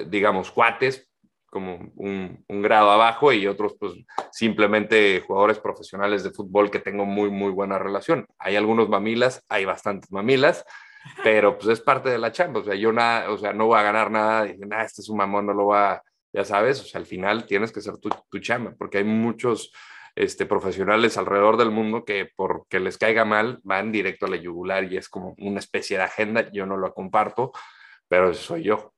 digamos, 0.07 0.51
cuates, 0.51 1.07
como 1.47 1.91
un, 1.95 2.45
grado 2.47 2.91
abajo, 2.91 3.33
y 3.33 3.47
otros, 3.47 3.75
pues, 3.79 3.93
simplemente 4.31 5.23
jugadores 5.25 5.57
profesionales 5.59 6.23
de 6.23 6.31
fútbol 6.31 6.69
que 6.69 6.79
tengo 6.79 7.05
muy, 7.05 7.31
muy 7.31 7.51
buena 7.51 7.79
relación. 7.79 8.27
Hay 8.37 8.55
algunos 8.55 8.87
mamilas, 8.87 9.43
hay 9.49 9.65
bastantes 9.65 10.11
mamilas, 10.11 10.63
pero 11.23 11.57
pues 11.57 11.69
es 11.69 11.81
parte 11.81 12.09
de 12.09 12.19
la 12.19 12.31
chamba, 12.31 12.59
o 12.59 12.63
sea, 12.63 12.75
yo 12.75 12.91
nada, 12.91 13.31
o 13.31 13.37
sea, 13.37 13.53
no 13.53 13.67
voy 13.67 13.79
a 13.79 13.83
ganar 13.83 14.11
nada, 14.11 14.45
nada, 14.59 14.83
este 14.83 15.01
es 15.01 15.09
un 15.09 15.17
mamón, 15.17 15.47
no 15.47 15.53
lo 15.53 15.67
va 15.67 15.93
a, 15.93 16.03
ya 16.33 16.45
sabes, 16.45 16.81
o 16.81 16.83
sea, 16.83 16.99
al 16.99 17.05
final 17.05 17.45
tienes 17.45 17.71
que 17.71 17.81
ser 17.81 17.97
tu, 17.97 18.09
tu 18.29 18.39
chamba, 18.39 18.75
porque 18.77 18.99
hay 18.99 19.03
muchos 19.03 19.71
este, 20.15 20.45
profesionales 20.45 21.17
alrededor 21.17 21.57
del 21.57 21.71
mundo 21.71 22.03
que 22.03 22.29
porque 22.35 22.79
les 22.79 22.97
caiga 22.97 23.25
mal 23.25 23.59
van 23.63 23.91
directo 23.91 24.25
a 24.25 24.29
la 24.29 24.37
yugular 24.37 24.91
y 24.91 24.97
es 24.97 25.07
como 25.09 25.35
una 25.39 25.59
especie 25.59 25.97
de 25.97 26.03
agenda, 26.03 26.51
yo 26.51 26.65
no 26.65 26.77
lo 26.77 26.93
comparto, 26.93 27.51
pero 28.07 28.33
soy 28.33 28.63
yo. 28.63 28.93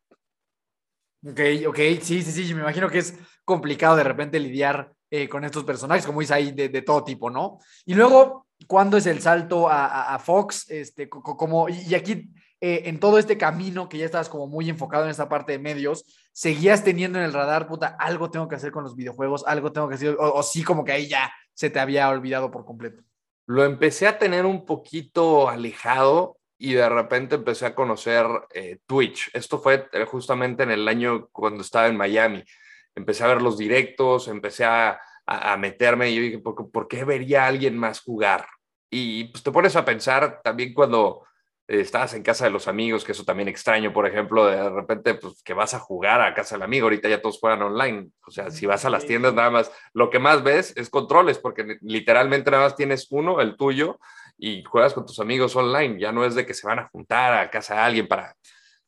Ok, 1.23 1.40
ok, 1.67 1.77
sí, 2.02 2.23
sí, 2.23 2.32
sí, 2.32 2.54
me 2.54 2.62
imagino 2.62 2.90
que 2.90 2.98
es 2.98 3.17
complicado 3.46 3.96
de 3.96 4.04
repente 4.04 4.40
lidiar 4.40 4.92
eh, 5.12 5.29
con 5.29 5.44
estos 5.44 5.63
personajes, 5.63 6.06
como 6.06 6.21
dice 6.21 6.34
ahí, 6.34 6.52
de, 6.52 6.69
de, 6.69 6.82
todo 6.82 7.04
tipo, 7.04 7.29
¿no? 7.29 7.60
Y 7.86 7.94
luego, 7.94 8.48
¿cuándo 8.65 8.98
es 8.98 9.06
el 9.06 9.21
salto 9.21 9.69
a, 9.69 9.86
a, 9.86 10.15
a 10.15 10.19
Fox? 10.19 10.69
Este, 10.69 11.08
como, 11.10 11.69
y 11.69 11.94
aquí, 11.94 12.32
eh, 12.63 12.84
en 12.86 13.00
todo 13.00 13.17
este 13.17 13.38
camino 13.38 13.90
que 13.90 13.98
ya 13.98 14.06
estabas 14.06 14.29
como 14.29 14.46
muy 14.46 14.69
enfocado 14.69 15.06
en 15.06 15.10
esta 15.10 15.27
parte 15.27 15.52
de 15.52 15.60
medios, 15.60 16.06
seguías 16.32 16.84
teniendo 16.84 17.19
en 17.19 17.25
el 17.25 17.34
radar, 17.34 17.67
puta, 17.67 17.96
algo 18.00 18.29
tengo 18.29 18.48
que 18.48 18.56
hacer 18.56 18.71
con 18.71 18.84
los 18.84 18.96
videojuegos, 18.96 19.44
algo 19.46 19.71
tengo 19.71 19.88
que 19.90 19.96
hacer, 19.96 20.15
o, 20.19 20.34
o 20.34 20.44
sí 20.44 20.63
como 20.63 20.84
que 20.84 20.92
ahí 20.92 21.08
ya 21.08 21.32
se 21.54 21.69
te 21.69 21.79
había 21.79 22.10
olvidado 22.10 22.52
por 22.52 22.65
completo. 22.65 23.04
Lo 23.48 23.65
empecé 23.65 24.08
a 24.08 24.17
tener 24.17 24.46
un 24.46 24.65
poquito 24.65 25.50
alejado 25.50 26.38
y 26.58 26.73
de 26.73 26.88
repente 26.88 27.36
empecé 27.36 27.65
a 27.65 27.75
conocer 27.75 28.25
eh, 28.54 28.77
Twitch. 28.86 29.32
Esto 29.34 29.60
fue 29.60 29.90
eh, 29.92 30.06
justamente 30.06 30.62
en 30.62 30.69
el 30.69 30.88
año 30.88 31.27
cuando 31.32 31.62
estaba 31.62 31.88
en 31.88 31.98
Miami. 31.98 32.44
Empecé 32.94 33.23
a 33.23 33.27
ver 33.27 33.42
los 33.42 33.58
directos, 33.58 34.27
empecé 34.27 34.65
a, 34.65 35.02
a, 35.25 35.58
meterme 35.58 36.12
y 36.12 36.15
yo 36.15 36.21
dije, 36.21 36.38
¿por, 36.40 36.69
¿por, 36.69 36.88
qué 36.88 37.04
vería 37.04 37.46
a 37.46 37.48
alguien 37.48 37.77
más 37.77 38.02
jugar? 38.02 38.46
Y 38.92 39.25
pues 39.25 39.44
te 39.44 39.52
pones 39.52 39.75
a 39.75 39.86
pensar 39.86 40.42
también 40.44 40.73
cuando 40.73 41.23
estabas 41.68 42.14
en 42.14 42.24
casa 42.24 42.46
de 42.46 42.52
los 42.52 42.68
amigos, 42.68 43.04
que 43.06 43.14
eso 43.14 43.24
también 43.24 43.48
extraño, 43.48 43.94
por 43.94 44.06
ejemplo, 44.06 44.46
de 44.46 44.70
repente, 44.70 45.14
pues 45.16 45.42
que 45.44 45.54
vas 45.54 45.74
a 45.74 45.80
jugar 45.80 46.22
a 46.22 46.34
casa 46.34 46.56
del 46.56 46.64
amigo, 46.64 46.86
ahorita 46.86 47.08
ya 47.08 47.22
todos 47.22 47.40
juegan 47.40 47.62
online, 47.62 48.10
o 48.28 48.32
sea, 48.32 48.50
si 48.52 48.66
vas 48.66 48.84
a 48.86 48.90
las 48.90 49.06
tiendas 49.06 49.34
nada 49.34 49.50
más, 49.50 49.72
lo 49.94 50.10
que 50.10 50.20
más 50.20 50.44
ves 50.44 50.74
es 50.76 50.90
controles, 50.90 51.38
porque 51.38 51.78
literalmente 51.82 52.52
nada 52.52 52.64
más 52.64 52.76
tienes 52.76 53.08
uno, 53.12 53.40
el 53.42 53.56
tuyo, 53.56 54.00
y 54.38 54.64
juegas 54.64 54.94
con 54.94 55.06
tus 55.06 55.20
amigos 55.20 55.56
online, 55.56 56.00
ya 56.00 56.12
no 56.12 56.26
es 56.26 56.36
de 56.36 56.46
que 56.46 56.54
se 56.54 56.68
van 56.68 56.80
a 56.80 56.90
juntar 56.90 57.34
a 57.38 57.50
casa 57.50 57.76
de 57.76 57.80
alguien 57.82 58.08
para, 58.08 58.36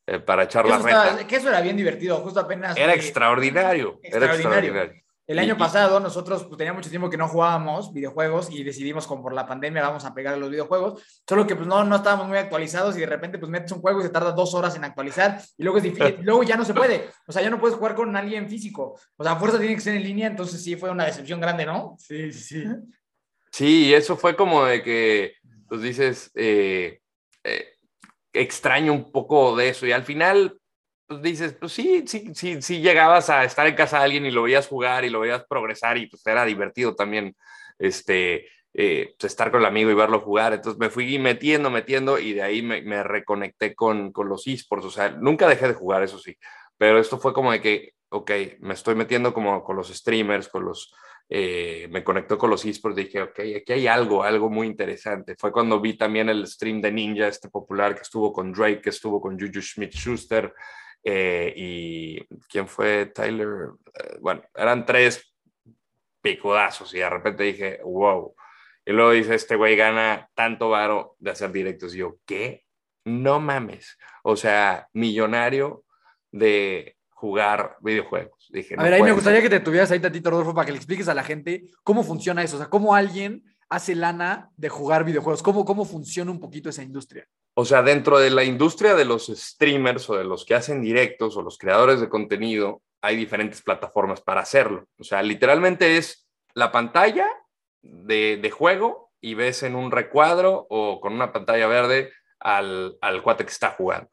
eh, 0.08 0.20
para 0.20 0.44
echar 0.44 0.68
la 0.68 0.78
Eso 0.78 0.88
estaba- 0.88 1.12
reta. 1.12 1.28
que 1.28 1.36
eso 1.38 1.50
era 1.50 1.62
bien 1.62 1.78
divertido, 1.78 2.18
justo 2.18 2.40
apenas. 2.40 2.76
Era 2.76 2.94
extraordinario, 2.94 4.00
era 4.04 4.26
extraordinario. 4.34 4.94
El 5.26 5.40
año 5.40 5.58
pasado 5.58 6.00
nosotros 6.00 6.44
pues, 6.44 6.58
teníamos 6.58 6.80
mucho 6.80 6.90
tiempo 6.90 7.10
que 7.10 7.18
no 7.18 7.30
jugábamos 7.30 7.94
videojuegos 7.94 8.50
y 8.52 8.64
decidimos 8.64 9.08
como 9.08 9.24
por 9.24 9.34
la 9.34 9.46
pandemia 9.46 9.82
vamos 9.82 10.04
a 10.04 10.14
pegar 10.14 10.34
a 10.34 10.38
los 10.38 10.50
videojuegos, 10.50 11.02
solo 11.28 11.48
que 11.48 11.56
pues 11.56 11.68
no, 11.68 11.84
no 11.86 11.96
estábamos 11.96 12.28
muy 12.28 12.38
actualizados 12.38 12.98
y 12.98 13.00
de 13.00 13.06
repente 13.06 13.40
pues 13.40 13.50
metes 13.50 13.72
un 13.72 13.80
juego 13.80 14.02
y 14.02 14.04
se 14.04 14.10
tarda 14.10 14.34
dos 14.34 14.54
horas 14.54 14.76
en 14.76 14.84
actualizar 14.84 15.42
y 15.58 15.64
luego 15.64 15.78
es 15.78 15.84
difícil, 15.84 16.18
luego 16.24 16.44
ya 16.44 16.58
no 16.58 16.66
se 16.66 16.74
puede, 16.74 17.10
o 17.26 17.32
sea, 17.32 17.42
ya 17.42 17.50
no 17.50 17.60
puedes 17.60 17.78
jugar 17.78 17.96
con 17.96 18.16
alguien 18.18 18.50
físico, 18.50 19.00
o 19.16 19.24
sea, 19.24 19.38
fuerza 19.38 19.60
tiene 19.60 19.76
que 19.76 19.82
ser 19.82 19.96
en 19.96 20.04
línea, 20.04 20.28
entonces 20.28 20.62
sí 20.62 20.76
fue 20.76 20.90
una 20.90 21.06
decepción 21.06 21.40
grande, 21.40 21.66
¿no? 21.66 21.96
Sí, 22.00 22.34
sí, 22.34 22.66
sí. 23.54 23.94
Eso 23.94 24.18
fue 24.18 24.36
como 24.36 24.66
de 24.66 24.82
que, 24.82 25.36
pues 25.70 25.82
dices, 25.82 26.32
eh, 26.36 27.00
eh, 27.44 27.74
extraño 28.34 28.94
un 28.94 29.12
poco 29.12 29.56
de 29.56 29.70
eso. 29.70 29.86
Y 29.86 29.92
al 29.92 30.04
final, 30.04 30.60
pues 31.14 31.22
dices, 31.24 31.54
pues 31.60 31.72
sí, 31.72 32.04
sí, 32.08 32.32
sí, 32.34 32.62
sí 32.62 32.82
llegabas 32.82 33.30
a 33.30 33.44
estar 33.44 33.68
en 33.68 33.76
casa 33.76 33.98
de 34.00 34.06
alguien 34.06 34.26
y 34.26 34.32
lo 34.32 34.44
veías 34.44 34.68
jugar 34.68 35.06
y 35.06 35.10
lo 35.10 35.22
veías 35.22 35.46
progresar 35.46 35.98
y 35.98 36.08
pues 36.08 36.26
era 36.26 36.46
divertido 36.46 36.96
también, 36.96 37.36
este, 37.80 38.48
eh, 38.74 39.16
pues, 39.18 39.32
estar 39.32 39.52
con 39.52 39.62
el 39.62 39.68
amigo 39.68 39.92
y 39.92 39.96
verlo 39.96 40.20
jugar. 40.20 40.54
Entonces 40.54 40.80
me 40.80 40.90
fui 40.90 41.18
metiendo, 41.20 41.70
metiendo 41.70 42.20
y 42.20 42.34
de 42.34 42.44
ahí 42.44 42.62
me, 42.62 42.82
me 42.82 43.04
reconecté 43.04 43.76
con, 43.76 44.12
con 44.12 44.30
los 44.30 44.48
esports. 44.48 44.86
O 44.86 44.92
sea, 44.92 45.10
nunca 45.12 45.48
dejé 45.48 45.68
de 45.68 45.74
jugar, 45.74 46.04
eso 46.04 46.20
sí, 46.20 46.38
pero 46.78 47.00
esto 47.00 47.20
fue 47.20 47.34
como 47.34 47.52
de 47.52 47.62
que, 47.62 47.94
ok, 48.10 48.32
me 48.60 48.74
estoy 48.74 48.96
metiendo 48.96 49.34
como 49.34 49.64
con 49.64 49.76
los 49.76 49.90
streamers, 49.90 50.50
con 50.50 50.66
los 50.66 50.94
eh, 51.30 51.88
me 51.90 52.04
conectó 52.04 52.38
con 52.38 52.50
los 52.50 52.66
esports, 52.66 52.98
dije, 52.98 53.22
ok, 53.22 53.40
aquí 53.58 53.74
hay 53.74 53.88
algo, 53.88 54.24
algo 54.24 54.50
muy 54.50 54.68
interesante. 54.68 55.36
Fue 55.36 55.52
cuando 55.52 55.80
vi 55.80 55.98
también 55.98 56.30
el 56.30 56.46
stream 56.48 56.82
de 56.82 56.92
Ninja, 56.92 57.28
este 57.28 57.50
popular 57.50 57.96
que 57.96 58.02
estuvo 58.02 58.32
con 58.32 58.52
Drake, 58.52 58.82
que 58.82 58.90
estuvo 58.90 59.22
con 59.22 59.40
Juju 59.40 59.62
Smith-Schuster, 59.62 60.54
eh, 61.04 61.54
y 61.56 62.26
¿quién 62.50 62.68
fue 62.68 63.08
Tyler? 63.08 63.70
Eh, 63.94 64.18
bueno, 64.22 64.44
eran 64.56 64.86
tres 64.86 65.34
picudazos 66.22 66.94
y 66.94 67.00
de 67.00 67.10
repente 67.10 67.44
dije, 67.44 67.80
wow. 67.84 68.34
Y 68.86 68.92
luego 68.92 69.12
dice, 69.12 69.36
este 69.36 69.56
güey 69.56 69.76
gana 69.76 70.30
tanto 70.34 70.70
varo 70.70 71.16
de 71.20 71.32
hacer 71.32 71.52
directos. 71.52 71.94
Y 71.94 72.00
yo, 72.00 72.18
¿qué? 72.26 72.66
No 73.06 73.40
mames. 73.40 73.98
O 74.24 74.36
sea, 74.36 74.88
millonario 74.94 75.84
de 76.32 76.98
jugar 77.10 77.78
videojuegos. 77.82 78.50
Dije, 78.52 78.74
A 78.76 78.78
no 78.78 78.84
ver, 78.84 78.94
ahí 78.94 79.04
me 79.04 79.12
gustaría 79.12 79.40
ser. 79.42 79.50
que 79.50 79.58
te 79.58 79.64
tuvieras 79.64 79.92
ahí 79.92 80.00
tantito, 80.00 80.30
Rodolfo, 80.30 80.54
para 80.54 80.66
que 80.66 80.72
le 80.72 80.78
expliques 80.78 81.08
a 81.08 81.14
la 81.14 81.24
gente 81.24 81.66
cómo 81.84 82.04
funciona 82.04 82.44
eso. 82.44 82.58
O 82.58 82.60
sea, 82.60 82.70
cómo 82.70 82.96
alguien 82.96 83.44
hace 83.70 83.96
lana 83.96 84.50
de 84.58 84.70
jugar 84.70 85.04
videojuegos. 85.04 85.44
¿Cómo, 85.44 85.66
cómo 85.66 85.86
funciona 85.86 86.32
un 86.32 86.40
poquito 86.40 86.70
esa 86.70 86.84
industria? 86.84 87.26
O 87.56 87.66
sea, 87.66 87.84
dentro 87.84 88.18
de 88.18 88.32
la 88.32 88.44
industria 88.44 88.96
de 88.96 89.06
los 89.06 89.28
streamers 89.28 90.10
o 90.10 90.16
de 90.16 90.24
los 90.24 90.44
que 90.46 90.56
hacen 90.56 90.82
directos 90.82 91.38
o 91.38 91.42
los 91.44 91.58
creadores 91.58 92.02
de 92.02 92.10
contenido, 92.10 92.82
hay 93.02 93.16
diferentes 93.16 93.62
plataformas 93.62 94.22
para 94.22 94.42
hacerlo. 94.42 94.86
O 94.98 95.04
sea, 95.04 95.22
literalmente 95.22 95.98
es 95.98 96.28
la 96.56 96.72
pantalla 96.72 97.28
de, 97.82 98.38
de 98.42 98.52
juego 98.52 99.12
y 99.22 99.36
ves 99.36 99.64
en 99.64 99.76
un 99.76 99.92
recuadro 99.92 100.66
o 100.70 101.00
con 101.00 101.14
una 101.14 101.32
pantalla 101.32 101.68
verde 101.68 102.12
al, 102.40 102.98
al 103.02 103.22
cuate 103.22 103.46
que 103.46 103.52
está 103.52 103.72
jugando. 103.72 104.10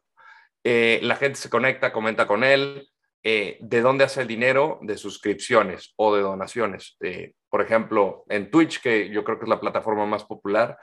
Eh, 0.63 0.99
la 1.01 1.15
gente 1.15 1.39
se 1.39 1.49
conecta, 1.49 1.91
comenta 1.91 2.27
con 2.27 2.43
él. 2.43 2.87
eh, 3.23 3.57
¿De 3.61 3.81
dónde 3.81 4.03
hace 4.03 4.21
el 4.21 4.27
dinero? 4.27 4.77
De 4.81 4.97
suscripciones 4.97 5.93
o 5.95 6.15
de 6.15 6.21
donaciones. 6.21 6.95
Eh, 7.01 7.33
por 7.49 7.61
ejemplo, 7.61 8.23
en 8.29 8.51
Twitch, 8.51 8.81
que 8.81 9.09
yo 9.09 9.23
creo 9.23 9.39
que 9.39 9.45
es 9.45 9.49
la 9.49 9.59
plataforma 9.59 10.05
más 10.05 10.23
popular, 10.25 10.77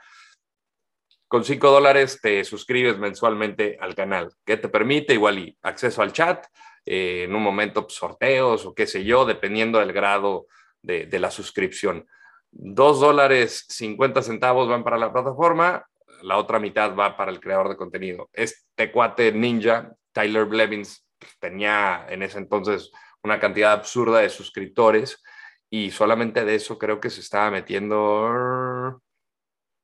con 1.29 1.45
5 1.45 1.69
dólares 1.69 2.19
te 2.21 2.43
suscribes 2.43 2.97
mensualmente 2.97 3.77
al 3.79 3.93
canal, 3.93 4.33
que 4.43 4.57
te 4.57 4.67
permite 4.67 5.13
igual 5.13 5.37
y 5.37 5.57
acceso 5.61 6.01
al 6.01 6.11
chat, 6.11 6.47
eh, 6.85 7.25
en 7.25 7.35
un 7.35 7.43
momento 7.43 7.83
pues, 7.83 7.93
sorteos 7.93 8.65
o 8.65 8.73
qué 8.73 8.87
sé 8.87 9.05
yo, 9.05 9.25
dependiendo 9.25 9.77
del 9.77 9.93
grado 9.93 10.47
de, 10.81 11.05
de 11.05 11.19
la 11.19 11.29
suscripción. 11.29 12.07
2 12.51 12.99
dólares 12.99 13.63
50 13.69 14.23
centavos 14.23 14.67
van 14.67 14.83
para 14.83 14.97
la 14.97 15.13
plataforma, 15.13 15.85
la 16.23 16.37
otra 16.37 16.57
mitad 16.57 16.95
va 16.95 17.15
para 17.15 17.29
el 17.29 17.39
creador 17.39 17.69
de 17.69 17.77
contenido. 17.77 18.31
Este 18.33 18.91
cuate 18.91 19.31
ninja, 19.31 19.93
Tyler 20.11 20.45
Blevins, 20.45 21.05
pues, 21.19 21.37
tenía 21.37 22.07
en 22.09 22.23
ese 22.23 22.39
entonces 22.39 22.91
una 23.23 23.39
cantidad 23.39 23.73
absurda 23.73 24.21
de 24.21 24.29
suscriptores 24.29 25.21
y 25.69 25.91
solamente 25.91 26.43
de 26.43 26.55
eso 26.55 26.79
creo 26.79 26.99
que 26.99 27.11
se 27.11 27.21
estaba 27.21 27.51
metiendo 27.51 28.99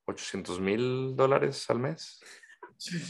800 0.06 0.60
mil 0.60 1.16
dólares 1.16 1.70
al 1.70 1.80
mes. 1.80 2.20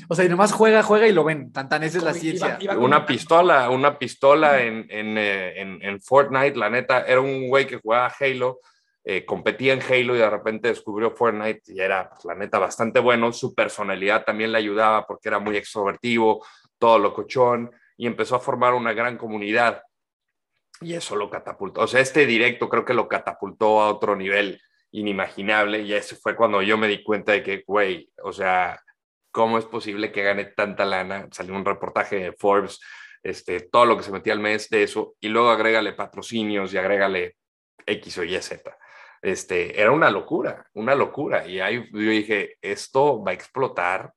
O 0.09 0.15
sea, 0.15 0.25
y 0.25 0.29
nomás 0.29 0.53
juega, 0.53 0.83
juega 0.83 1.07
y 1.07 1.11
lo 1.13 1.23
ven. 1.23 1.51
Tan, 1.51 1.67
tan, 1.67 1.83
esa 1.83 1.97
es 1.97 2.03
la 2.03 2.13
ciencia. 2.13 2.57
iba- 2.61 2.75
iba 2.75 2.83
Una 2.83 3.05
pistola, 3.05 3.69
una 3.69 3.97
pistola 3.97 4.61
en, 4.61 4.85
en, 4.89 5.17
eh, 5.17 5.59
en- 5.59 5.81
en 5.81 6.01
Fortnite, 6.01 6.55
la 6.57 6.69
neta, 6.69 7.05
era 7.05 7.19
un 7.19 7.47
güey 7.49 7.65
que 7.65 7.77
jugaba 7.79 8.13
Halo, 8.19 8.59
eh, 9.03 9.25
competía 9.25 9.73
en 9.73 9.81
Halo 9.81 10.15
y 10.15 10.19
de 10.19 10.29
repente 10.29 10.67
descubrió 10.67 11.11
Fortnite 11.11 11.61
y 11.73 11.79
era, 11.79 12.09
pues, 12.09 12.25
la 12.25 12.35
neta, 12.35 12.59
bastante 12.59 12.99
bueno. 12.99 13.33
Su 13.33 13.53
personalidad 13.55 14.23
también 14.23 14.51
le 14.51 14.59
ayudaba 14.59 15.05
porque 15.05 15.29
era 15.29 15.39
muy 15.39 15.57
extrovertido, 15.57 16.39
todo 16.77 16.99
locochón 16.99 17.71
y 17.97 18.07
empezó 18.07 18.35
a 18.35 18.39
formar 18.39 18.73
una 18.73 18.93
gran 18.93 19.17
comunidad. 19.17 19.81
Y 20.81 20.93
eso 20.93 21.15
lo 21.15 21.29
catapultó. 21.29 21.81
O 21.81 21.87
sea, 21.87 22.01
este 22.01 22.25
directo 22.25 22.67
creo 22.69 22.83
que 22.85 22.93
lo 22.93 23.07
catapultó 23.07 23.81
a 23.81 23.89
otro 23.89 24.15
nivel 24.15 24.59
inimaginable 24.99 25.81
y 25.81 25.93
ese 25.93 26.15
fue 26.15 26.35
cuando 26.35 26.61
yo 26.61 26.77
me 26.77 26.87
di 26.87 27.03
cuenta 27.03 27.31
de 27.33 27.43
que, 27.43 27.63
güey, 27.67 28.09
o 28.23 28.31
sea, 28.31 28.79
¿cómo 29.31 29.57
es 29.57 29.65
posible 29.65 30.11
que 30.11 30.23
gane 30.23 30.45
tanta 30.45 30.85
lana? 30.85 31.27
Salió 31.31 31.53
un 31.55 31.65
reportaje 31.65 32.15
de 32.17 32.33
Forbes, 32.33 32.79
este, 33.23 33.59
todo 33.61 33.85
lo 33.85 33.97
que 33.97 34.03
se 34.03 34.11
metía 34.11 34.33
al 34.33 34.39
mes 34.39 34.69
de 34.69 34.83
eso, 34.83 35.15
y 35.19 35.27
luego 35.29 35.49
agrégale 35.49 35.93
patrocinios 35.93 36.73
y 36.73 36.77
agrégale 36.77 37.35
X 37.85 38.17
o 38.19 38.23
Y, 38.23 38.39
Z. 38.41 38.77
Este, 39.21 39.79
era 39.81 39.91
una 39.91 40.09
locura, 40.11 40.65
una 40.73 40.93
locura. 40.95 41.47
Y 41.47 41.59
ahí 41.59 41.89
yo 41.91 41.99
dije, 41.99 42.57
esto 42.61 43.23
va 43.23 43.31
a 43.31 43.33
explotar 43.33 44.13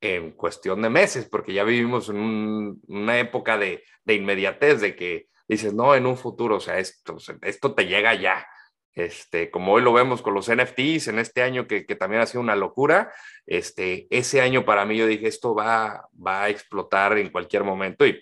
en 0.00 0.32
cuestión 0.32 0.82
de 0.82 0.90
meses, 0.90 1.28
porque 1.30 1.52
ya 1.52 1.64
vivimos 1.64 2.08
en 2.08 2.16
un- 2.16 2.80
una 2.88 3.18
época 3.18 3.58
de, 3.58 3.82
de 4.04 4.14
inmediatez, 4.14 4.80
de 4.80 4.94
que 4.96 5.26
dices, 5.48 5.74
no, 5.74 5.94
en 5.94 6.06
un 6.06 6.16
futuro, 6.16 6.56
o 6.56 6.60
sea, 6.60 6.78
esto, 6.78 7.16
esto 7.42 7.74
te 7.74 7.86
llega 7.86 8.14
ya. 8.14 8.46
Este, 8.94 9.50
como 9.50 9.72
hoy 9.72 9.82
lo 9.82 9.92
vemos 9.92 10.20
con 10.20 10.34
los 10.34 10.50
NFTs 10.50 11.08
en 11.08 11.18
este 11.20 11.42
año 11.42 11.66
que, 11.66 11.86
que 11.86 11.94
también 11.94 12.22
ha 12.22 12.26
sido 12.26 12.40
una 12.40 12.56
locura, 12.56 13.12
este, 13.46 14.08
ese 14.10 14.40
año 14.40 14.64
para 14.64 14.84
mí 14.84 14.96
yo 14.96 15.06
dije, 15.06 15.28
esto 15.28 15.54
va, 15.54 16.08
va 16.14 16.42
a 16.44 16.48
explotar 16.48 17.16
en 17.18 17.30
cualquier 17.30 17.62
momento 17.64 18.04
y 18.04 18.20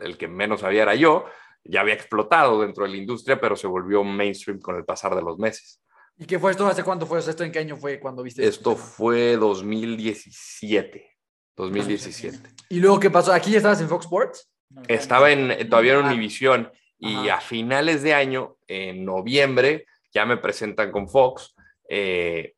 el 0.00 0.16
que 0.18 0.26
menos 0.28 0.60
sabía 0.62 0.82
era 0.82 0.94
yo, 0.96 1.26
ya 1.64 1.80
había 1.82 1.94
explotado 1.94 2.60
dentro 2.62 2.84
de 2.84 2.90
la 2.90 2.96
industria, 2.96 3.40
pero 3.40 3.54
se 3.54 3.66
volvió 3.66 4.02
mainstream 4.02 4.60
con 4.60 4.76
el 4.76 4.84
pasar 4.84 5.14
de 5.14 5.22
los 5.22 5.38
meses. 5.38 5.80
¿Y 6.18 6.26
qué 6.26 6.38
fue 6.38 6.50
esto? 6.50 6.66
¿Hace 6.66 6.82
cuánto 6.84 7.06
fue? 7.06 7.18
¿esto 7.18 7.44
en 7.44 7.52
qué 7.52 7.60
año 7.60 7.76
fue 7.76 7.98
cuando 8.00 8.22
viste 8.22 8.46
Esto 8.46 8.76
fue 8.76 9.36
2017. 9.36 11.16
2017. 11.56 12.38
¿Y 12.68 12.80
luego 12.80 12.98
qué 13.00 13.10
pasó? 13.10 13.32
¿Aquí 13.32 13.50
ya 13.50 13.58
estabas 13.58 13.80
en 13.80 13.88
Fox 13.88 14.04
Sports? 14.06 14.50
Estaba 14.88 15.30
en, 15.30 15.68
todavía 15.68 15.94
en 15.94 16.04
Ah. 16.04 16.08
Univision 16.08 16.70
y 16.98 17.14
Ajá. 17.28 17.36
a 17.36 17.40
finales 17.40 18.02
de 18.02 18.14
año, 18.14 18.56
en 18.68 19.04
noviembre, 19.04 19.86
ya 20.12 20.26
me 20.26 20.36
presentan 20.36 20.90
con 20.92 21.08
Fox, 21.08 21.54
eh, 21.88 22.54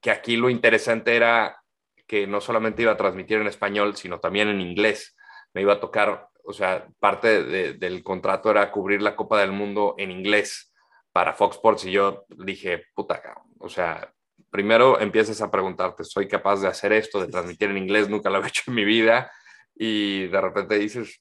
que 0.00 0.10
aquí 0.10 0.36
lo 0.36 0.50
interesante 0.50 1.16
era 1.16 1.60
que 2.06 2.26
no 2.26 2.40
solamente 2.40 2.82
iba 2.82 2.92
a 2.92 2.96
transmitir 2.96 3.38
en 3.38 3.46
español, 3.46 3.96
sino 3.96 4.18
también 4.20 4.48
en 4.48 4.60
inglés. 4.60 5.16
Me 5.52 5.60
iba 5.62 5.74
a 5.74 5.80
tocar, 5.80 6.28
o 6.44 6.52
sea, 6.52 6.86
parte 6.98 7.44
de- 7.44 7.74
del 7.74 8.02
contrato 8.02 8.50
era 8.50 8.70
cubrir 8.70 9.02
la 9.02 9.16
Copa 9.16 9.40
del 9.40 9.52
Mundo 9.52 9.94
en 9.98 10.10
inglés 10.10 10.72
para 11.12 11.34
Fox 11.34 11.56
Sports 11.56 11.84
y 11.84 11.92
yo 11.92 12.24
dije, 12.28 12.84
puta, 12.94 13.20
cabrón, 13.20 13.44
o 13.58 13.68
sea, 13.68 14.12
primero 14.50 15.00
empiezas 15.00 15.40
a 15.42 15.50
preguntarte, 15.50 16.04
¿soy 16.04 16.28
capaz 16.28 16.60
de 16.62 16.68
hacer 16.68 16.92
esto, 16.92 17.20
de 17.20 17.28
transmitir 17.28 17.70
en 17.70 17.78
inglés? 17.78 18.08
Nunca 18.08 18.30
lo 18.30 18.36
había 18.36 18.48
hecho 18.48 18.62
en 18.68 18.74
mi 18.74 18.84
vida 18.84 19.30
y 19.74 20.26
de 20.28 20.40
repente 20.40 20.78
dices, 20.78 21.20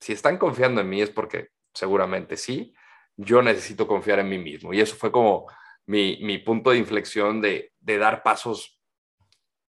si 0.00 0.12
están 0.12 0.36
confiando 0.38 0.80
en 0.80 0.88
mí 0.88 1.00
es 1.00 1.10
porque 1.10 1.48
seguramente 1.72 2.36
sí, 2.36 2.74
yo 3.16 3.42
necesito 3.42 3.86
confiar 3.86 4.18
en 4.20 4.28
mí 4.28 4.38
mismo. 4.38 4.72
Y 4.72 4.80
eso 4.80 4.96
fue 4.96 5.12
como 5.12 5.46
mi, 5.86 6.18
mi 6.22 6.38
punto 6.38 6.70
de 6.70 6.78
inflexión 6.78 7.40
de, 7.40 7.72
de 7.80 7.98
dar 7.98 8.22
pasos 8.22 8.80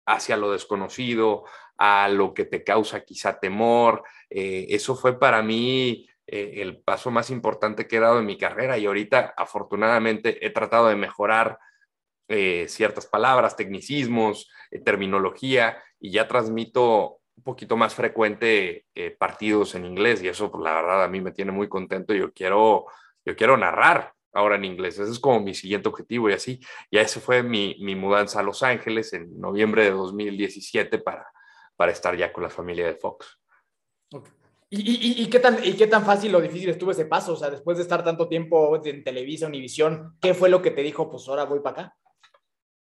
hacia 0.06 0.36
lo 0.36 0.52
desconocido, 0.52 1.44
a 1.76 2.08
lo 2.08 2.34
que 2.34 2.44
te 2.44 2.62
causa 2.62 3.04
quizá 3.04 3.38
temor. 3.38 4.04
Eh, 4.30 4.66
eso 4.70 4.94
fue 4.94 5.18
para 5.18 5.42
mí 5.42 6.06
eh, 6.26 6.54
el 6.56 6.80
paso 6.82 7.10
más 7.10 7.30
importante 7.30 7.86
que 7.86 7.96
he 7.96 8.00
dado 8.00 8.18
en 8.18 8.26
mi 8.26 8.38
carrera 8.38 8.78
y 8.78 8.86
ahorita 8.86 9.34
afortunadamente 9.36 10.44
he 10.44 10.50
tratado 10.50 10.88
de 10.88 10.96
mejorar 10.96 11.58
eh, 12.28 12.66
ciertas 12.68 13.06
palabras, 13.06 13.56
tecnicismos, 13.56 14.50
terminología, 14.84 15.82
y 16.00 16.10
ya 16.10 16.26
transmito 16.26 17.18
un 17.36 17.42
poquito 17.44 17.76
más 17.76 17.94
frecuente 17.94 18.86
partidos 19.18 19.74
en 19.74 19.84
inglés, 19.84 20.22
y 20.22 20.28
eso, 20.28 20.50
pues, 20.50 20.64
la 20.64 20.74
verdad, 20.74 21.04
a 21.04 21.08
mí 21.08 21.20
me 21.20 21.32
tiene 21.32 21.52
muy 21.52 21.68
contento. 21.68 22.14
Yo 22.14 22.32
quiero, 22.32 22.86
yo 23.24 23.36
quiero 23.36 23.56
narrar 23.56 24.14
ahora 24.32 24.56
en 24.56 24.64
inglés. 24.64 24.98
Ese 24.98 25.10
es 25.10 25.18
como 25.18 25.40
mi 25.40 25.54
siguiente 25.54 25.88
objetivo 25.88 26.28
y 26.28 26.34
así. 26.34 26.60
Ya 26.90 27.00
ese 27.00 27.20
fue 27.20 27.42
mi, 27.42 27.76
mi 27.80 27.94
mudanza 27.94 28.40
a 28.40 28.42
Los 28.42 28.62
Ángeles 28.62 29.12
en 29.12 29.40
noviembre 29.40 29.84
de 29.84 29.90
2017 29.92 30.98
para, 30.98 31.26
para 31.76 31.92
estar 31.92 32.16
ya 32.16 32.32
con 32.32 32.42
la 32.42 32.50
familia 32.50 32.86
de 32.86 32.96
Fox. 32.96 33.38
¿Y, 34.70 34.80
y, 34.80 35.22
y, 35.22 35.26
qué 35.28 35.38
tan, 35.38 35.64
¿Y 35.64 35.74
qué 35.74 35.86
tan 35.86 36.04
fácil 36.04 36.34
o 36.34 36.40
difícil 36.40 36.68
estuvo 36.68 36.90
ese 36.90 37.04
paso? 37.04 37.34
O 37.34 37.36
sea, 37.36 37.48
después 37.48 37.76
de 37.76 37.84
estar 37.84 38.02
tanto 38.02 38.28
tiempo 38.28 38.80
en 38.84 39.04
Televisa, 39.04 39.46
Univisión, 39.46 40.16
¿qué 40.20 40.34
fue 40.34 40.48
lo 40.48 40.62
que 40.62 40.72
te 40.72 40.82
dijo, 40.82 41.08
pues 41.08 41.28
ahora 41.28 41.44
voy 41.44 41.60
para 41.60 41.82
acá? 41.82 41.96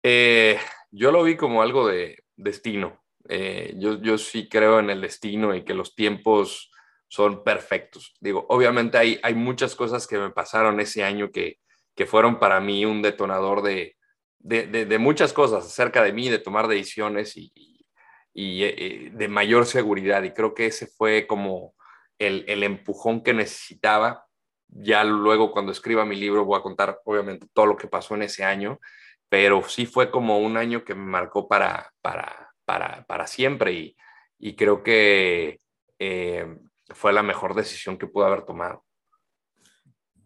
Eh, 0.03 0.59
yo 0.91 1.13
lo 1.13 1.23
vi 1.23 1.37
como 1.37 1.61
algo 1.61 1.87
de 1.87 2.25
destino. 2.35 3.03
Eh, 3.29 3.75
yo, 3.77 4.01
yo 4.01 4.17
sí 4.17 4.49
creo 4.49 4.81
en 4.81 4.91
el 4.91 5.03
destino 5.03 5.55
y 5.55 5.65
que 5.65 5.75
los 5.75 5.95
tiempos 5.95 6.72
son 7.13 7.45
perfectos. 7.45 8.15
Digo, 8.21 8.47
obviamente 8.49 8.97
hay, 8.97 9.21
hay 9.23 9.35
muchas 9.35 9.77
cosas 9.77 10.07
que 10.07 10.17
me 10.17 10.31
pasaron 10.31 10.81
ese 10.81 11.05
año 11.05 11.31
que, 11.31 11.59
que 11.95 12.07
fueron 12.07 12.39
para 12.39 12.59
mí 12.59 12.87
un 12.87 13.03
detonador 13.03 13.61
de, 13.61 13.99
de, 14.39 14.67
de, 14.67 14.99
muchas 14.99 15.35
cosas 15.35 15.67
acerca 15.67 16.03
de 16.03 16.15
mí, 16.15 16.31
de 16.31 16.39
tomar 16.39 16.69
decisiones 16.69 17.37
y, 17.37 17.53
y, 18.33 18.65
y, 18.65 19.11
de 19.11 19.29
mayor 19.29 19.67
seguridad. 19.67 20.23
Y 20.23 20.31
creo 20.31 20.55
que 20.55 20.65
ese 20.65 20.87
fue 20.87 21.27
como 21.27 21.75
el, 22.19 22.47
el, 22.49 22.63
empujón 22.63 23.23
que 23.23 23.35
necesitaba. 23.35 24.25
Ya 24.69 25.05
luego 25.05 25.53
cuando 25.53 25.71
escriba 25.71 26.07
mi 26.07 26.17
libro 26.17 26.47
voy 26.47 26.59
a 26.59 26.63
contar 26.63 26.99
obviamente 27.05 27.47
todo 27.53 27.67
lo 27.67 27.77
que 27.77 27.89
pasó 27.89 28.15
en 28.15 28.23
ese 28.23 28.43
año, 28.43 28.81
pero 29.29 29.63
sí 29.69 29.85
fue 29.85 30.11
como 30.11 30.39
un 30.39 30.57
año 30.57 30.83
que 30.83 30.95
me 30.95 31.05
marcó 31.05 31.47
para, 31.47 31.93
para, 32.01 32.55
para, 32.65 33.05
para 33.05 33.27
siempre 33.27 33.73
y, 33.75 33.97
y 34.39 34.57
creo 34.57 34.83
que 34.83 35.59
eh, 35.99 36.47
fue 36.91 37.13
la 37.13 37.23
mejor 37.23 37.55
decisión 37.55 37.97
que 37.97 38.07
pude 38.07 38.27
haber 38.27 38.45
tomado. 38.45 38.85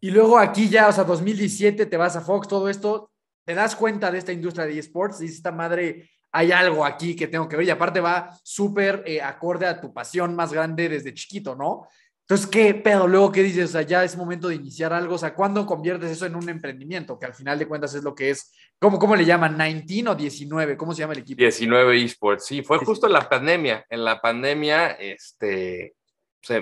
Y 0.00 0.10
luego 0.10 0.38
aquí 0.38 0.68
ya, 0.68 0.88
o 0.88 0.92
sea, 0.92 1.04
2017 1.04 1.86
te 1.86 1.96
vas 1.96 2.16
a 2.16 2.20
Fox, 2.20 2.48
todo 2.48 2.68
esto, 2.68 3.10
te 3.44 3.54
das 3.54 3.74
cuenta 3.76 4.10
de 4.10 4.18
esta 4.18 4.32
industria 4.32 4.66
de 4.66 4.78
esports, 4.78 5.18
dices, 5.18 5.36
esta 5.36 5.52
madre, 5.52 6.10
hay 6.32 6.52
algo 6.52 6.84
aquí 6.84 7.16
que 7.16 7.28
tengo 7.28 7.48
que 7.48 7.56
ver 7.56 7.66
y 7.66 7.70
aparte 7.70 8.00
va 8.00 8.36
súper 8.42 9.02
eh, 9.06 9.22
acorde 9.22 9.66
a 9.66 9.80
tu 9.80 9.92
pasión 9.92 10.34
más 10.34 10.52
grande 10.52 10.88
desde 10.88 11.14
chiquito, 11.14 11.54
¿no? 11.54 11.88
Entonces, 12.28 12.48
¿qué 12.48 12.74
pedo? 12.74 13.06
Luego, 13.06 13.30
¿qué 13.30 13.44
dices? 13.44 13.66
O 13.66 13.72
sea, 13.72 13.82
ya 13.82 14.02
es 14.02 14.16
momento 14.16 14.48
de 14.48 14.56
iniciar 14.56 14.92
algo. 14.92 15.14
O 15.14 15.18
sea, 15.18 15.32
¿cuándo 15.32 15.64
conviertes 15.64 16.10
eso 16.10 16.26
en 16.26 16.34
un 16.34 16.48
emprendimiento? 16.48 17.20
Que 17.20 17.26
al 17.26 17.34
final 17.34 17.56
de 17.56 17.68
cuentas 17.68 17.94
es 17.94 18.02
lo 18.02 18.16
que 18.16 18.30
es. 18.30 18.52
¿Cómo, 18.80 18.98
cómo 18.98 19.14
le 19.14 19.24
llaman? 19.24 19.56
¿19 19.56 20.10
o 20.10 20.14
19? 20.16 20.76
¿Cómo 20.76 20.92
se 20.92 21.02
llama 21.02 21.12
el 21.12 21.20
equipo? 21.20 21.38
19 21.38 22.02
esports, 22.02 22.46
sí. 22.46 22.64
Fue 22.64 22.78
justo 22.78 23.06
en 23.06 23.12
la 23.12 23.28
pandemia. 23.28 23.86
En 23.88 24.04
la 24.04 24.20
pandemia, 24.20 24.90
este, 24.98 25.94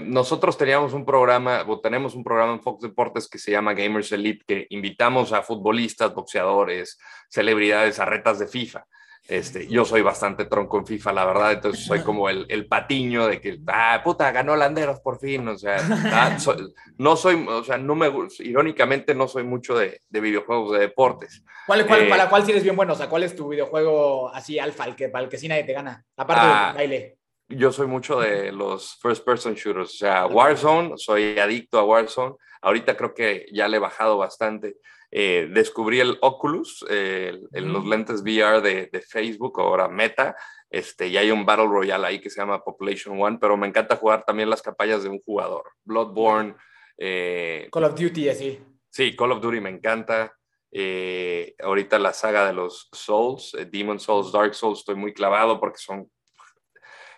nosotros 0.02 0.56
teníamos 0.56 0.92
un 0.92 1.04
programa, 1.04 1.64
o 1.66 1.80
tenemos 1.80 2.14
un 2.14 2.24
programa 2.24 2.52
en 2.52 2.62
Fox 2.62 2.82
Deportes 2.82 3.28
que 3.28 3.38
se 3.38 3.50
llama 3.50 3.74
Gamers 3.74 4.12
Elite, 4.12 4.44
que 4.46 4.66
invitamos 4.70 5.32
a 5.32 5.42
futbolistas, 5.42 6.14
boxeadores, 6.14 6.98
celebridades 7.28 7.98
a 7.98 8.04
retas 8.04 8.38
de 8.38 8.46
FIFA. 8.46 8.86
Este, 9.26 9.66
yo 9.68 9.86
soy 9.86 10.02
bastante 10.02 10.44
tronco 10.44 10.78
en 10.78 10.86
FIFA, 10.86 11.12
la 11.14 11.24
verdad, 11.24 11.52
entonces 11.52 11.86
soy 11.86 12.00
como 12.00 12.28
el, 12.28 12.44
el 12.50 12.66
patiño 12.66 13.26
de 13.26 13.40
que, 13.40 13.58
ah, 13.68 14.02
puta, 14.04 14.30
ganó 14.32 14.54
Landeros 14.54 15.00
por 15.00 15.18
fin, 15.18 15.48
o 15.48 15.56
sea, 15.56 15.76
ah, 16.12 16.38
soy, 16.38 16.74
no 16.98 17.16
soy, 17.16 17.42
o 17.48 17.64
sea, 17.64 17.78
no 17.78 17.94
me, 17.94 18.12
irónicamente 18.40 19.14
no 19.14 19.26
soy 19.26 19.44
mucho 19.44 19.78
de, 19.78 20.02
de 20.10 20.20
videojuegos 20.20 20.72
de 20.72 20.80
deportes. 20.80 21.42
¿Cuál, 21.66 21.86
cuál, 21.86 22.02
eh, 22.02 22.08
¿Para 22.10 22.28
cuál 22.28 22.44
sí 22.44 22.50
eres 22.50 22.64
bien 22.64 22.76
bueno? 22.76 22.92
O 22.92 22.96
sea, 22.96 23.08
¿cuál 23.08 23.22
es 23.22 23.34
tu 23.34 23.48
videojuego 23.48 24.28
así 24.28 24.58
alfa, 24.58 24.84
el 24.84 24.94
que, 24.94 25.08
para 25.08 25.24
el 25.24 25.30
que 25.30 25.38
sí 25.38 25.48
nadie 25.48 25.64
te 25.64 25.72
gana? 25.72 26.04
Aparte 26.18 26.42
ah, 26.44 26.66
del 26.66 26.76
baile 26.76 27.18
yo 27.56 27.72
soy 27.72 27.86
mucho 27.86 28.20
de 28.20 28.52
los 28.52 28.96
first 29.00 29.24
person 29.24 29.54
shooters, 29.54 29.94
o 29.94 29.96
sea, 29.96 30.26
Warzone, 30.26 30.94
soy 30.96 31.38
adicto 31.38 31.78
a 31.78 31.84
Warzone. 31.84 32.34
Ahorita 32.62 32.96
creo 32.96 33.14
que 33.14 33.46
ya 33.52 33.68
le 33.68 33.76
he 33.76 33.80
bajado 33.80 34.16
bastante. 34.16 34.76
Eh, 35.10 35.48
descubrí 35.52 36.00
el 36.00 36.18
Oculus, 36.22 36.84
eh, 36.90 37.38
el, 37.52 37.72
los 37.72 37.86
lentes 37.86 38.22
VR 38.22 38.60
de, 38.60 38.86
de, 38.86 39.00
Facebook, 39.00 39.60
ahora 39.60 39.86
Meta, 39.86 40.34
este, 40.70 41.06
y 41.06 41.16
hay 41.16 41.30
un 41.30 41.46
Battle 41.46 41.66
Royale 41.66 42.06
ahí 42.06 42.20
que 42.20 42.30
se 42.30 42.40
llama 42.40 42.64
Population 42.64 43.20
One, 43.20 43.38
pero 43.40 43.56
me 43.56 43.68
encanta 43.68 43.94
jugar 43.94 44.24
también 44.24 44.50
las 44.50 44.60
campañas 44.60 45.04
de 45.04 45.08
un 45.08 45.20
jugador. 45.20 45.62
Bloodborne. 45.84 46.56
Eh, 46.98 47.68
Call 47.70 47.84
of 47.84 47.94
Duty, 47.94 48.28
así. 48.28 48.60
Sí, 48.90 49.14
Call 49.14 49.32
of 49.32 49.40
Duty 49.40 49.60
me 49.60 49.70
encanta. 49.70 50.36
Eh, 50.76 51.54
ahorita 51.60 52.00
la 52.00 52.12
saga 52.12 52.44
de 52.44 52.52
los 52.52 52.88
Souls, 52.92 53.54
eh, 53.54 53.66
Demon 53.66 54.00
Souls, 54.00 54.32
Dark 54.32 54.56
Souls, 54.56 54.80
estoy 54.80 54.96
muy 54.96 55.14
clavado 55.14 55.60
porque 55.60 55.78
son 55.78 56.10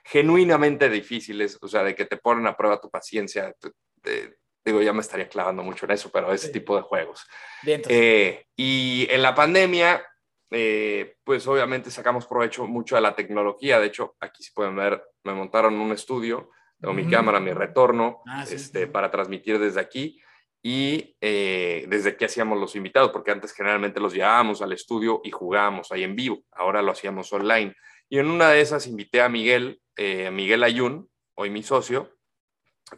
genuinamente 0.07 0.88
difíciles, 0.88 1.59
o 1.61 1.68
sea, 1.68 1.82
de 1.82 1.94
que 1.94 2.04
te 2.04 2.16
ponen 2.16 2.46
a 2.46 2.57
prueba 2.57 2.80
tu 2.80 2.88
paciencia. 2.88 3.52
Te, 3.59 3.72
te, 4.00 4.38
digo, 4.64 4.80
ya 4.80 4.92
me 4.92 5.00
estaría 5.00 5.28
clavando 5.28 5.62
mucho 5.62 5.84
en 5.86 5.92
eso, 5.92 6.11
pero 6.12 6.32
ese 6.32 6.48
sí. 6.48 6.52
tipo 6.52 6.76
de 6.76 6.82
juegos. 6.82 7.26
Bien, 7.62 7.82
eh, 7.88 8.46
y 8.57 9.07
en 9.11 9.22
la 9.22 9.34
pandemia, 9.34 10.04
eh, 10.50 11.16
pues 11.24 11.46
obviamente 11.48 11.90
sacamos 11.90 12.26
provecho 12.26 12.66
mucho 12.66 12.94
de 12.94 13.00
la 13.00 13.16
tecnología. 13.16 13.80
De 13.80 13.86
hecho, 13.86 14.16
aquí 14.20 14.44
se 14.44 14.52
pueden 14.52 14.76
ver, 14.76 15.02
me 15.24 15.34
montaron 15.34 15.74
un 15.74 15.92
estudio, 15.92 16.50
tengo 16.80 16.94
mm. 16.94 16.96
mi 16.96 17.11
cámara, 17.11 17.40
mi 17.40 17.52
retorno, 17.52 18.22
ah, 18.26 18.46
sí, 18.46 18.54
este, 18.54 18.84
sí. 18.84 18.86
para 18.86 19.11
transmitir 19.11 19.59
desde 19.59 19.80
aquí. 19.80 20.20
Y 20.62 21.16
eh, 21.20 21.84
desde 21.88 22.11
aquí 22.11 22.24
hacíamos 22.24 22.59
los 22.59 22.74
invitados, 22.76 23.11
porque 23.11 23.30
antes 23.30 23.52
generalmente 23.52 24.00
los 24.00 24.12
llevábamos 24.12 24.62
al 24.62 24.72
estudio 24.72 25.20
y 25.24 25.30
jugábamos 25.30 25.90
ahí 25.92 26.04
en 26.04 26.16
vivo. 26.16 26.42
Ahora 26.52 26.82
lo 26.82 26.92
hacíamos 26.92 27.32
online. 27.32 27.74
Y 28.09 28.18
en 28.18 28.30
una 28.30 28.50
de 28.50 28.61
esas 28.61 28.86
invité 28.86 29.20
a 29.20 29.28
Miguel, 29.28 29.80
eh, 29.97 30.30
Miguel 30.30 30.62
Ayun, 30.62 31.09
hoy 31.34 31.51
mi 31.51 31.62
socio, 31.62 32.16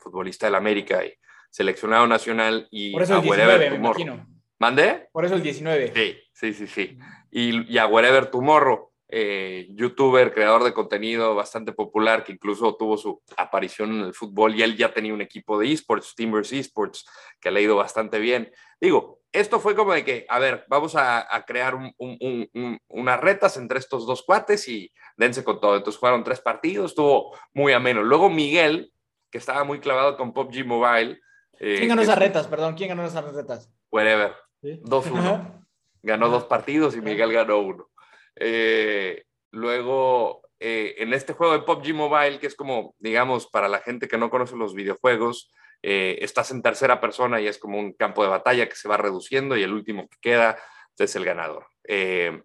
futbolista 0.00 0.46
del 0.46 0.54
América 0.54 1.04
y 1.04 1.14
seleccionado 1.50 2.06
nacional. 2.06 2.68
Y 2.70 2.92
Por 2.92 3.02
eso 3.02 3.16
el 3.16 3.22
19, 3.22 3.70
me 3.70 3.76
imagino. 3.76 4.26
¿Mandé? 4.58 5.08
Por 5.12 5.24
eso 5.24 5.36
el 5.36 5.42
19. 5.42 5.92
Sí, 5.94 6.18
sí, 6.32 6.52
sí, 6.52 6.66
sí. 6.66 6.98
Y, 7.30 7.72
y 7.72 7.78
a 7.78 7.86
Wherever 7.86 8.26
Tomorrow, 8.26 8.90
eh, 9.10 9.68
youtuber, 9.70 10.34
creador 10.34 10.64
de 10.64 10.74
contenido 10.74 11.34
bastante 11.34 11.72
popular, 11.72 12.24
que 12.24 12.32
incluso 12.32 12.76
tuvo 12.76 12.96
su 12.98 13.22
aparición 13.36 13.92
en 13.92 14.00
el 14.00 14.14
fútbol 14.14 14.54
y 14.54 14.62
él 14.62 14.76
ya 14.76 14.92
tenía 14.92 15.14
un 15.14 15.22
equipo 15.22 15.58
de 15.58 15.72
esports, 15.72 16.14
Timbers 16.14 16.52
Esports, 16.52 17.06
que 17.40 17.50
le 17.50 17.60
ha 17.60 17.62
ido 17.62 17.76
bastante 17.76 18.18
bien. 18.18 18.52
Digo, 18.80 19.17
esto 19.32 19.60
fue 19.60 19.74
como 19.74 19.92
de 19.92 20.04
que, 20.04 20.26
a 20.28 20.38
ver, 20.38 20.64
vamos 20.68 20.96
a, 20.96 21.34
a 21.34 21.44
crear 21.44 21.74
un, 21.74 21.92
un, 21.98 22.48
un, 22.54 22.78
unas 22.88 23.20
retas 23.20 23.56
entre 23.56 23.78
estos 23.78 24.06
dos 24.06 24.22
cuates 24.22 24.68
y 24.68 24.92
dense 25.16 25.44
con 25.44 25.60
todo. 25.60 25.76
Entonces 25.76 26.00
fueron 26.00 26.24
tres 26.24 26.40
partidos, 26.40 26.92
estuvo 26.92 27.36
muy 27.52 27.72
ameno. 27.72 28.02
Luego 28.02 28.30
Miguel, 28.30 28.92
que 29.30 29.38
estaba 29.38 29.64
muy 29.64 29.80
clavado 29.80 30.16
con 30.16 30.32
PUBG 30.32 30.64
Mobile. 30.64 31.20
Eh, 31.60 31.76
¿Quién 31.76 31.88
ganó 31.88 32.02
esas 32.02 32.18
retas? 32.18 32.46
Perdón, 32.46 32.74
¿quién 32.74 32.88
ganó 32.88 33.04
esas 33.04 33.34
retas? 33.34 33.70
Wherever. 33.90 34.34
¿Sí? 34.62 34.80
2-1. 34.82 35.66
Ganó 36.02 36.28
dos 36.28 36.44
partidos 36.44 36.96
y 36.96 37.00
Miguel 37.00 37.32
ganó 37.32 37.58
uno. 37.58 37.90
Eh, 38.36 39.24
luego, 39.50 40.42
eh, 40.60 40.94
en 40.98 41.12
este 41.12 41.32
juego 41.32 41.52
de 41.52 41.60
PUBG 41.60 41.94
Mobile, 41.94 42.38
que 42.38 42.46
es 42.46 42.54
como, 42.54 42.94
digamos, 42.98 43.46
para 43.48 43.68
la 43.68 43.80
gente 43.80 44.08
que 44.08 44.18
no 44.18 44.30
conoce 44.30 44.56
los 44.56 44.74
videojuegos, 44.74 45.50
eh, 45.82 46.18
estás 46.20 46.50
en 46.50 46.62
tercera 46.62 47.00
persona 47.00 47.40
y 47.40 47.46
es 47.46 47.58
como 47.58 47.78
un 47.78 47.92
campo 47.92 48.22
de 48.22 48.30
batalla 48.30 48.68
que 48.68 48.76
se 48.76 48.88
va 48.88 48.96
reduciendo 48.96 49.56
y 49.56 49.62
el 49.62 49.72
último 49.72 50.08
que 50.08 50.18
queda 50.20 50.58
es 51.04 51.16
el 51.16 51.24
ganador. 51.24 51.66
Eh, 51.84 52.42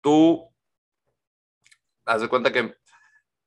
tú, 0.00 0.54
haz 2.04 2.20
de 2.20 2.28
cuenta 2.28 2.52
que 2.52 2.74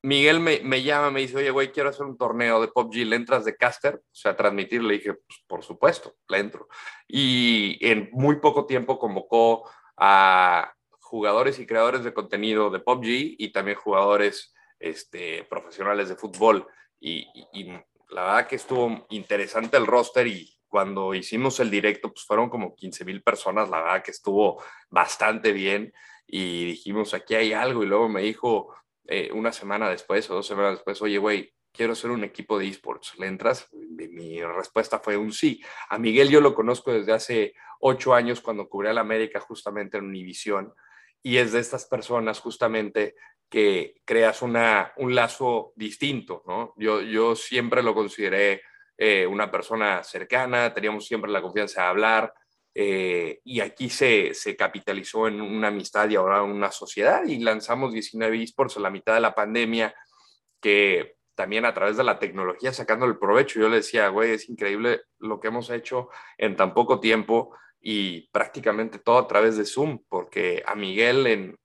Miguel 0.02 0.40
me, 0.40 0.60
me, 0.64 0.82
llama, 0.82 1.12
me 1.12 1.20
dice, 1.20 1.36
oye, 1.36 1.50
güey, 1.50 1.70
quiero 1.70 1.90
hacer 1.90 2.04
un 2.04 2.18
torneo 2.18 2.60
de 2.60 2.68
PUBG, 2.68 3.06
¿le 3.06 3.16
entras 3.16 3.44
de 3.44 3.56
caster? 3.56 3.94
O 3.94 4.14
sea, 4.14 4.36
transmitir, 4.36 4.82
le 4.82 4.94
dije, 4.94 5.14
pues, 5.14 5.44
por 5.46 5.62
supuesto, 5.62 6.16
le 6.28 6.38
entro. 6.38 6.68
Y 7.06 7.78
en 7.80 8.08
muy 8.12 8.40
poco 8.40 8.66
tiempo 8.66 8.98
convocó 8.98 9.70
a 9.96 10.74
jugadores 10.98 11.60
y 11.60 11.66
creadores 11.66 12.02
de 12.02 12.12
contenido 12.12 12.70
de 12.70 12.80
PUBG 12.80 13.36
y 13.38 13.52
también 13.52 13.76
jugadores 13.76 14.52
este, 14.80 15.44
profesionales 15.44 16.08
de 16.08 16.16
fútbol. 16.16 16.66
Y, 16.98 17.26
la 18.12 18.24
verdad 18.24 18.46
que 18.46 18.56
estuvo 18.56 19.06
interesante 19.10 19.76
el 19.76 19.86
roster 19.86 20.26
y 20.26 20.54
cuando 20.68 21.14
hicimos 21.14 21.60
el 21.60 21.70
directo, 21.70 22.12
pues 22.12 22.24
fueron 22.24 22.48
como 22.48 22.74
15 22.74 23.04
mil 23.04 23.22
personas, 23.22 23.68
la 23.68 23.80
verdad 23.82 24.02
que 24.02 24.10
estuvo 24.10 24.62
bastante 24.90 25.52
bien 25.52 25.92
y 26.26 26.64
dijimos, 26.64 27.14
aquí 27.14 27.34
hay 27.34 27.52
algo 27.52 27.82
y 27.82 27.86
luego 27.86 28.08
me 28.08 28.22
dijo 28.22 28.74
eh, 29.06 29.30
una 29.32 29.52
semana 29.52 29.90
después 29.90 30.30
o 30.30 30.34
dos 30.34 30.46
semanas 30.46 30.72
después, 30.72 31.02
oye, 31.02 31.18
güey, 31.18 31.52
quiero 31.72 31.94
ser 31.94 32.10
un 32.10 32.24
equipo 32.24 32.58
de 32.58 32.68
esports, 32.68 33.18
¿le 33.18 33.26
entras? 33.26 33.68
Mi 33.72 34.42
respuesta 34.42 34.98
fue 34.98 35.16
un 35.16 35.32
sí. 35.32 35.62
A 35.88 35.98
Miguel 35.98 36.30
yo 36.30 36.40
lo 36.40 36.54
conozco 36.54 36.92
desde 36.92 37.12
hace 37.12 37.54
ocho 37.80 38.14
años 38.14 38.40
cuando 38.40 38.68
cubrí 38.68 38.88
a 38.88 38.92
la 38.92 39.00
América 39.00 39.40
justamente 39.40 39.98
en 39.98 40.04
Univisión 40.04 40.72
y 41.22 41.38
es 41.38 41.52
de 41.52 41.60
estas 41.60 41.86
personas 41.86 42.40
justamente 42.40 43.14
que 43.52 44.00
creas 44.06 44.40
una, 44.40 44.94
un 44.96 45.14
lazo 45.14 45.74
distinto, 45.76 46.42
¿no? 46.46 46.72
Yo, 46.78 47.02
yo 47.02 47.36
siempre 47.36 47.82
lo 47.82 47.94
consideré 47.94 48.62
eh, 48.96 49.26
una 49.26 49.50
persona 49.50 50.02
cercana, 50.02 50.72
teníamos 50.72 51.04
siempre 51.04 51.30
la 51.30 51.42
confianza 51.42 51.82
de 51.82 51.88
hablar, 51.88 52.34
eh, 52.74 53.40
y 53.44 53.60
aquí 53.60 53.90
se, 53.90 54.32
se 54.32 54.56
capitalizó 54.56 55.28
en 55.28 55.42
una 55.42 55.68
amistad 55.68 56.08
y 56.08 56.16
ahora 56.16 56.42
una 56.42 56.72
sociedad 56.72 57.24
y 57.26 57.40
lanzamos 57.40 57.92
19 57.92 58.42
esports 58.42 58.78
a 58.78 58.80
la 58.80 58.88
mitad 58.88 59.12
de 59.12 59.20
la 59.20 59.34
pandemia 59.34 59.94
que 60.58 61.16
también 61.34 61.66
a 61.66 61.74
través 61.74 61.98
de 61.98 62.04
la 62.04 62.18
tecnología 62.18 62.72
sacando 62.72 63.04
el 63.04 63.18
provecho. 63.18 63.60
Yo 63.60 63.68
le 63.68 63.76
decía, 63.76 64.08
güey, 64.08 64.30
es 64.30 64.48
increíble 64.48 65.02
lo 65.18 65.40
que 65.40 65.48
hemos 65.48 65.68
hecho 65.68 66.08
en 66.38 66.56
tan 66.56 66.72
poco 66.72 67.00
tiempo 67.00 67.54
y 67.82 68.30
prácticamente 68.30 68.98
todo 68.98 69.18
a 69.18 69.28
través 69.28 69.58
de 69.58 69.66
Zoom, 69.66 69.98
porque 70.08 70.62
a 70.64 70.74
Miguel 70.74 71.26
en, 71.26 71.58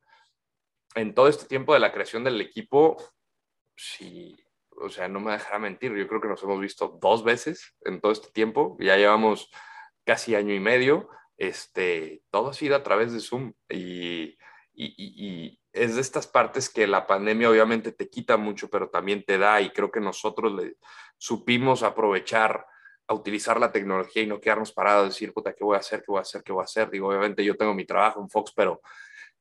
en 0.98 1.14
todo 1.14 1.28
este 1.28 1.46
tiempo 1.46 1.74
de 1.74 1.80
la 1.80 1.92
creación 1.92 2.24
del 2.24 2.42
equipo, 2.42 2.98
sí, 3.76 4.36
o 4.72 4.90
sea, 4.90 5.08
no 5.08 5.20
me 5.20 5.32
dejará 5.32 5.60
mentir, 5.60 5.96
yo 5.96 6.08
creo 6.08 6.22
que 6.22 6.28
nos 6.28 6.44
hemos 6.44 6.60
visto 6.60 6.98
dos 7.02 7.24
veces 7.24 7.76
en 7.82 8.02
todo 8.02 8.12
este 8.12 8.30
tiempo, 8.32 8.78
ya 8.80 8.98
llevamos 8.98 9.52
casi 10.04 10.36
año 10.36 10.54
y 10.54 10.60
medio, 10.60 11.10
este, 11.38 12.24
todo 12.32 12.50
ha 12.50 12.54
sido 12.54 12.76
a 12.76 12.84
través 12.84 13.14
de 13.14 13.20
Zoom 13.20 13.54
y, 13.70 14.38
y, 14.74 14.96
y, 14.98 15.60
es 15.72 15.96
de 15.96 16.02
estas 16.02 16.26
partes 16.26 16.70
que 16.70 16.88
la 16.88 17.06
pandemia 17.06 17.52
obviamente 17.52 17.92
te 17.92 18.10
quita 18.10 18.38
mucho, 18.38 18.70
pero 18.70 18.90
también 18.90 19.24
te 19.24 19.38
da 19.38 19.62
y 19.62 19.70
creo 19.70 19.92
que 19.92 20.00
nosotros 20.00 20.52
le 20.54 20.78
supimos 21.18 21.84
aprovechar 21.84 22.66
a 23.08 23.14
utilizar 23.14 23.60
la 23.60 23.72
tecnología 23.72 24.24
y 24.24 24.28
no 24.28 24.42
quedarnos 24.42 24.74
parados, 24.74 25.10
decir, 25.10 25.34
puta, 25.34 25.54
¿qué 25.54 25.64
voy 25.64 25.76
a 25.76 25.80
hacer? 25.80 26.00
¿Qué 26.00 26.08
voy 26.08 26.18
a 26.18 26.22
hacer? 26.22 26.44
¿Qué 26.44 26.52
voy 26.52 26.62
a 26.62 26.66
hacer? 26.66 26.90
Digo, 26.90 27.08
obviamente 27.08 27.44
yo 27.44 27.56
tengo 27.56 27.74
mi 27.74 27.86
trabajo 27.86 28.20
en 28.20 28.30
Fox, 28.30 28.52
pero 28.56 28.82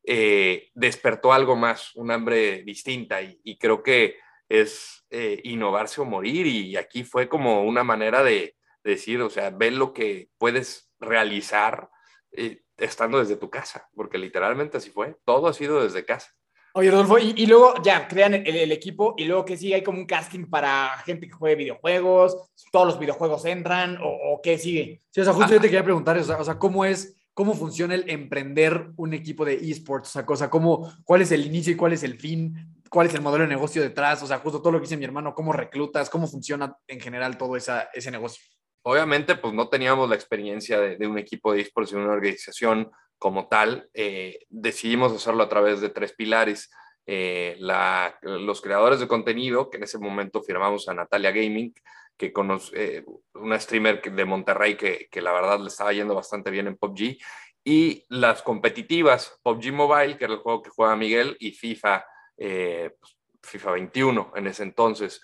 eh, 0.06 0.70
despertó 0.74 1.32
algo 1.32 1.56
más, 1.56 1.94
un 1.96 2.10
hambre 2.10 2.62
distinta 2.62 3.20
y, 3.20 3.40
y 3.44 3.58
creo 3.58 3.82
que 3.82 4.16
es 4.48 5.04
eh, 5.10 5.40
innovarse 5.44 6.00
o 6.00 6.04
morir 6.04 6.46
y 6.46 6.76
aquí 6.76 7.04
fue 7.04 7.28
como 7.28 7.64
una 7.64 7.82
manera 7.82 8.22
de, 8.22 8.56
decir, 8.86 9.20
o 9.20 9.28
sea, 9.28 9.50
ve 9.50 9.70
lo 9.70 9.92
que 9.92 10.30
puedes 10.38 10.90
realizar 10.98 11.90
eh, 12.32 12.62
estando 12.78 13.18
desde 13.18 13.36
tu 13.36 13.50
casa, 13.50 13.88
porque 13.94 14.18
literalmente 14.18 14.78
así 14.78 14.90
fue, 14.90 15.16
todo 15.24 15.48
ha 15.48 15.52
sido 15.52 15.82
desde 15.82 16.04
casa. 16.04 16.30
Oye, 16.74 16.90
Rodolfo, 16.90 17.18
y, 17.18 17.32
y 17.36 17.46
luego 17.46 17.82
ya 17.82 18.06
crean 18.06 18.34
el, 18.34 18.54
el, 18.54 18.70
equipo 18.70 19.14
y 19.16 19.24
luego 19.24 19.46
que 19.46 19.56
sigue, 19.56 19.76
hay 19.76 19.82
como 19.82 19.98
un 19.98 20.06
casting 20.06 20.44
para 20.44 20.90
gente 21.06 21.26
que 21.26 21.32
juegue 21.32 21.56
videojuegos, 21.56 22.50
todos 22.70 22.86
los 22.86 22.98
videojuegos 22.98 23.46
entran 23.46 23.96
o, 23.96 24.08
o 24.08 24.40
qué 24.42 24.58
sigue. 24.58 25.02
Sí, 25.10 25.22
o 25.22 25.24
sea, 25.24 25.32
justo 25.32 25.54
yo 25.54 25.60
te 25.60 25.68
quería 25.68 25.84
preguntar, 25.84 26.18
o 26.18 26.22
sea, 26.22 26.36
o 26.36 26.44
sea, 26.44 26.58
¿cómo 26.58 26.84
es, 26.84 27.16
cómo 27.36 27.52
funciona 27.52 27.94
el 27.94 28.08
emprender 28.08 28.92
un 28.96 29.12
equipo 29.12 29.44
de 29.44 29.56
esports? 29.56 30.08
O 30.08 30.12
sea, 30.12 30.24
cosa, 30.24 30.48
¿cómo, 30.48 30.90
¿cuál 31.04 31.20
es 31.20 31.30
el 31.32 31.44
inicio 31.44 31.70
y 31.70 31.76
cuál 31.76 31.92
es 31.92 32.02
el 32.02 32.18
fin? 32.18 32.82
¿Cuál 32.88 33.08
es 33.08 33.14
el 33.14 33.20
modelo 33.20 33.44
de 33.44 33.50
negocio 33.50 33.82
detrás? 33.82 34.22
O 34.22 34.26
sea, 34.26 34.38
justo 34.38 34.62
todo 34.62 34.72
lo 34.72 34.78
que 34.78 34.84
dice 34.84 34.96
mi 34.96 35.04
hermano, 35.04 35.34
¿cómo 35.34 35.52
reclutas? 35.52 36.08
¿Cómo 36.08 36.26
funciona 36.26 36.78
en 36.88 36.98
general 36.98 37.36
todo 37.36 37.54
esa, 37.54 37.90
ese 37.92 38.10
negocio? 38.10 38.42
Obviamente, 38.80 39.34
pues 39.34 39.52
no 39.52 39.68
teníamos 39.68 40.08
la 40.08 40.14
experiencia 40.14 40.80
de, 40.80 40.96
de 40.96 41.06
un 41.06 41.18
equipo 41.18 41.52
de 41.52 41.60
esports 41.60 41.92
y 41.92 41.96
una 41.96 42.12
organización 42.12 42.90
como 43.18 43.48
tal. 43.48 43.90
Eh, 43.92 44.38
decidimos 44.48 45.12
hacerlo 45.12 45.42
a 45.42 45.48
través 45.50 45.82
de 45.82 45.90
tres 45.90 46.14
pilares. 46.14 46.70
Eh, 47.04 47.56
la, 47.58 48.18
los 48.22 48.62
creadores 48.62 48.98
de 48.98 49.08
contenido, 49.08 49.68
que 49.68 49.76
en 49.76 49.82
ese 49.82 49.98
momento 49.98 50.42
firmamos 50.42 50.88
a 50.88 50.94
Natalia 50.94 51.32
Gaming, 51.32 51.74
que 52.16 52.32
conoce, 52.32 52.98
eh, 52.98 53.04
una 53.34 53.60
streamer 53.60 54.00
de 54.00 54.24
Monterrey 54.24 54.76
que, 54.76 55.08
que, 55.10 55.20
la 55.20 55.32
verdad 55.32 55.60
le 55.60 55.68
estaba 55.68 55.92
yendo 55.92 56.14
bastante 56.14 56.50
bien 56.50 56.66
en 56.66 56.76
PUBG, 56.76 57.18
y 57.64 58.04
las 58.08 58.42
competitivas, 58.42 59.40
PUBG 59.42 59.72
Mobile, 59.72 60.16
que 60.16 60.24
era 60.24 60.34
el 60.34 60.40
juego 60.40 60.62
que 60.62 60.70
juega 60.70 60.94
Miguel, 60.94 61.36
y 61.40 61.50
FIFA, 61.50 62.06
eh, 62.36 62.96
pues, 63.00 63.18
FIFA 63.42 63.72
21 63.72 64.32
en 64.36 64.46
ese 64.46 64.62
entonces, 64.62 65.20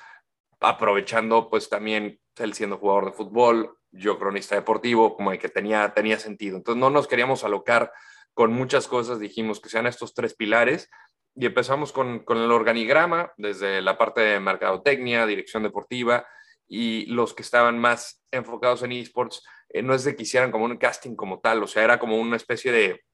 aprovechando 0.61 1.49
pues 1.51 1.69
también 1.69 2.21
él 2.37 2.55
siendo 2.55 2.79
jugador 2.79 3.07
de 3.07 3.13
fútbol, 3.13 3.77
yo 3.91 4.19
cronista 4.19 4.55
deportivo, 4.55 5.17
como 5.17 5.31
de 5.31 5.39
que 5.39 5.49
tenía, 5.49 5.93
tenía 5.95 6.19
sentido. 6.19 6.57
Entonces 6.57 6.81
no 6.81 6.91
nos 6.91 7.07
queríamos 7.07 7.45
alocar 7.45 7.93
con 8.35 8.53
muchas 8.53 8.89
cosas, 8.89 9.21
dijimos 9.21 9.61
que 9.61 9.69
sean 9.69 9.87
estos 9.87 10.15
tres 10.15 10.35
pilares 10.35 10.91
y 11.35 11.47
empezamos 11.47 11.93
con, 11.93 12.21
con 12.21 12.39
el 12.39 12.51
organigrama, 12.51 13.33
desde 13.37 13.83
la 13.83 13.99
parte 13.99 14.21
de 14.21 14.41
mercadotecnia, 14.41 15.27
dirección 15.27 15.63
deportiva, 15.63 16.27
y 16.69 17.07
los 17.07 17.35
que 17.35 17.43
estaban 17.43 17.79
más 17.79 18.23
enfocados 18.31 18.83
en 18.83 18.93
esports, 18.93 19.43
eh, 19.69 19.83
no 19.83 19.95
es 19.95 20.05
de 20.05 20.17
que 20.17 20.23
hicieran 20.23 20.51
como 20.51 20.65
un 20.65 20.77
casting 20.77 21.15
como 21.15 21.41
tal, 21.41 21.63
o 21.63 21.67
sea, 21.67 21.85
era 21.85 21.99
como 21.99 22.19
una 22.19 22.37
especie 22.37 22.73
de, 22.73 23.05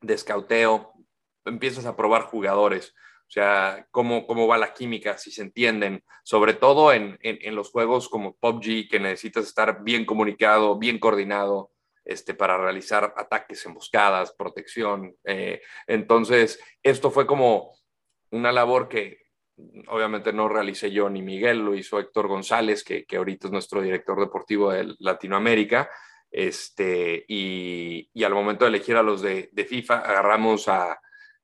de 0.00 0.14
escauteo, 0.14 0.94
empiezas 1.44 1.86
a 1.86 1.96
probar 1.96 2.22
jugadores, 2.22 2.94
o 3.28 3.30
sea, 3.30 3.86
cómo, 3.90 4.26
cómo 4.26 4.46
va 4.46 4.56
la 4.56 4.72
química, 4.72 5.18
si 5.18 5.30
se 5.30 5.42
entienden, 5.42 6.02
sobre 6.22 6.54
todo 6.54 6.94
en, 6.94 7.18
en, 7.20 7.54
los 7.54 7.70
juegos 7.70 8.08
como 8.08 8.34
PUBG, 8.36 8.88
que 8.88 8.98
necesitas 9.00 9.46
estar 9.46 9.84
bien 9.84 10.06
comunicado, 10.06 10.78
bien 10.78 10.98
coordinado, 10.98 11.70
este, 12.06 12.32
para 12.32 12.56
realizar 12.56 13.12
ataques, 13.18 13.66
emboscadas, 13.66 14.32
protección. 14.32 15.14
Eh, 15.24 15.60
entonces, 15.86 16.58
esto 16.82 17.10
fue 17.10 17.26
como 17.26 17.76
una 18.30 18.50
labor 18.50 18.88
que 18.88 19.27
obviamente 19.88 20.32
no 20.32 20.48
realicé 20.48 20.90
yo 20.90 21.08
ni 21.08 21.22
Miguel, 21.22 21.58
lo 21.58 21.74
hizo 21.74 21.98
Héctor 21.98 22.28
González, 22.28 22.84
que, 22.84 23.04
que 23.04 23.16
ahorita 23.16 23.48
es 23.48 23.52
nuestro 23.52 23.82
director 23.82 24.18
deportivo 24.20 24.70
de 24.70 24.94
Latinoamérica. 24.98 25.88
Este, 26.30 27.24
y, 27.28 28.10
al 28.22 28.34
momento 28.34 28.64
de 28.64 28.70
elegir 28.70 28.96
a 28.96 29.02
los 29.02 29.22
de, 29.22 29.48
de 29.52 29.64
FIFA, 29.64 29.98
agarramos 29.98 30.68
a, 30.68 31.00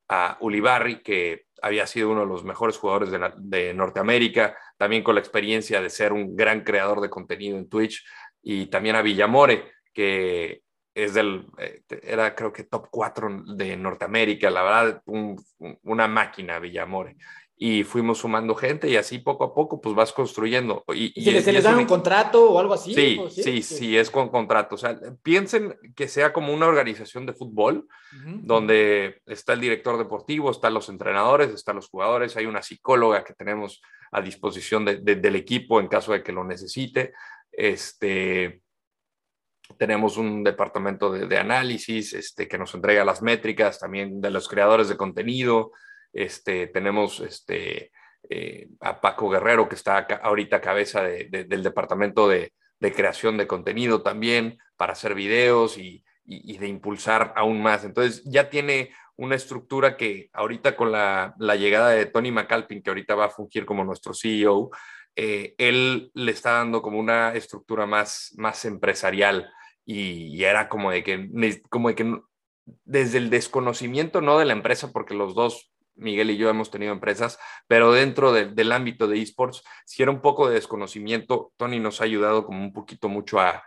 a 0.08 0.36
Ulibarri, 0.40 1.02
que 1.02 1.46
había 1.62 1.86
sido 1.86 2.10
uno 2.10 2.20
de 2.20 2.26
los 2.26 2.44
mejores 2.44 2.76
jugadores 2.76 3.10
de, 3.10 3.32
de, 3.38 3.74
Norteamérica, 3.74 4.56
también 4.76 5.02
con 5.02 5.14
la 5.14 5.20
experiencia 5.20 5.80
de 5.80 5.90
ser 5.90 6.12
un 6.12 6.36
gran 6.36 6.62
creador 6.62 7.00
de 7.00 7.10
contenido 7.10 7.56
en 7.56 7.68
Twitch, 7.68 8.04
y 8.42 8.66
también 8.66 8.96
a 8.96 9.02
Villamore, 9.02 9.72
que 9.92 10.62
es 10.94 11.14
del, 11.14 11.46
eh, 11.58 11.82
era 12.02 12.34
creo 12.34 12.52
que 12.52 12.64
top 12.64 12.88
4 12.90 13.44
de 13.56 13.76
Norteamérica, 13.76 14.50
la 14.50 14.62
verdad, 14.62 15.02
un, 15.06 15.42
una 15.82 16.06
máquina 16.06 16.58
Villamore. 16.58 17.16
Y 17.56 17.84
fuimos 17.84 18.18
sumando 18.18 18.56
gente 18.56 18.88
y 18.90 18.96
así 18.96 19.18
poco 19.18 19.44
a 19.44 19.54
poco 19.54 19.80
pues 19.80 19.94
vas 19.94 20.12
construyendo. 20.12 20.82
¿Y, 20.92 21.12
y, 21.14 21.24
¿Se, 21.24 21.30
les, 21.30 21.46
les 21.46 21.62
dan 21.62 21.78
un 21.78 21.86
contrato 21.86 22.50
o 22.50 22.58
algo 22.58 22.74
así? 22.74 22.92
Sí, 22.92 23.20
sí, 23.30 23.42
sí, 23.42 23.62
sí, 23.62 23.96
es 23.96 24.10
con 24.10 24.28
contrato. 24.28 24.74
O 24.74 24.78
sea, 24.78 24.98
piensen 25.22 25.76
que 25.94 26.08
sea 26.08 26.32
como 26.32 26.52
una 26.52 26.66
organización 26.66 27.26
de 27.26 27.32
fútbol, 27.32 27.86
uh 27.86 28.16
-huh. 28.16 28.40
donde 28.42 29.22
está 29.26 29.52
el 29.52 29.60
director 29.60 29.96
deportivo, 29.98 30.50
están 30.50 30.74
los 30.74 30.88
entrenadores, 30.88 31.50
están 31.50 31.76
los 31.76 31.88
jugadores, 31.88 32.36
hay 32.36 32.46
una 32.46 32.60
psicóloga 32.62 33.22
que 33.22 33.34
tenemos 33.34 33.80
a 34.10 34.20
disposición 34.20 34.84
de, 34.84 34.96
de, 34.96 35.14
del 35.16 35.36
equipo 35.36 35.78
en 35.80 35.86
caso 35.88 36.12
de 36.12 36.22
que 36.24 36.32
lo 36.32 36.42
necesite. 36.44 37.12
Este, 37.52 38.62
tenemos 39.78 40.16
un 40.16 40.42
departamento 40.42 41.10
de, 41.12 41.26
de, 41.26 41.38
análisis 41.38 42.12
este, 42.14 42.48
que 42.48 42.58
nos 42.58 42.74
entrega 42.74 43.04
las 43.04 43.22
métricas, 43.22 43.78
también 43.78 44.20
de 44.20 44.30
los 44.30 44.48
creadores 44.48 44.88
de 44.88 44.96
contenido. 44.96 45.72
Este, 46.14 46.68
tenemos 46.68 47.20
este, 47.20 47.90
eh, 48.30 48.68
a 48.80 49.00
Paco 49.00 49.28
Guerrero, 49.28 49.68
que 49.68 49.74
está 49.74 49.98
acá, 49.98 50.20
ahorita 50.22 50.60
cabeza 50.60 51.02
de, 51.02 51.24
de, 51.24 51.44
del 51.44 51.62
departamento 51.62 52.28
de, 52.28 52.52
creación 52.94 53.38
de 53.38 53.46
contenido 53.46 54.02
también, 54.02 54.58
para 54.76 54.92
hacer 54.92 55.14
videos 55.14 55.78
y, 55.78 56.04
de 56.26 56.68
impulsar 56.68 57.32
aún 57.34 57.62
más. 57.62 57.84
Entonces 57.84 58.22
ya 58.24 58.50
tiene 58.50 58.90
una 59.16 59.36
estructura 59.36 59.96
que 59.96 60.28
ahorita 60.34 60.76
con 60.76 60.92
la, 60.92 61.34
la 61.38 61.56
llegada 61.56 61.90
de 61.90 62.06
Tony 62.06 62.30
McAlpin, 62.30 62.82
que 62.82 62.90
ahorita 62.90 63.14
va 63.14 63.26
a 63.26 63.30
fungir 63.30 63.64
como 63.64 63.84
nuestro 63.84 64.12
CEO, 64.12 64.70
eh, 65.16 65.54
él 65.58 66.10
le 66.12 66.32
está 66.32 66.52
dando 66.52 66.82
como 66.82 66.98
una 66.98 67.34
estructura 67.34 67.86
más, 67.86 68.34
más 68.36 68.64
empresarial 68.64 69.50
y, 69.86 70.36
y, 70.36 70.44
era 70.44 70.68
como 70.68 70.90
de 70.90 71.02
que, 71.02 71.30
como 71.70 71.88
de 71.88 71.94
que 71.94 72.18
desde 72.84 73.18
el 73.18 73.30
desconocimiento, 73.30 74.20
no 74.20 74.38
de 74.38 74.44
la 74.44 74.54
empresa, 74.54 74.92
porque 74.92 75.14
los 75.14 75.34
dos, 75.34 75.73
Miguel 75.96 76.30
y 76.30 76.36
yo 76.36 76.48
hemos 76.48 76.70
tenido 76.70 76.92
empresas, 76.92 77.38
pero 77.66 77.92
dentro 77.92 78.32
de, 78.32 78.46
del 78.46 78.72
ámbito 78.72 79.06
de 79.06 79.20
esports, 79.20 79.62
si 79.84 80.02
era 80.02 80.10
un 80.10 80.20
poco 80.20 80.48
de 80.48 80.54
desconocimiento, 80.54 81.52
Tony 81.56 81.78
nos 81.78 82.00
ha 82.00 82.04
ayudado 82.04 82.44
como 82.44 82.62
un 82.62 82.72
poquito 82.72 83.08
mucho 83.08 83.40
a, 83.40 83.62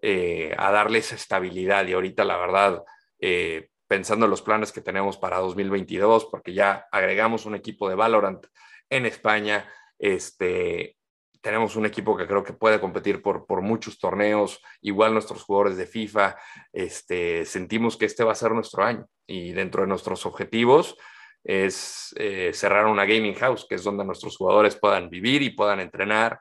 eh, 0.00 0.54
a 0.58 0.70
darle 0.70 0.98
esa 0.98 1.14
estabilidad. 1.14 1.86
Y 1.86 1.92
ahorita 1.92 2.24
la 2.24 2.36
verdad, 2.36 2.82
eh, 3.18 3.68
pensando 3.86 4.26
en 4.26 4.30
los 4.30 4.42
planes 4.42 4.72
que 4.72 4.80
tenemos 4.80 5.16
para 5.16 5.38
2022, 5.38 6.26
porque 6.26 6.54
ya 6.54 6.86
agregamos 6.90 7.46
un 7.46 7.54
equipo 7.54 7.88
de 7.88 7.94
Valorant 7.94 8.46
en 8.90 9.06
España, 9.06 9.70
este, 9.98 10.96
tenemos 11.40 11.76
un 11.76 11.86
equipo 11.86 12.16
que 12.16 12.26
creo 12.26 12.44
que 12.44 12.52
puede 12.52 12.80
competir 12.80 13.20
por, 13.20 13.46
por 13.46 13.62
muchos 13.62 13.98
torneos, 13.98 14.62
igual 14.80 15.12
nuestros 15.12 15.42
jugadores 15.42 15.76
de 15.76 15.86
FIFA, 15.86 16.36
este, 16.72 17.44
sentimos 17.44 17.96
que 17.96 18.06
este 18.06 18.24
va 18.24 18.32
a 18.32 18.36
ser 18.36 18.52
nuestro 18.52 18.84
año. 18.84 19.06
Y 19.26 19.52
dentro 19.52 19.82
de 19.82 19.88
nuestros 19.88 20.24
objetivos 20.26 20.96
es 21.44 22.14
eh, 22.18 22.52
cerrar 22.54 22.86
una 22.86 23.04
gaming 23.04 23.34
house, 23.34 23.66
que 23.68 23.74
es 23.74 23.84
donde 23.84 24.04
nuestros 24.04 24.36
jugadores 24.36 24.76
puedan 24.76 25.10
vivir 25.10 25.42
y 25.42 25.50
puedan 25.50 25.80
entrenar 25.80 26.38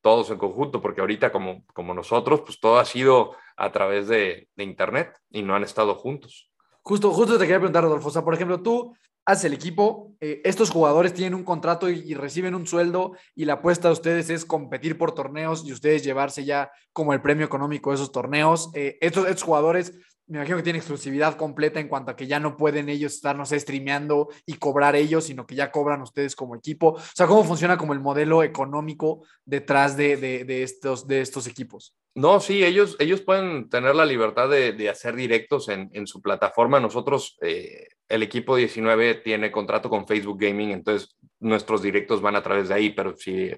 todos 0.00 0.30
en 0.30 0.38
conjunto, 0.38 0.80
porque 0.80 1.00
ahorita 1.00 1.32
como, 1.32 1.64
como 1.72 1.94
nosotros, 1.94 2.42
pues 2.42 2.60
todo 2.60 2.78
ha 2.78 2.84
sido 2.84 3.34
a 3.56 3.72
través 3.72 4.08
de, 4.08 4.48
de 4.54 4.64
Internet 4.64 5.16
y 5.30 5.42
no 5.42 5.54
han 5.54 5.64
estado 5.64 5.94
juntos. 5.94 6.50
Justo, 6.82 7.10
justo 7.12 7.38
te 7.38 7.44
quería 7.44 7.58
preguntar, 7.58 7.84
Rodolfo. 7.84 8.08
O 8.08 8.10
sea, 8.10 8.22
por 8.22 8.34
ejemplo, 8.34 8.60
tú 8.60 8.94
haces 9.24 9.46
el 9.46 9.54
equipo, 9.54 10.12
eh, 10.20 10.42
estos 10.44 10.70
jugadores 10.70 11.14
tienen 11.14 11.34
un 11.34 11.44
contrato 11.44 11.88
y, 11.88 12.14
reciben 12.14 12.54
un 12.54 12.66
sueldo 12.66 13.12
y 13.34 13.46
la 13.46 13.54
apuesta 13.54 13.88
de 13.88 13.94
ustedes 13.94 14.28
es 14.28 14.44
competir 14.44 14.98
por 14.98 15.14
torneos 15.14 15.64
y 15.64 15.72
ustedes 15.72 16.04
llevarse 16.04 16.44
ya 16.44 16.70
como 16.92 17.14
el 17.14 17.22
premio 17.22 17.46
económico 17.46 17.90
de 17.90 17.96
esos 17.96 18.12
torneos. 18.12 18.70
Eh, 18.74 18.98
estos, 19.00 19.26
estos 19.26 19.42
jugadores 19.42 19.94
me 20.26 20.38
imagino 20.38 20.56
que 20.56 20.62
tienen 20.62 20.80
exclusividad 20.80 21.36
completa 21.36 21.80
en 21.80 21.88
cuanto 21.88 22.10
a 22.10 22.16
que 22.16 22.26
ya 22.26 22.40
no 22.40 22.56
pueden 22.56 22.88
ellos 22.88 23.14
estar, 23.14 23.36
no 23.36 23.44
sé, 23.44 23.60
streameando 23.60 24.28
y 24.46 24.54
cobrar 24.54 24.96
ellos, 24.96 25.24
sino 25.24 25.46
que 25.46 25.54
ya 25.54 25.70
cobran 25.70 26.00
ustedes 26.00 26.34
como 26.34 26.56
equipo. 26.56 26.88
O 26.92 27.00
sea, 27.14 27.26
¿cómo 27.26 27.44
funciona 27.44 27.76
como 27.76 27.92
el 27.92 28.00
modelo 28.00 28.42
económico 28.42 29.26
detrás 29.44 29.96
de, 29.96 30.16
de- 30.16 30.62
estos, 30.62 31.06
de 31.06 31.20
estos 31.20 31.46
equipos? 31.46 31.94
No, 32.14 32.40
sí, 32.40 32.64
ellos, 32.64 32.96
ellos 33.00 33.20
pueden 33.20 33.68
tener 33.68 33.94
la 33.94 34.06
libertad 34.06 34.48
de, 34.48 34.72
de 34.72 34.88
hacer 34.88 35.14
directos 35.14 35.68
en, 35.68 35.90
en 35.92 36.06
su 36.06 36.22
plataforma. 36.22 36.80
Nosotros, 36.80 37.36
eh, 37.42 37.88
el 38.08 38.22
equipo 38.22 38.56
19 38.56 39.16
tiene 39.16 39.50
contrato 39.50 39.90
con 39.90 40.06
Facebook 40.06 40.38
Gaming, 40.40 40.70
entonces 40.70 41.16
nuestros 41.40 41.82
directos 41.82 42.22
van 42.22 42.36
a 42.36 42.42
través 42.42 42.68
de 42.68 42.74
ahí, 42.74 42.90
pero 42.90 43.16
si 43.16 43.50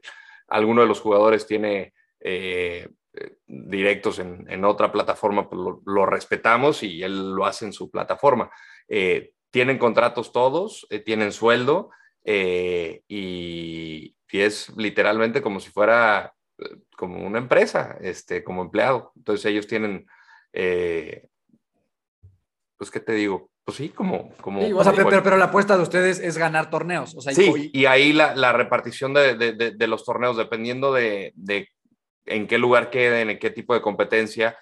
alguno 0.48 0.80
de 0.82 0.88
los 0.88 1.00
jugadores 1.00 1.46
tiene 1.46 1.92
eh, 2.20 2.88
directos 3.46 4.18
en, 4.18 4.44
en 4.50 4.64
otra 4.64 4.90
plataforma, 4.92 5.48
pues 5.48 5.60
lo, 5.60 5.82
lo 5.86 6.06
respetamos 6.06 6.82
y 6.82 7.02
él 7.02 7.32
lo 7.34 7.46
hace 7.46 7.64
en 7.66 7.72
su 7.72 7.90
plataforma. 7.90 8.50
Eh, 8.88 9.32
tienen 9.50 9.78
contratos 9.78 10.32
todos, 10.32 10.86
eh, 10.90 10.98
tienen 11.00 11.32
sueldo 11.32 11.90
eh, 12.24 13.02
y, 13.08 14.14
y 14.30 14.40
es 14.40 14.72
literalmente 14.76 15.40
como 15.42 15.60
si 15.60 15.70
fuera 15.70 16.34
como 16.96 17.24
una 17.26 17.38
empresa, 17.38 17.96
este, 18.00 18.42
como 18.42 18.62
empleado. 18.62 19.12
Entonces 19.16 19.44
ellos 19.46 19.66
tienen, 19.66 20.06
pues, 22.76 22.90
¿qué 22.90 23.00
te 23.00 23.12
digo? 23.12 23.50
Pues 23.64 23.78
sí, 23.78 23.88
como... 23.88 24.30
como 24.40 24.60
o 24.60 24.84
sea, 24.84 24.92
pero, 24.92 25.22
pero 25.22 25.36
la 25.36 25.46
apuesta 25.46 25.76
de 25.76 25.82
ustedes 25.82 26.20
es 26.20 26.38
ganar 26.38 26.70
torneos. 26.70 27.14
O 27.16 27.20
sea, 27.20 27.32
y- 27.32 27.34
Sí, 27.36 27.70
y- 27.72 27.80
y 27.80 27.86
ahí 27.86 28.12
la, 28.12 28.34
la 28.36 28.52
repartición 28.52 29.12
de, 29.12 29.34
de- 29.34 29.52
de- 29.54 29.70
de 29.72 29.86
los 29.88 30.04
torneos, 30.04 30.36
dependiendo 30.36 30.92
de, 30.92 31.32
de 31.34 31.68
en 32.26 32.46
qué 32.46 32.58
lugar 32.58 32.90
queden, 32.90 33.30
en 33.30 33.38
qué 33.38 33.50
tipo 33.50 33.74
de 33.74 33.80
competencia, 33.80 34.58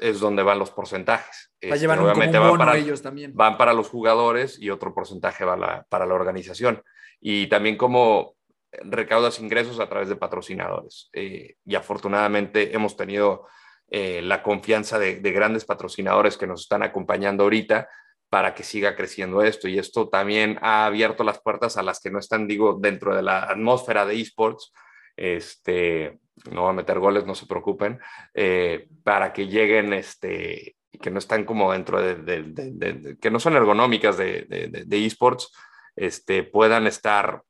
es 0.00 0.20
donde 0.20 0.42
van 0.42 0.58
los 0.58 0.70
porcentajes. 0.70 1.50
sea, 1.60 1.74
Este, 1.74 1.86
un, 1.88 1.98
obviamente 1.98 2.38
van 2.38 2.56
para, 2.58 2.76
ellos 2.76 3.02
también. 3.02 3.32
van 3.34 3.56
para 3.58 3.72
los 3.72 3.88
jugadores 3.88 4.58
y 4.58 4.70
otro 4.70 4.94
porcentaje 4.94 5.44
va 5.44 5.56
la- 5.56 5.86
para 5.88 6.06
la 6.06 6.14
organización. 6.14 6.82
Y 7.20 7.46
también 7.48 7.76
como 7.76 8.34
recaudas 8.72 9.40
ingresos 9.40 9.80
a 9.80 9.88
través 9.88 10.08
de 10.08 10.16
patrocinadores. 10.16 11.10
Eh, 11.12 11.56
y 11.64 11.74
afortunadamente 11.74 12.74
hemos 12.74 12.96
tenido 12.96 13.46
eh, 13.90 14.22
la 14.22 14.42
confianza 14.42 14.98
de, 14.98 15.16
de 15.16 15.32
grandes 15.32 15.64
patrocinadores 15.64 16.36
que 16.36 16.46
nos 16.46 16.60
están 16.62 16.82
acompañando 16.84 17.42
ahorita 17.42 17.88
para 18.28 18.54
que 18.54 18.62
siga 18.62 18.94
creciendo 18.94 19.42
esto. 19.42 19.66
Y 19.66 19.78
esto 19.78 20.08
también 20.08 20.58
ha 20.62 20.86
abierto 20.86 21.24
las 21.24 21.40
puertas 21.40 21.76
a 21.76 21.82
las 21.82 21.98
que 22.00 22.10
no 22.12 22.20
están, 22.20 22.46
digo, 22.46 22.78
dentro 22.80 23.16
de 23.16 23.22
la 23.22 23.42
atmósfera 23.42 24.06
de 24.06 24.20
esports. 24.20 24.72
Este, 25.16 26.18
no 26.50 26.64
va 26.64 26.70
a 26.70 26.74
meter 26.74 26.98
goles, 26.98 27.26
no 27.26 27.34
se 27.34 27.46
preocupen, 27.46 27.98
eh, 28.34 28.88
para 29.04 29.32
que 29.32 29.46
lleguen, 29.46 29.92
este, 29.92 30.76
que 31.00 31.10
no 31.10 31.18
están 31.18 31.44
como 31.44 31.72
dentro 31.72 32.00
de, 32.00 32.16
de- 32.16 32.42
de- 32.44 32.92
de- 32.92 33.18
que 33.18 33.30
no 33.30 33.38
son 33.40 33.54
ergonómicas 33.56 34.16
de, 34.16 34.46
esports, 34.90 35.52
este, 35.96 36.42
puedan 36.44 36.86
estar 36.86 37.42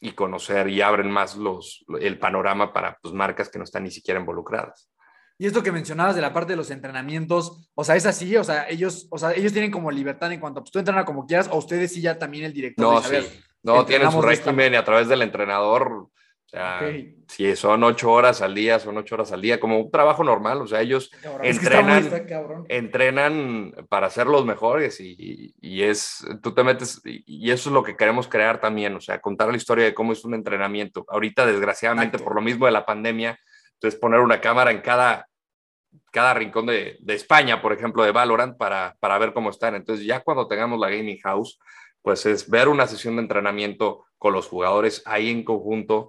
y 0.00 0.12
conocer 0.12 0.68
y 0.68 0.80
abren 0.80 1.10
más 1.10 1.36
los, 1.36 1.84
el 2.00 2.18
panorama 2.18 2.72
para 2.72 2.98
pues, 3.02 3.12
marcas 3.14 3.48
que 3.48 3.58
no 3.58 3.64
están 3.64 3.84
ni 3.84 3.90
siquiera 3.90 4.20
involucradas. 4.20 4.90
Y 5.40 5.46
esto 5.46 5.62
que 5.62 5.70
mencionabas 5.70 6.16
de 6.16 6.20
la 6.22 6.32
parte 6.32 6.52
de 6.52 6.56
los 6.56 6.70
entrenamientos, 6.70 7.70
o 7.74 7.84
sea, 7.84 7.94
es 7.94 8.06
así, 8.06 8.36
o 8.36 8.42
sea, 8.42 8.68
ellos, 8.68 9.06
o 9.10 9.18
sea, 9.18 9.32
ellos 9.32 9.52
tienen 9.52 9.70
como 9.70 9.90
libertad 9.90 10.32
en 10.32 10.40
cuanto, 10.40 10.60
pues 10.62 10.72
tú 10.72 10.80
entrenas 10.80 11.04
como 11.04 11.26
quieras, 11.26 11.48
o 11.52 11.58
ustedes 11.58 11.92
sí 11.92 12.00
ya 12.00 12.18
también 12.18 12.44
el 12.44 12.52
director. 12.52 12.84
No, 12.84 12.98
a 12.98 13.02
sí. 13.04 13.16
No, 13.62 13.84
tienen 13.84 14.10
su 14.10 14.20
régimen 14.22 14.72
y 14.72 14.76
a 14.76 14.84
través 14.84 15.06
del 15.08 15.22
entrenador, 15.22 16.08
o 16.48 16.50
sea, 16.50 16.80
ok. 16.82 16.94
si 17.28 17.54
son 17.56 17.84
ocho 17.84 18.10
horas 18.10 18.40
al 18.40 18.54
día, 18.54 18.78
son 18.78 18.96
ocho 18.96 19.16
horas 19.16 19.32
al 19.32 19.42
día, 19.42 19.60
como 19.60 19.78
un 19.78 19.90
trabajo 19.90 20.24
normal, 20.24 20.62
o 20.62 20.66
sea, 20.66 20.80
ellos 20.80 21.10
Cabrón, 21.22 21.44
es 21.44 21.58
que 21.60 21.66
entrenan- 21.66 22.64
entrenan 22.68 23.74
para 23.90 24.08
ser 24.08 24.26
los 24.28 24.46
mejores 24.46 24.98
y, 25.00 25.54
y 25.60 25.82
es, 25.82 26.26
tú 26.42 26.54
te 26.54 26.64
metes, 26.64 27.02
y, 27.04 27.22
y 27.26 27.50
eso 27.50 27.68
es 27.68 27.74
lo 27.74 27.82
que 27.82 27.96
queremos 27.96 28.28
crear 28.28 28.60
también, 28.60 28.94
o 28.96 29.00
sea, 29.00 29.20
contar 29.20 29.50
la 29.50 29.58
historia 29.58 29.84
de 29.84 29.92
cómo 29.92 30.12
es 30.14 30.24
un 30.24 30.32
entrenamiento. 30.32 31.04
Ahorita, 31.08 31.44
desgraciadamente, 31.44 32.16
Exacto. 32.16 32.24
por 32.24 32.34
lo 32.36 32.40
mismo 32.40 32.64
de 32.64 32.72
la 32.72 32.86
pandemia, 32.86 33.38
entonces 33.74 34.00
poner 34.00 34.20
una 34.20 34.40
cámara 34.40 34.70
en 34.70 34.80
cada, 34.80 35.28
cada 36.10 36.32
rincón 36.32 36.64
de, 36.64 36.96
de 37.00 37.14
España, 37.14 37.60
por 37.60 37.74
ejemplo, 37.74 38.02
de 38.04 38.12
Valorant, 38.12 38.56
para, 38.56 38.96
para 39.00 39.18
ver 39.18 39.34
cómo 39.34 39.50
están. 39.50 39.74
Entonces, 39.74 40.06
ya 40.06 40.20
cuando 40.20 40.48
tengamos 40.48 40.80
la 40.80 40.88
Gaming 40.88 41.20
House, 41.20 41.58
pues 42.00 42.24
es 42.24 42.48
ver 42.48 42.68
una 42.68 42.86
sesión 42.86 43.16
de 43.16 43.22
entrenamiento 43.22 44.06
con 44.16 44.32
los 44.32 44.48
jugadores 44.48 45.02
ahí 45.04 45.30
en 45.30 45.44
conjunto, 45.44 46.08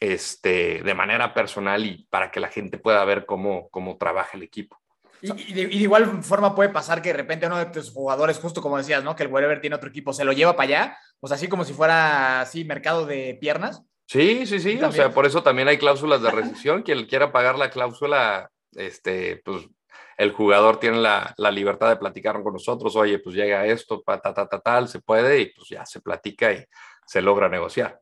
este, 0.00 0.82
de 0.82 0.94
manera 0.94 1.34
personal 1.34 1.84
y 1.84 2.06
para 2.10 2.30
que 2.30 2.40
la 2.40 2.48
gente 2.48 2.78
pueda 2.78 3.04
ver 3.04 3.26
cómo, 3.26 3.68
cómo 3.70 3.96
trabaja 3.96 4.36
el 4.36 4.42
equipo. 4.42 4.78
Y, 5.20 5.50
y 5.50 5.52
de, 5.52 5.62
y 5.62 5.78
de 5.78 5.82
igual 5.82 6.22
forma 6.22 6.54
puede 6.54 6.68
pasar 6.68 7.02
que 7.02 7.08
de 7.08 7.16
repente 7.16 7.46
uno 7.46 7.58
de 7.58 7.66
tus 7.66 7.90
jugadores, 7.90 8.38
justo 8.38 8.62
como 8.62 8.78
decías, 8.78 9.02
¿no? 9.02 9.16
Que 9.16 9.24
el 9.24 9.32
Wherever 9.32 9.60
tiene 9.60 9.76
otro 9.76 9.88
equipo, 9.88 10.12
se 10.12 10.24
lo 10.24 10.32
lleva 10.32 10.54
para 10.54 10.66
allá. 10.68 10.98
O 11.20 11.26
sea, 11.26 11.34
así 11.34 11.48
como 11.48 11.64
si 11.64 11.72
fuera 11.72 12.40
así 12.40 12.64
mercado 12.64 13.04
de 13.04 13.36
piernas. 13.40 13.82
Sí, 14.06 14.46
sí, 14.46 14.60
sí. 14.60 14.80
O 14.80 14.92
sea, 14.92 15.12
por 15.12 15.26
eso 15.26 15.42
también 15.42 15.68
hay 15.68 15.76
cláusulas 15.76 16.22
de 16.22 16.30
rescisión. 16.30 16.82
Quien 16.82 17.04
quiera 17.06 17.32
pagar 17.32 17.58
la 17.58 17.70
cláusula, 17.70 18.50
este, 18.72 19.42
pues 19.44 19.68
el 20.16 20.32
jugador 20.32 20.80
tiene 20.80 20.98
la, 20.98 21.34
la 21.36 21.50
libertad 21.50 21.88
de 21.90 21.96
platicar 21.96 22.42
con 22.42 22.54
nosotros. 22.54 22.96
Oye, 22.96 23.18
pues 23.18 23.34
llega 23.34 23.66
esto, 23.66 24.02
pa, 24.02 24.20
ta, 24.20 24.32
ta, 24.32 24.48
ta, 24.48 24.60
tal, 24.60 24.88
se 24.88 25.00
puede 25.00 25.40
y 25.40 25.46
pues 25.52 25.68
ya 25.68 25.84
se 25.84 26.00
platica 26.00 26.52
y 26.52 26.64
se 27.06 27.20
logra 27.20 27.48
negociar. 27.48 28.00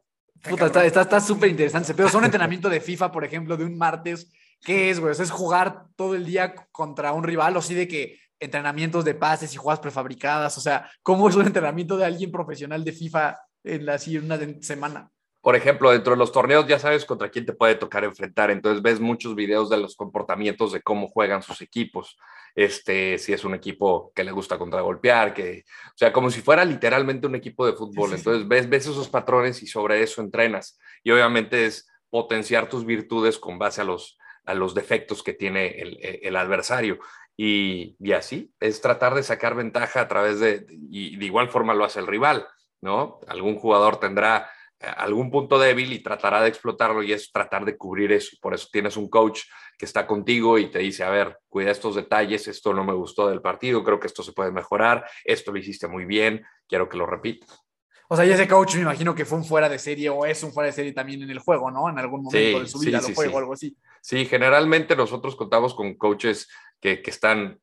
Puta, 0.49 0.67
está 0.67 0.85
está- 0.85 1.03
está 1.03 1.21
súper 1.21 1.51
interesante. 1.51 1.95
Pero 1.95 2.09
son 2.09 2.19
un 2.21 2.25
entrenamiento 2.27 2.69
de 2.69 2.81
FIFA, 2.81 3.11
por 3.13 3.25
ejemplo, 3.25 3.57
de 3.57 3.65
un 3.65 3.77
martes. 3.77 4.33
¿Qué 4.61 4.91
es, 4.91 4.99
güey? 5.01 5.13
O 5.13 5.15
sea, 5.15 5.25
es 5.25 5.31
jugar 5.31 5.85
todo 5.97 6.15
el 6.15 6.25
día 6.25 6.55
contra 6.73 7.13
un 7.13 7.23
rival, 7.25 7.57
o 7.57 7.63
sí 7.63 7.75
de 7.75 7.87
que 7.87 8.19
entrenamientos 8.41 9.05
de 9.05 9.15
pases 9.15 9.53
y 9.55 9.57
jugadas 9.57 9.81
prefabricadas. 9.81 10.57
O 10.59 10.61
sea, 10.61 10.91
¿cómo 11.03 11.29
es 11.29 11.37
un 11.37 11.47
entrenamiento 11.47 11.97
de 11.97 12.05
alguien 12.05 12.31
profesional 12.31 12.85
de 12.85 12.93
FIFA 12.93 13.39
en 13.65 13.87
la, 13.87 13.95
así, 13.95 14.17
en 14.17 14.25
una 14.25 14.39
de- 14.39 14.63
semana? 14.63 15.11
Por 15.41 15.55
ejemplo, 15.55 15.91
dentro 15.93 16.13
de 16.15 16.19
los 16.19 16.33
torneos 16.33 16.67
ya 16.67 16.79
sabes 16.79 17.05
contra 17.05 17.31
quién 17.31 17.47
te 17.47 17.53
puede 17.53 17.77
tocar 17.77 18.03
enfrentar, 18.05 18.51
entonces 18.51 18.83
ves 18.83 18.99
muchos 18.99 19.35
videos 19.37 19.71
de 19.71 19.77
los 19.77 19.95
comportamientos 19.95 20.73
de 20.73 20.83
cómo 20.83 21.07
juegan 21.07 21.43
sus 21.43 21.61
equipos. 21.63 22.17
Este, 22.57 23.19
si 23.19 23.35
es 23.35 23.45
un 23.45 23.55
equipo 23.55 24.13
que 24.15 24.25
le 24.25 24.33
gusta 24.33 24.57
contragolpear, 24.57 25.35
que, 25.35 25.65
o 25.89 25.97
sea, 25.97 26.11
como 26.11 26.31
si 26.31 26.41
fuera 26.41 26.65
literalmente 26.65 27.27
un 27.27 27.35
equipo 27.35 27.67
de 27.67 27.75
fútbol. 27.75 28.09
Sí. 28.09 28.15
Entonces 28.17 28.49
ves, 28.49 28.69
ves 28.69 28.87
esos 28.87 29.11
patrones 29.11 29.63
y 29.63 29.67
sobre 29.67 30.03
eso 30.03 30.23
entrenas. 30.23 30.79
Y 31.05 31.11
obviamente 31.11 31.67
es 31.67 31.87
potenciar 32.09 32.71
tus 32.71 32.87
virtudes 32.87 33.39
con 33.39 33.59
base 33.59 33.83
a 33.83 33.85
los, 33.85 34.17
a 34.47 34.55
los 34.55 34.75
defectos 34.75 35.23
que 35.23 35.35
tiene 35.35 35.67
el, 35.79 35.99
el 36.01 36.35
adversario. 36.35 36.99
Y, 37.37 37.95
y 38.01 38.13
así 38.13 38.55
es 38.59 38.81
tratar 38.81 39.15
de 39.15 39.23
sacar 39.23 39.55
ventaja 39.55 40.01
a 40.01 40.09
través 40.09 40.41
de, 40.41 40.67
y 40.91 41.17
de 41.17 41.27
igual 41.27 41.51
forma 41.51 41.75
lo 41.75 41.85
hace 41.85 42.01
el 42.01 42.07
rival, 42.07 42.47
¿no? 42.81 43.21
Algún 43.29 43.57
jugador 43.57 44.01
tendrá 44.01 44.51
algún 44.81 45.31
punto 45.31 45.59
débil 45.59 45.93
y 45.93 46.03
tratará 46.03 46.43
de 46.43 46.49
explotarlo 46.49 47.03
y 47.03 47.13
es 47.13 47.33
tratar 47.33 47.65
de 47.65 47.77
cubrir 47.77 48.13
eso. 48.13 48.37
Por 48.41 48.55
eso 48.55 48.69
tienes 48.71 48.97
un 48.97 49.09
coach 49.09 49.43
que 49.79 49.85
está 49.87 50.07
contigo 50.07 50.59
y 50.59 50.71
te 50.71 50.79
dice, 50.79 51.05
a 51.05 51.11
ver, 51.11 51.39
cuida 51.49 51.71
estos 51.71 51.95
detalles, 51.97 52.49
esto 52.49 52.73
no 52.73 52.85
me 52.85 52.95
gustó 52.95 53.29
del 53.29 53.43
partido, 53.43 53.85
creo 53.85 54.01
que 54.01 54.07
esto 54.07 54.23
se 54.23 54.33
puede 54.33 54.51
mejorar, 54.51 55.07
esto 55.25 55.53
lo 55.53 55.59
hiciste 55.59 55.87
muy 55.89 56.05
bien, 56.05 56.45
quiero 56.67 56.89
que 56.89 56.97
lo 56.97 57.07
repitas. 57.07 57.63
O 58.09 58.17
sea, 58.17 58.25
y 58.25 58.31
ese 58.31 58.47
coach 58.47 58.77
me 58.77 58.83
imagino 58.83 59.15
que 59.15 59.25
fue 59.25 59.39
un 59.39 59.45
fuera 59.45 59.69
de 59.69 59.79
serie 59.79 60.09
o 60.11 60.25
es 60.25 60.43
un 60.43 60.53
fuera 60.53 60.69
de 60.69 60.73
serie 60.73 60.93
también 60.93 61.23
en 61.23 61.31
el 61.31 61.41
juego, 61.41 61.71
¿no? 61.71 61.89
En 61.89 61.99
algún 61.99 62.23
momento 62.23 62.39
Sí, 62.39 62.61
de 62.61 62.67
su 62.69 62.79
vida 62.79 63.01
sí, 63.01 63.09
lo 63.09 63.15
fue 63.15 63.27
sí. 63.27 63.33
o 63.35 63.39
algo 63.39 63.53
así. 63.53 63.77
Sí, 64.01 64.27
generalmente 64.27 64.95
nosotros 64.95 65.35
contamos 65.35 65.75
con 65.75 65.95
coaches 65.97 66.49
que, 66.81 67.03
que 67.03 67.11
están 67.11 67.59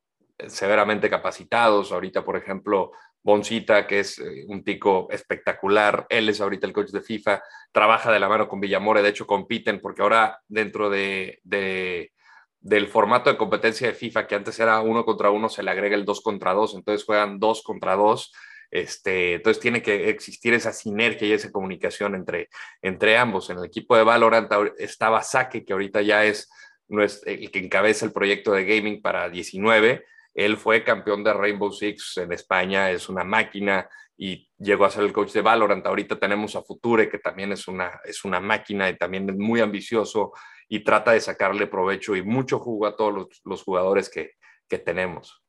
severamente 0.47 1.09
capacitados. 1.09 1.93
Ahorita, 1.93 2.26
por 2.26 2.36
ejemplo, 2.36 2.91
Boncita, 3.24 3.88
que 3.88 3.99
es 4.01 4.19
eh, 4.19 4.43
un 4.47 4.63
tico 4.63 5.07
espectacular, 5.11 6.05
él 6.09 6.30
es 6.30 6.41
ahorita 6.41 6.67
el 6.67 6.74
coach 6.74 6.91
de 6.91 7.01
FIFA, 7.01 7.41
trabaja 7.71 8.11
de 8.11 8.19
la 8.19 8.30
mano 8.30 8.47
con 8.47 8.59
Villamore, 8.59 9.01
de 9.01 9.09
hecho 9.09 9.26
compiten 9.26 9.80
porque 9.82 10.01
ahora 10.01 10.39
dentro 10.47 10.89
de, 10.89 11.39
de- 11.43 12.11
del 12.59 12.88
formato 12.88 13.30
de 13.30 13.38
competencia 13.38 13.88
de 13.88 13.93
FIFA, 13.93 14.26
que 14.28 14.36
antes 14.36 14.57
era 14.59 14.80
uno 14.82 15.03
contra 15.05 15.30
uno, 15.32 15.49
se 15.49 15.63
le 15.63 15.71
agrega 15.71 15.95
el 15.95 16.05
dos 16.05 16.21
contra 16.21 16.53
dos, 16.53 16.76
entonces 16.76 17.05
juegan 17.05 17.39
dos 17.39 17.61
contra 17.61 17.95
dos. 17.95 18.32
Este, 18.71 19.36
entonces 19.36 19.61
tiene 19.61 19.82
que 19.84 20.09
existir 20.09 20.53
esa 20.53 20.71
sinergia 20.74 21.28
y 21.28 21.34
esa 21.34 21.51
comunicación 21.51 22.15
entre, 22.15 22.49
entre 22.82 23.17
ambos. 23.17 23.49
En 23.49 23.59
el 23.59 23.65
equipo 23.65 23.95
de 23.95 24.03
Valorant 24.03 24.49
estaba 24.80 25.21
Saque, 25.21 25.63
que 25.63 25.74
ahorita 25.74 26.01
ya 26.01 26.26
es 26.26 26.49
nues- 26.88 27.21
el 27.26 27.51
que 27.51 27.59
encabeza 27.59 28.05
el 28.05 28.13
proyecto 28.13 28.51
de 28.53 28.65
gaming 28.65 29.01
para 29.01 29.30
19. 29.30 30.05
Él 30.34 30.57
fue 30.57 30.84
campeón 30.84 31.23
de 31.23 31.34
Rainbow 31.34 31.71
Six 31.71 32.17
en 32.17 32.31
España, 32.31 32.89
es 32.91 33.09
una 33.09 33.23
máquina 33.23 33.88
y 34.17 34.49
llegó 34.57 34.86
a 34.86 34.89
ser 34.89 35.03
el 35.03 35.13
coach 35.13 35.31
de 35.31 35.41
Valorant. 35.41 35.86
Ahorita 35.86 36.17
tenemos 36.19 36.55
a 36.55 36.63
Future, 36.63 37.09
que 37.09 37.19
también 37.19 37.51
es 37.51 37.67
una, 37.67 37.99
es 38.03 38.23
una 38.25 38.39
máquina 38.39 38.89
y 38.89 38.97
también 38.97 39.29
es 39.29 39.38
muy 39.38 39.59
ambicioso 39.59 40.31
y 40.67 40.84
trata 40.84 41.11
de 41.11 41.21
sacarle 41.21 41.67
provecho 41.67 42.15
y 42.15 42.23
mucho 42.23 42.59
jugo 42.59 42.88
a 42.88 42.95
todos 42.95 43.13
los, 43.13 43.41
los 43.43 43.63
jugadores 43.63 44.09
que, 44.09 44.31
que 44.67 44.79
tenemos. 44.79 45.42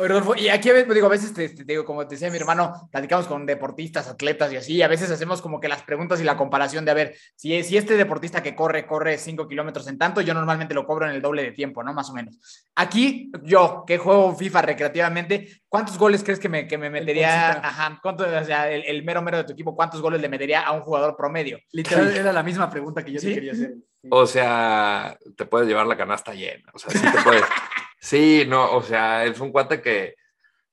Oye, 0.00 0.08
Rodolfo, 0.08 0.34
y 0.34 0.48
aquí 0.48 0.70
a 0.70 0.72
veces, 0.72 0.94
digo, 0.94 1.08
a 1.08 1.10
veces 1.10 1.34
te, 1.34 1.46
te 1.50 1.62
digo, 1.62 1.84
como 1.84 2.06
te 2.06 2.14
decía 2.14 2.30
mi 2.30 2.38
hermano, 2.38 2.88
platicamos 2.90 3.26
con 3.26 3.44
deportistas, 3.44 4.08
atletas 4.08 4.50
y 4.50 4.56
así, 4.56 4.74
y 4.76 4.82
a 4.82 4.88
veces 4.88 5.10
hacemos 5.10 5.42
como 5.42 5.60
que 5.60 5.68
las 5.68 5.82
preguntas 5.82 6.18
y 6.22 6.24
la 6.24 6.38
comparación 6.38 6.86
de, 6.86 6.90
a 6.90 6.94
ver, 6.94 7.14
si, 7.36 7.62
si 7.62 7.76
este 7.76 7.98
deportista 7.98 8.42
que 8.42 8.54
corre, 8.54 8.86
corre 8.86 9.18
5 9.18 9.46
kilómetros 9.46 9.86
en 9.88 9.98
tanto, 9.98 10.22
yo 10.22 10.32
normalmente 10.32 10.72
lo 10.72 10.86
cobro 10.86 11.04
en 11.04 11.12
el 11.12 11.20
doble 11.20 11.42
de 11.42 11.52
tiempo, 11.52 11.82
¿no? 11.82 11.92
Más 11.92 12.08
o 12.08 12.14
menos. 12.14 12.40
Aquí, 12.76 13.30
yo, 13.42 13.84
que 13.86 13.98
juego 13.98 14.34
FIFA 14.34 14.62
recreativamente, 14.62 15.60
¿cuántos 15.68 15.98
goles 15.98 16.24
crees 16.24 16.40
que 16.40 16.48
me, 16.48 16.66
que 16.66 16.78
me 16.78 16.88
metería, 16.88 17.50
ajá, 17.50 17.98
cuánto, 18.02 18.24
o 18.24 18.44
sea, 18.44 18.70
el, 18.70 18.82
el 18.84 19.04
mero 19.04 19.20
mero 19.20 19.36
de 19.36 19.44
tu 19.44 19.52
equipo, 19.52 19.76
cuántos 19.76 20.00
goles 20.00 20.22
le 20.22 20.30
metería 20.30 20.62
a 20.62 20.72
un 20.72 20.80
jugador 20.80 21.14
promedio? 21.14 21.58
Literal, 21.72 22.16
era 22.16 22.32
la 22.32 22.42
misma 22.42 22.70
pregunta 22.70 23.04
que 23.04 23.12
yo 23.12 23.20
¿Sí? 23.20 23.26
te 23.26 23.34
quería 23.34 23.52
hacer. 23.52 23.74
O 24.08 24.26
sea, 24.26 25.18
te 25.36 25.44
puedes 25.44 25.68
llevar 25.68 25.86
la 25.86 25.98
canasta 25.98 26.32
llena. 26.32 26.70
O 26.72 26.78
sea, 26.78 26.90
sí 26.90 27.00
te 27.00 27.22
puedes. 27.22 27.44
sí, 28.00 28.44
no, 28.48 28.72
o 28.72 28.82
sea, 28.82 29.24
es 29.24 29.38
un 29.40 29.52
cuate 29.52 29.80
que 29.80 30.14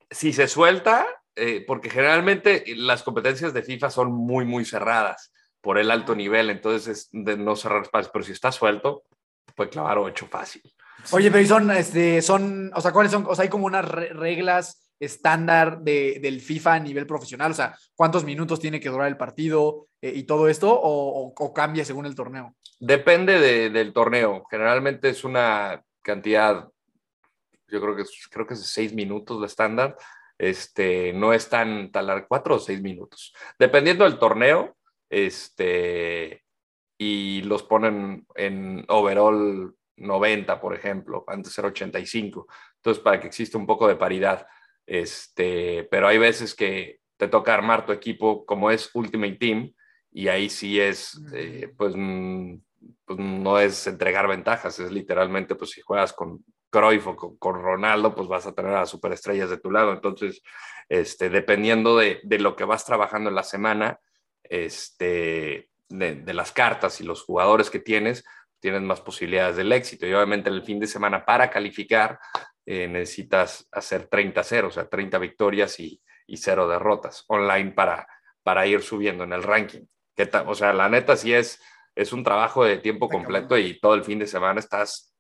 si 0.09 0.33
se 0.33 0.47
suelta, 0.47 1.05
eh, 1.35 1.63
porque 1.67 1.89
generalmente 1.89 2.63
las 2.77 3.03
competencias 3.03 3.53
de 3.53 3.61
FIFA 3.63 3.89
son 3.91 4.11
muy, 4.11 4.45
muy 4.45 4.65
cerradas 4.65 5.31
por 5.61 5.77
el 5.77 5.91
alto 5.91 6.15
nivel, 6.15 6.49
entonces 6.49 6.87
es 6.87 7.09
de 7.11 7.37
no 7.37 7.55
cerrar 7.55 7.83
espacios, 7.83 8.09
pero 8.11 8.23
si 8.25 8.31
está 8.31 8.51
suelto, 8.51 9.03
puede 9.55 9.69
clavar 9.69 9.97
ocho 9.97 10.25
fácil. 10.27 10.61
Oye, 11.11 11.29
pero 11.29 11.45
son, 11.47 11.69
este, 11.71 12.21
son, 12.21 12.71
o 12.73 12.81
sea, 12.81 12.91
¿cuáles 12.91 13.11
son? 13.11 13.25
O 13.27 13.35
sea, 13.35 13.43
hay 13.43 13.49
como 13.49 13.65
unas 13.65 13.85
re- 13.87 14.09
reglas 14.13 14.83
estándar 14.99 15.79
de, 15.81 16.19
del 16.21 16.41
FIFA 16.41 16.73
a 16.75 16.79
nivel 16.79 17.05
profesional, 17.05 17.51
o 17.51 17.53
sea, 17.53 17.77
¿cuántos 17.95 18.23
minutos 18.23 18.59
tiene 18.59 18.79
que 18.79 18.89
durar 18.89 19.07
el 19.07 19.17
partido 19.17 19.87
eh, 20.01 20.11
y 20.15 20.23
todo 20.23 20.47
esto? 20.47 20.71
O, 20.73 21.27
o- 21.27 21.33
o 21.37 21.53
cambia 21.53 21.85
según 21.85 22.05
el 22.07 22.15
torneo? 22.15 22.55
Depende 22.79 23.39
de- 23.39 23.69
del 23.69 23.93
torneo. 23.93 24.43
Generalmente 24.49 25.09
es 25.09 25.23
una 25.23 25.83
cantidad, 26.01 26.67
yo 27.67 27.81
creo 27.81 27.95
que 27.95 28.03
creo 28.29 28.47
que 28.47 28.53
es 28.53 28.61
de 28.61 28.67
seis 28.67 28.93
minutos 28.93 29.39
la 29.39 29.47
estándar. 29.47 29.97
Este, 30.37 31.13
no 31.13 31.33
es 31.33 31.49
tan, 31.49 31.89
largo, 31.93 32.27
cuatro 32.27 32.55
o 32.55 32.59
seis 32.59 32.81
minutos. 32.81 33.33
Dependiendo 33.57 34.03
del 34.03 34.19
torneo, 34.19 34.77
este, 35.09 36.43
y 36.97 37.41
los 37.43 37.63
ponen 37.63 38.25
en 38.35 38.85
overall 38.87 39.75
90, 39.95 40.61
por 40.61 40.75
ejemplo, 40.75 41.23
antes 41.27 41.57
era 41.57 41.69
85. 41.69 42.47
Entonces, 42.75 43.03
para 43.03 43.19
que 43.19 43.27
exista 43.27 43.57
un 43.57 43.65
poco 43.65 43.87
de 43.87 43.95
paridad. 43.95 44.47
Este, 44.85 45.87
pero 45.91 46.07
hay 46.07 46.17
veces 46.17 46.55
que 46.55 46.99
te 47.17 47.27
toca 47.27 47.53
armar 47.53 47.85
tu 47.85 47.91
equipo 47.91 48.45
como 48.45 48.71
es 48.71 48.89
Ultimate 48.93 49.35
Team, 49.35 49.73
y 50.11 50.29
ahí 50.29 50.49
sí 50.49 50.79
es, 50.79 51.21
eh, 51.33 51.73
pues, 51.77 51.93
mm, 51.95 52.55
pues, 53.05 53.19
no 53.19 53.59
es 53.59 53.85
entregar 53.87 54.27
ventajas, 54.27 54.79
es 54.79 54.91
literalmente, 54.91 55.55
pues 55.55 55.71
si 55.71 55.81
juegas 55.81 56.13
con 56.13 56.43
Cruyff 56.69 57.07
o 57.07 57.15
con, 57.15 57.37
con 57.37 57.61
Ronaldo, 57.61 58.15
pues 58.15 58.27
vas 58.27 58.45
a 58.47 58.53
tener 58.53 58.75
a 58.75 58.85
superestrellas 58.85 59.49
de 59.49 59.57
tu 59.57 59.71
lado. 59.71 59.93
Entonces, 59.93 60.41
este, 60.89 61.29
dependiendo 61.29 61.97
de, 61.97 62.19
de 62.23 62.39
lo 62.39 62.55
que 62.55 62.65
vas 62.65 62.85
trabajando 62.85 63.29
en 63.29 63.35
la 63.35 63.43
semana, 63.43 63.99
este, 64.43 65.69
de, 65.89 66.15
de 66.15 66.33
las 66.33 66.51
cartas 66.51 67.01
y 67.01 67.03
los 67.03 67.23
jugadores 67.23 67.69
que 67.69 67.79
tienes, 67.79 68.23
tienes 68.59 68.81
más 68.81 69.01
posibilidades 69.01 69.55
del 69.57 69.71
éxito. 69.71 70.05
Y 70.05 70.13
obviamente 70.13 70.49
en 70.49 70.55
el 70.55 70.63
fin 70.63 70.79
de 70.79 70.87
semana 70.87 71.25
para 71.25 71.49
calificar 71.49 72.19
eh, 72.65 72.87
necesitas 72.87 73.67
hacer 73.71 74.09
30-0, 74.09 74.67
o 74.67 74.71
sea, 74.71 74.89
30 74.89 75.17
victorias 75.19 75.79
y, 75.79 76.01
y 76.25 76.37
0 76.37 76.67
derrotas 76.67 77.23
online 77.27 77.71
para, 77.71 78.07
para 78.43 78.67
ir 78.67 78.81
subiendo 78.81 79.23
en 79.23 79.33
el 79.33 79.43
ranking. 79.43 79.85
¿Qué? 80.15 80.29
O 80.45 80.55
sea, 80.55 80.73
la 80.73 80.89
neta 80.89 81.15
sí 81.15 81.33
es, 81.33 81.61
es 81.95 82.11
un 82.11 82.23
trabajo 82.23 82.65
de 82.65 82.77
tiempo 82.77 83.07
completo 83.07 83.57
y 83.57 83.79
todo 83.79 83.93
el 83.93 84.03
fin 84.03 84.19
de 84.19 84.27
semana 84.27 84.59
estás 84.59 85.13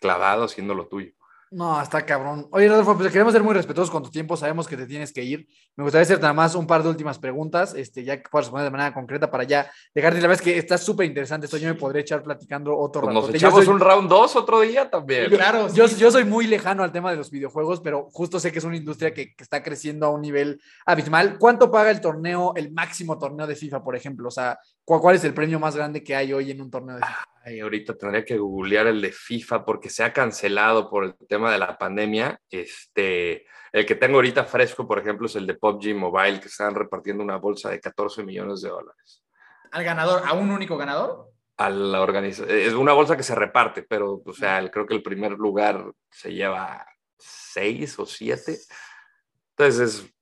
clavado 0.00 0.44
haciendo 0.44 0.74
lo 0.74 0.86
tuyo. 0.86 1.12
No, 1.48 1.80
está 1.80 2.04
cabrón. 2.04 2.48
Oye, 2.50 2.68
Rodolfo, 2.68 2.96
pues 2.98 3.12
queremos 3.12 3.32
ser 3.32 3.40
muy 3.44 3.54
respetuosos 3.54 3.88
con 3.88 4.02
tu 4.02 4.10
tiempo, 4.10 4.36
sabemos 4.36 4.66
que 4.66 4.76
te 4.76 4.84
tienes 4.84 5.12
que 5.12 5.22
ir. 5.22 5.46
Me 5.76 5.84
gustaría 5.84 6.02
hacer 6.02 6.20
nada 6.20 6.34
más 6.34 6.56
un 6.56 6.66
par 6.66 6.82
de 6.82 6.88
últimas 6.88 7.20
preguntas, 7.20 7.72
este, 7.74 8.02
ya 8.02 8.16
que 8.20 8.28
puedas 8.28 8.46
responder 8.46 8.64
de 8.64 8.70
manera 8.76 8.92
concreta 8.92 9.30
para 9.30 9.44
ya 9.44 9.70
dejarte. 9.94 10.20
La 10.20 10.26
verdad 10.26 10.42
es 10.42 10.42
que 10.42 10.58
está 10.58 10.76
súper 10.76 11.06
interesante 11.06 11.44
esto, 11.46 11.56
yo 11.56 11.68
me 11.68 11.74
podría 11.74 12.00
echar 12.02 12.24
platicando 12.24 12.76
otro 12.76 13.02
Pues 13.02 13.14
nos 13.14 13.22
ratote. 13.26 13.38
Yo 13.38 13.46
echamos 13.48 13.64
soy- 13.64 13.72
un 13.74 13.80
round 13.80 14.08
2 14.08 14.34
otro 14.34 14.60
día 14.60 14.90
también. 14.90 15.30
Claro, 15.30 15.72
yo, 15.72 15.86
sí, 15.86 15.94
yo 15.94 16.10
soy 16.10 16.24
muy 16.24 16.48
lejano 16.48 16.82
al 16.82 16.90
tema 16.90 17.12
de 17.12 17.16
los 17.16 17.30
videojuegos, 17.30 17.80
pero 17.80 18.08
justo 18.10 18.40
sé 18.40 18.50
que 18.50 18.58
es 18.58 18.64
una 18.64 18.76
industria 18.76 19.14
que, 19.14 19.32
que 19.36 19.44
está 19.44 19.62
creciendo 19.62 20.06
a 20.06 20.10
un 20.10 20.22
nivel 20.22 20.60
abismal. 20.84 21.38
¿Cuánto 21.38 21.70
paga 21.70 21.92
el 21.92 22.00
torneo, 22.00 22.54
el 22.56 22.72
máximo 22.72 23.18
torneo 23.18 23.46
de 23.46 23.54
FIFA, 23.54 23.84
por 23.84 23.94
ejemplo? 23.94 24.28
O 24.28 24.32
sea, 24.32 24.58
¿cuál, 24.84 25.00
cuál 25.00 25.14
es 25.14 25.22
el 25.22 25.32
premio 25.32 25.60
más 25.60 25.76
grande 25.76 26.02
que 26.02 26.16
hay 26.16 26.32
hoy 26.32 26.50
en 26.50 26.60
un 26.60 26.70
torneo 26.72 26.96
de 26.96 27.02
FIFA? 27.06 27.24
Ay, 27.48 27.60
ahorita 27.60 27.94
tendría 27.96 28.24
que 28.24 28.36
googlear 28.38 28.88
el 28.88 29.00
de 29.00 29.12
FIFA 29.12 29.64
porque 29.64 29.88
se 29.88 30.02
ha 30.02 30.12
cancelado 30.12 30.90
por 30.90 31.04
el 31.04 31.14
tema 31.28 31.52
de 31.52 31.58
la 31.58 31.78
pandemia. 31.78 32.40
Este, 32.50 33.46
el 33.70 33.86
que 33.86 33.94
tengo 33.94 34.16
ahorita 34.16 34.42
fresco, 34.44 34.84
por 34.88 34.98
ejemplo, 34.98 35.26
es 35.28 35.36
el 35.36 35.46
de 35.46 35.54
PUBG 35.54 35.94
Mobile, 35.94 36.40
que 36.40 36.48
están 36.48 36.74
repartiendo 36.74 37.22
una 37.22 37.36
bolsa 37.36 37.70
de 37.70 37.78
14 37.80 38.24
millones 38.24 38.62
de 38.62 38.70
dólares. 38.70 39.22
al 39.70 39.84
ganador, 39.84 40.22
a 40.26 40.32
un 40.32 40.50
único 40.50 40.76
ganador. 40.76 41.28
A 41.58 41.70
la 41.70 42.00
organización. 42.00 42.50
Es 42.58 42.72
una 42.72 42.92
bolsa 42.94 43.16
que 43.16 43.22
se 43.22 43.34
reparte, 43.34 43.82
pero 43.84 44.20
o 44.24 44.32
sea, 44.32 44.58
el- 44.58 44.70
creo 44.70 44.86
que 44.86 44.94
el 44.94 45.02
primer 45.02 45.32
lugar 45.32 45.92
se 46.10 46.32
lleva 46.34 46.84
seis 47.18 47.96
o 47.98 48.06
siete. 48.06 48.58
Entonces 49.56 49.80
es 49.80 50.12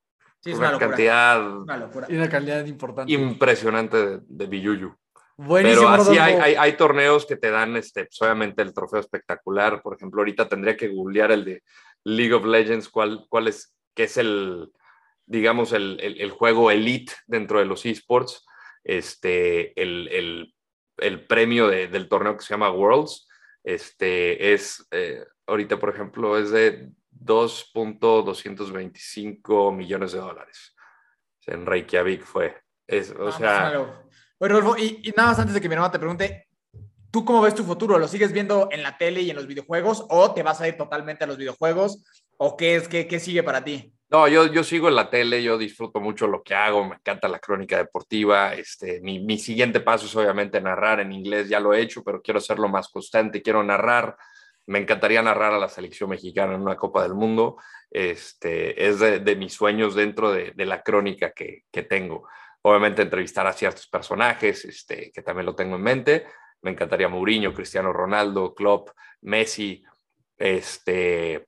Sí, 0.40 0.50
es 0.50 0.58
una, 0.58 0.66
una 0.68 0.72
locura. 0.72 0.88
cantidad 0.90 1.56
Una 1.58 1.76
locura. 1.78 2.06
Y 2.10 2.16
una 2.16 2.28
calidad 2.28 2.66
importante. 2.66 3.12
impresionante 3.12 3.96
de, 3.96 4.20
de 4.22 4.46
billuyo. 4.46 4.98
Buenísimo, 5.36 5.82
Pero 5.82 5.94
así 6.02 6.16
hay, 6.18 6.34
hay, 6.34 6.54
hay 6.54 6.76
torneos 6.76 7.26
que 7.26 7.34
te 7.36 7.50
dan, 7.50 7.76
este, 7.76 8.04
pues, 8.04 8.22
obviamente, 8.22 8.62
el 8.62 8.72
trofeo 8.72 9.00
espectacular. 9.00 9.82
Por 9.82 9.96
ejemplo, 9.96 10.20
ahorita 10.20 10.48
tendría 10.48 10.76
que 10.76 10.86
googlear 10.88 11.32
el 11.32 11.44
de 11.44 11.62
League 12.04 12.32
of 12.34 12.44
Legends, 12.44 12.88
cuál, 12.88 13.26
cuál 13.28 13.48
es, 13.48 13.74
que 13.94 14.04
es 14.04 14.16
el, 14.16 14.70
digamos, 15.26 15.72
el, 15.72 15.98
el, 16.00 16.20
el 16.20 16.30
juego 16.30 16.70
elite 16.70 17.12
dentro 17.26 17.58
de 17.58 17.64
los 17.64 17.84
esports. 17.84 18.46
Este, 18.84 19.72
el, 19.80 20.06
el, 20.12 20.54
el 20.98 21.26
premio 21.26 21.66
de- 21.68 21.88
del 21.88 22.08
torneo 22.08 22.36
que 22.36 22.44
se 22.44 22.50
llama 22.54 22.70
Worlds, 22.70 23.26
este, 23.64 24.52
es, 24.52 24.86
eh, 24.90 25.24
ahorita, 25.46 25.78
por 25.80 25.88
ejemplo, 25.88 26.36
es 26.38 26.50
de 26.50 26.90
2.225 27.10 29.74
millones 29.74 30.12
de 30.12 30.18
dólares. 30.18 30.76
En 31.46 31.64
Reykjavik 31.66 32.22
fue. 32.22 32.54
Es, 32.86 33.10
o 33.12 33.24
No, 33.24 33.32
sea, 33.32 33.72
locura. 33.72 34.03
Oye, 34.44 34.52
Rodolfo, 34.52 34.76
y, 34.76 35.00
y 35.02 35.10
nada 35.16 35.30
más 35.30 35.38
antes 35.38 35.54
de 35.54 35.60
que 35.62 35.70
mi 35.70 35.74
hermano 35.74 35.90
te 35.90 35.98
pregunte, 35.98 36.48
¿tú 37.10 37.24
cómo 37.24 37.40
ves 37.40 37.54
tu 37.54 37.64
futuro? 37.64 37.98
¿Lo 37.98 38.06
sigues 38.06 38.30
viendo 38.30 38.68
en 38.70 38.82
la 38.82 38.98
tele 38.98 39.22
y 39.22 39.30
en 39.30 39.36
los 39.36 39.46
videojuegos 39.46 40.04
o 40.10 40.34
te 40.34 40.42
vas 40.42 40.60
a 40.60 40.68
ir 40.68 40.76
totalmente 40.76 41.24
a 41.24 41.26
los 41.26 41.38
videojuegos? 41.38 42.04
¿O 42.36 42.54
qué 42.54 42.76
es, 42.76 42.86
qué, 42.86 43.06
qué 43.06 43.20
sigue 43.20 43.42
para 43.42 43.64
ti? 43.64 43.94
No, 44.10 44.28
yo, 44.28 44.44
yo 44.52 44.62
sigo 44.62 44.88
en 44.88 44.96
la 44.96 45.08
tele, 45.08 45.42
yo 45.42 45.56
disfruto 45.56 45.98
mucho 45.98 46.26
lo 46.26 46.42
que 46.42 46.54
hago, 46.54 46.84
me 46.84 46.96
encanta 46.96 47.26
la 47.26 47.38
crónica 47.38 47.78
deportiva. 47.78 48.52
Este, 48.52 49.00
mi, 49.00 49.18
mi 49.18 49.38
siguiente 49.38 49.80
paso 49.80 50.04
es 50.04 50.14
obviamente 50.14 50.60
narrar 50.60 51.00
en 51.00 51.12
inglés, 51.12 51.48
ya 51.48 51.58
lo 51.58 51.72
he 51.72 51.80
hecho, 51.80 52.04
pero 52.04 52.20
quiero 52.20 52.36
hacerlo 52.36 52.68
más 52.68 52.90
constante, 52.90 53.40
quiero 53.40 53.62
narrar. 53.62 54.14
Me 54.66 54.78
encantaría 54.78 55.22
narrar 55.22 55.54
a 55.54 55.58
la 55.58 55.70
selección 55.70 56.10
mexicana 56.10 56.54
en 56.54 56.60
una 56.60 56.76
Copa 56.76 57.02
del 57.02 57.14
Mundo. 57.14 57.56
Este, 57.90 58.88
es 58.88 58.98
de, 58.98 59.20
de 59.20 59.36
mis 59.36 59.54
sueños 59.54 59.94
dentro 59.94 60.30
de, 60.30 60.52
de 60.54 60.66
la 60.66 60.82
crónica 60.82 61.32
que, 61.32 61.62
que, 61.72 61.82
tengo. 61.82 62.28
Obviamente 62.66 63.02
entrevistar 63.02 63.46
a 63.46 63.52
ciertos 63.52 63.86
personajes, 63.86 64.64
este, 64.64 65.12
que 65.12 65.22
también 65.22 65.46
lo 65.46 65.54
tengo 65.54 65.76
en 65.76 65.82
mente. 65.82 66.26
Me 66.62 66.70
encantaría 66.70 67.08
Mourinho, 67.08 67.52
Cristiano 67.52 67.92
Ronaldo, 67.92 68.54
Klopp, 68.54 68.90
Messi, 69.20 69.84
este, 70.38 71.46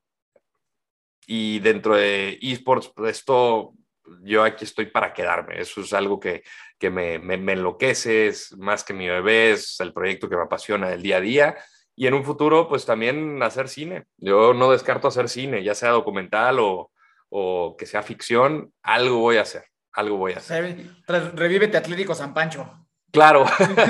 y 1.25 1.59
dentro 1.59 1.95
de 1.95 2.37
esports, 2.41 2.91
pues 2.95 3.17
esto, 3.17 3.73
yo 4.21 4.43
aquí 4.43 4.63
estoy 4.63 4.85
para 4.85 5.13
quedarme. 5.13 5.59
Eso 5.59 5.81
es 5.81 5.91
algo 5.93 6.19
que, 6.19 6.43
que 6.77 6.89
me, 6.89 7.19
me, 7.19 7.37
me, 7.37 7.53
enloquece, 7.53 8.27
es 8.27 8.55
más 8.57 8.83
que 8.83 8.93
mi 8.93 9.07
bebé, 9.07 9.51
es 9.51 9.79
el 9.79 9.93
proyecto 9.93 10.29
que 10.29 10.37
me 10.37 10.43
apasiona 10.43 10.89
del 10.89 11.01
día 11.01 11.17
a 11.17 11.21
día. 11.21 11.57
Y 11.95 12.07
en 12.07 12.13
un 12.13 12.23
futuro, 12.23 12.67
pues 12.69 12.85
también 12.85 13.41
hacer 13.41 13.69
cine. 13.69 14.05
Yo 14.17 14.53
no 14.53 14.71
descarto 14.71 15.07
hacer 15.07 15.29
cine, 15.29 15.63
ya 15.63 15.73
sea 15.73 15.89
documental 15.89 16.59
o, 16.59 16.91
o 17.29 17.75
que 17.77 17.85
sea 17.85 18.03
ficción, 18.03 18.71
algo 18.83 19.17
voy 19.19 19.37
a 19.37 19.41
hacer, 19.41 19.65
algo 19.97 20.17
voy 20.17 20.33
a 20.33 20.37
hacer. 20.37 20.77
Revívete 21.07 21.75
Atlético 21.75 22.13
San 22.13 22.33
Pancho. 22.33 22.87
Claro, 23.11 23.45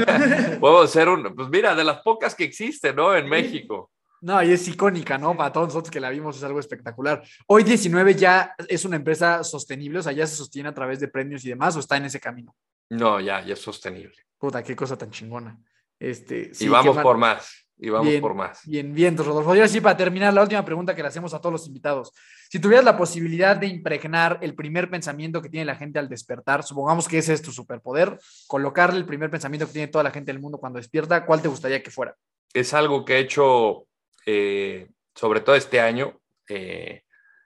puedo 0.59 0.87
ser 0.87 1.09
un, 1.09 1.35
pues 1.35 1.49
mira, 1.49 1.75
de 1.75 1.83
las 1.83 2.01
pocas 2.01 2.33
que 2.33 2.45
existen, 2.45 2.95
¿no? 2.95 3.15
En 3.15 3.27
México. 3.27 3.91
No, 4.21 4.41
y 4.41 4.51
es 4.51 4.67
icónica, 4.67 5.17
¿no? 5.17 5.35
Para 5.35 5.51
todos 5.51 5.67
nosotros 5.67 5.91
que 5.91 5.99
la 5.99 6.09
vimos 6.09 6.37
es 6.37 6.43
algo 6.43 6.59
espectacular. 6.59 7.23
Hoy 7.47 7.63
19 7.63 8.15
ya 8.15 8.55
es 8.67 8.85
una 8.85 8.95
empresa 8.95 9.43
sostenible, 9.43 9.99
o 9.99 10.01
sea, 10.01 10.13
ya 10.13 10.25
se 10.25 10.35
sostiene 10.35 10.69
a 10.69 10.73
través 10.73 10.99
de 10.99 11.09
premios 11.09 11.43
y 11.43 11.49
demás, 11.49 11.75
o 11.75 11.79
está 11.79 11.97
en 11.97 12.05
ese 12.05 12.19
camino. 12.19 12.55
No, 12.89 13.19
ya, 13.19 13.43
ya 13.43 13.53
es 13.53 13.59
sostenible. 13.59 14.15
Puta, 14.37 14.63
qué 14.63 14.75
cosa 14.75 14.97
tan 14.97 15.11
chingona. 15.11 15.59
Este, 15.99 16.53
sí, 16.53 16.65
y 16.65 16.67
vamos 16.69 16.97
por 16.99 17.17
más, 17.17 17.66
y 17.77 17.89
vamos 17.89 18.07
bien, 18.07 18.21
por 18.21 18.33
más. 18.33 18.61
Bien, 18.65 18.93
bien, 18.93 19.17
Rodolfo. 19.17 19.53
Y 19.53 19.59
ahora 19.59 19.67
sí, 19.67 19.81
para 19.81 19.95
terminar, 19.95 20.33
la 20.33 20.41
última 20.41 20.65
pregunta 20.65 20.95
que 20.95 21.01
le 21.01 21.07
hacemos 21.07 21.33
a 21.33 21.39
todos 21.39 21.53
los 21.53 21.67
invitados. 21.67 22.11
Si 22.49 22.59
tuvieras 22.59 22.85
la 22.85 22.97
posibilidad 22.97 23.55
de 23.55 23.67
impregnar 23.67 24.39
el 24.41 24.55
primer 24.55 24.89
pensamiento 24.89 25.41
que 25.41 25.49
tiene 25.49 25.65
la 25.65 25.75
gente 25.75 25.99
al 25.99 26.09
despertar, 26.09 26.63
supongamos 26.63 27.07
que 27.07 27.19
ese 27.19 27.33
es 27.33 27.41
tu 27.41 27.51
superpoder, 27.51 28.19
colocarle 28.47 28.97
el 28.97 29.05
primer 29.05 29.29
pensamiento 29.29 29.67
que 29.67 29.73
tiene 29.73 29.87
toda 29.89 30.03
la 30.03 30.11
gente 30.11 30.31
del 30.31 30.41
mundo 30.41 30.57
cuando 30.57 30.77
despierta, 30.77 31.25
¿cuál 31.25 31.41
te 31.41 31.47
gustaría 31.47 31.83
que 31.83 31.91
fuera? 31.91 32.15
Es 32.53 32.73
algo 32.73 33.05
que 33.05 33.15
he 33.15 33.19
hecho 33.19 33.87
eh, 34.25 34.89
sobre 35.17 35.39
todo 35.39 35.55
este 35.55 35.79
año, 35.79 36.19
eh, 36.47 37.03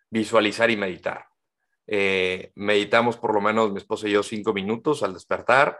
visualizar 0.10 0.70
y 0.72 0.78
meditar. 0.78 1.26
Eh, 1.88 2.52
meditamos 2.56 3.18
por 3.18 3.34
lo 3.34 3.42
menos 3.42 3.72
mi 3.72 3.78
esposa 3.78 4.08
y 4.08 4.12
yo 4.12 4.24
cinco 4.24 4.52
minutos 4.52 5.04
al 5.04 5.14
despertar 5.14 5.80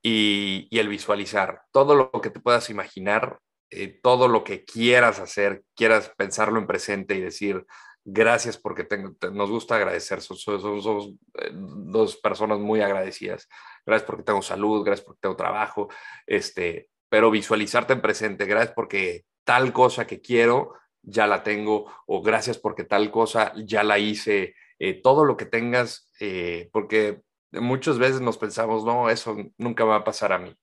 y, 0.00 0.68
el 0.70 0.88
visualizar 0.88 1.62
todo 1.72 1.94
lo 1.94 2.10
que 2.22 2.30
te 2.30 2.40
puedas 2.40 2.70
imaginar, 2.70 3.38
eh, 3.70 3.98
todo 4.02 4.28
lo 4.28 4.44
que 4.44 4.64
quieras 4.64 5.18
hacer, 5.18 5.62
quieras 5.74 6.12
pensarlo 6.16 6.58
en 6.58 6.66
presente 6.66 7.14
y 7.14 7.20
decir 7.20 7.66
gracias 8.06 8.56
porque 8.56 8.84
tengo, 8.84 9.16
nos 9.32 9.50
gusta 9.50 9.74
agradecer, 9.74 10.20
somos, 10.22 11.12
eh, 11.40 11.50
dos 11.52 12.16
personas 12.16 12.60
muy 12.60 12.80
agradecidas. 12.80 13.48
Gracias 13.84 14.06
porque 14.06 14.22
tengo 14.22 14.42
salud, 14.42 14.84
gracias 14.84 15.04
porque 15.04 15.20
tengo 15.20 15.36
trabajo, 15.36 15.88
este, 16.26 16.88
pero 17.08 17.30
visualizarte 17.30 17.92
en 17.92 18.00
presente, 18.00 18.46
gracias 18.46 18.74
porque 18.74 19.24
tal 19.44 19.72
cosa 19.72 20.06
que 20.06 20.20
quiero 20.20 20.74
ya 21.02 21.26
la 21.26 21.42
tengo 21.42 21.92
o 22.06 22.22
gracias 22.22 22.58
porque 22.58 22.84
tal 22.84 23.10
cosa 23.10 23.52
ya 23.56 23.82
la 23.82 23.98
hice, 23.98 24.54
eh, 24.78 25.00
todo 25.02 25.24
lo 25.24 25.36
que 25.36 25.46
tengas, 25.46 26.08
eh, 26.20 26.68
porque 26.72 27.22
muchas 27.52 27.98
veces 27.98 28.20
nos 28.20 28.38
pensamos, 28.38 28.84
no, 28.84 29.10
eso 29.10 29.36
nunca 29.58 29.84
va 29.84 29.96
a 29.96 30.04
pasar 30.04 30.32
a 30.32 30.38
mí, 30.38 30.56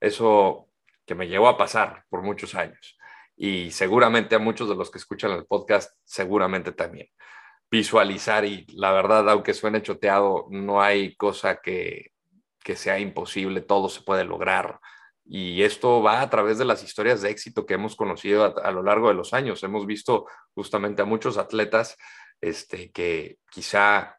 eso 0.00 0.69
que 1.10 1.16
me 1.16 1.26
llegó 1.26 1.48
a 1.48 1.58
pasar 1.58 2.04
por 2.08 2.22
muchos 2.22 2.54
años 2.54 2.96
y 3.36 3.72
seguramente 3.72 4.36
a 4.36 4.38
muchos 4.38 4.68
de 4.68 4.76
los 4.76 4.92
que 4.92 4.98
escuchan 4.98 5.32
el 5.32 5.44
podcast, 5.44 5.92
seguramente 6.04 6.70
también. 6.70 7.08
Visualizar 7.68 8.44
y 8.44 8.64
la 8.76 8.92
verdad, 8.92 9.28
aunque 9.28 9.52
suene 9.52 9.82
choteado, 9.82 10.46
no 10.50 10.80
hay 10.80 11.16
cosa 11.16 11.56
que, 11.56 12.12
que 12.62 12.76
sea 12.76 13.00
imposible, 13.00 13.60
todo 13.60 13.88
se 13.88 14.02
puede 14.02 14.22
lograr. 14.22 14.78
Y 15.24 15.64
esto 15.64 16.00
va 16.00 16.20
a 16.20 16.30
través 16.30 16.58
de 16.58 16.64
las 16.64 16.84
historias 16.84 17.22
de 17.22 17.30
éxito 17.30 17.66
que 17.66 17.74
hemos 17.74 17.96
conocido 17.96 18.56
a, 18.62 18.70
lo 18.70 18.84
largo 18.84 19.08
de 19.08 19.14
los 19.14 19.34
años. 19.34 19.64
Hemos 19.64 19.86
visto 19.86 20.26
justamente 20.54 21.02
a 21.02 21.06
muchos 21.06 21.38
atletas 21.38 21.96
este, 22.40 22.92
que 22.92 23.38
quizá 23.50 24.16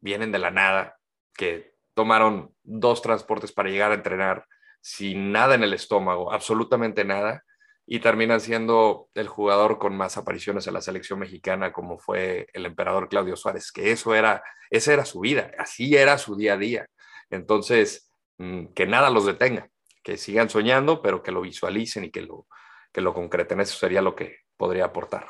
vienen 0.00 0.32
de 0.32 0.40
la 0.40 0.50
nada, 0.50 0.98
que 1.32 1.76
tomaron 1.94 2.52
dos 2.64 3.00
transportes 3.00 3.52
para 3.52 3.70
llegar 3.70 3.92
a 3.92 3.94
entrenar 3.94 4.44
sin 4.82 5.32
nada 5.32 5.54
en 5.54 5.62
el 5.62 5.72
estómago, 5.72 6.30
absolutamente 6.30 7.04
nada, 7.04 7.44
y 7.86 8.00
terminan 8.00 8.40
siendo 8.40 9.08
el 9.14 9.28
jugador 9.28 9.78
con 9.78 9.96
más 9.96 10.18
apariciones 10.18 10.66
en 10.66 10.74
la 10.74 10.82
selección 10.82 11.18
mexicana, 11.18 11.72
como 11.72 11.98
fue 11.98 12.46
el 12.52 12.66
emperador 12.66 13.08
Claudio 13.08 13.36
Suárez, 13.36 13.72
que 13.72 13.92
eso 13.92 14.14
era, 14.14 14.42
esa 14.68 14.92
era 14.92 15.06
su 15.06 15.20
vida, 15.20 15.50
así 15.58 15.96
era 15.96 16.18
su 16.18 16.36
día 16.36 16.54
a 16.54 16.58
día. 16.58 16.86
Entonces, 17.30 18.12
mm, 18.36 18.66
que 18.74 18.86
nada 18.86 19.08
los 19.08 19.24
detenga 19.24 19.72
que 20.02 20.16
sigan 20.16 20.50
soñando, 20.50 21.00
pero 21.00 21.22
que 21.22 21.32
lo 21.32 21.42
visualicen 21.42 22.04
y 22.04 22.10
que 22.10 22.22
lo, 22.22 22.46
que 22.92 23.00
lo 23.00 23.14
concreten. 23.14 23.60
Eso 23.60 23.78
sería 23.78 24.02
lo 24.02 24.14
que 24.14 24.38
podría 24.56 24.84
aportar. 24.84 25.26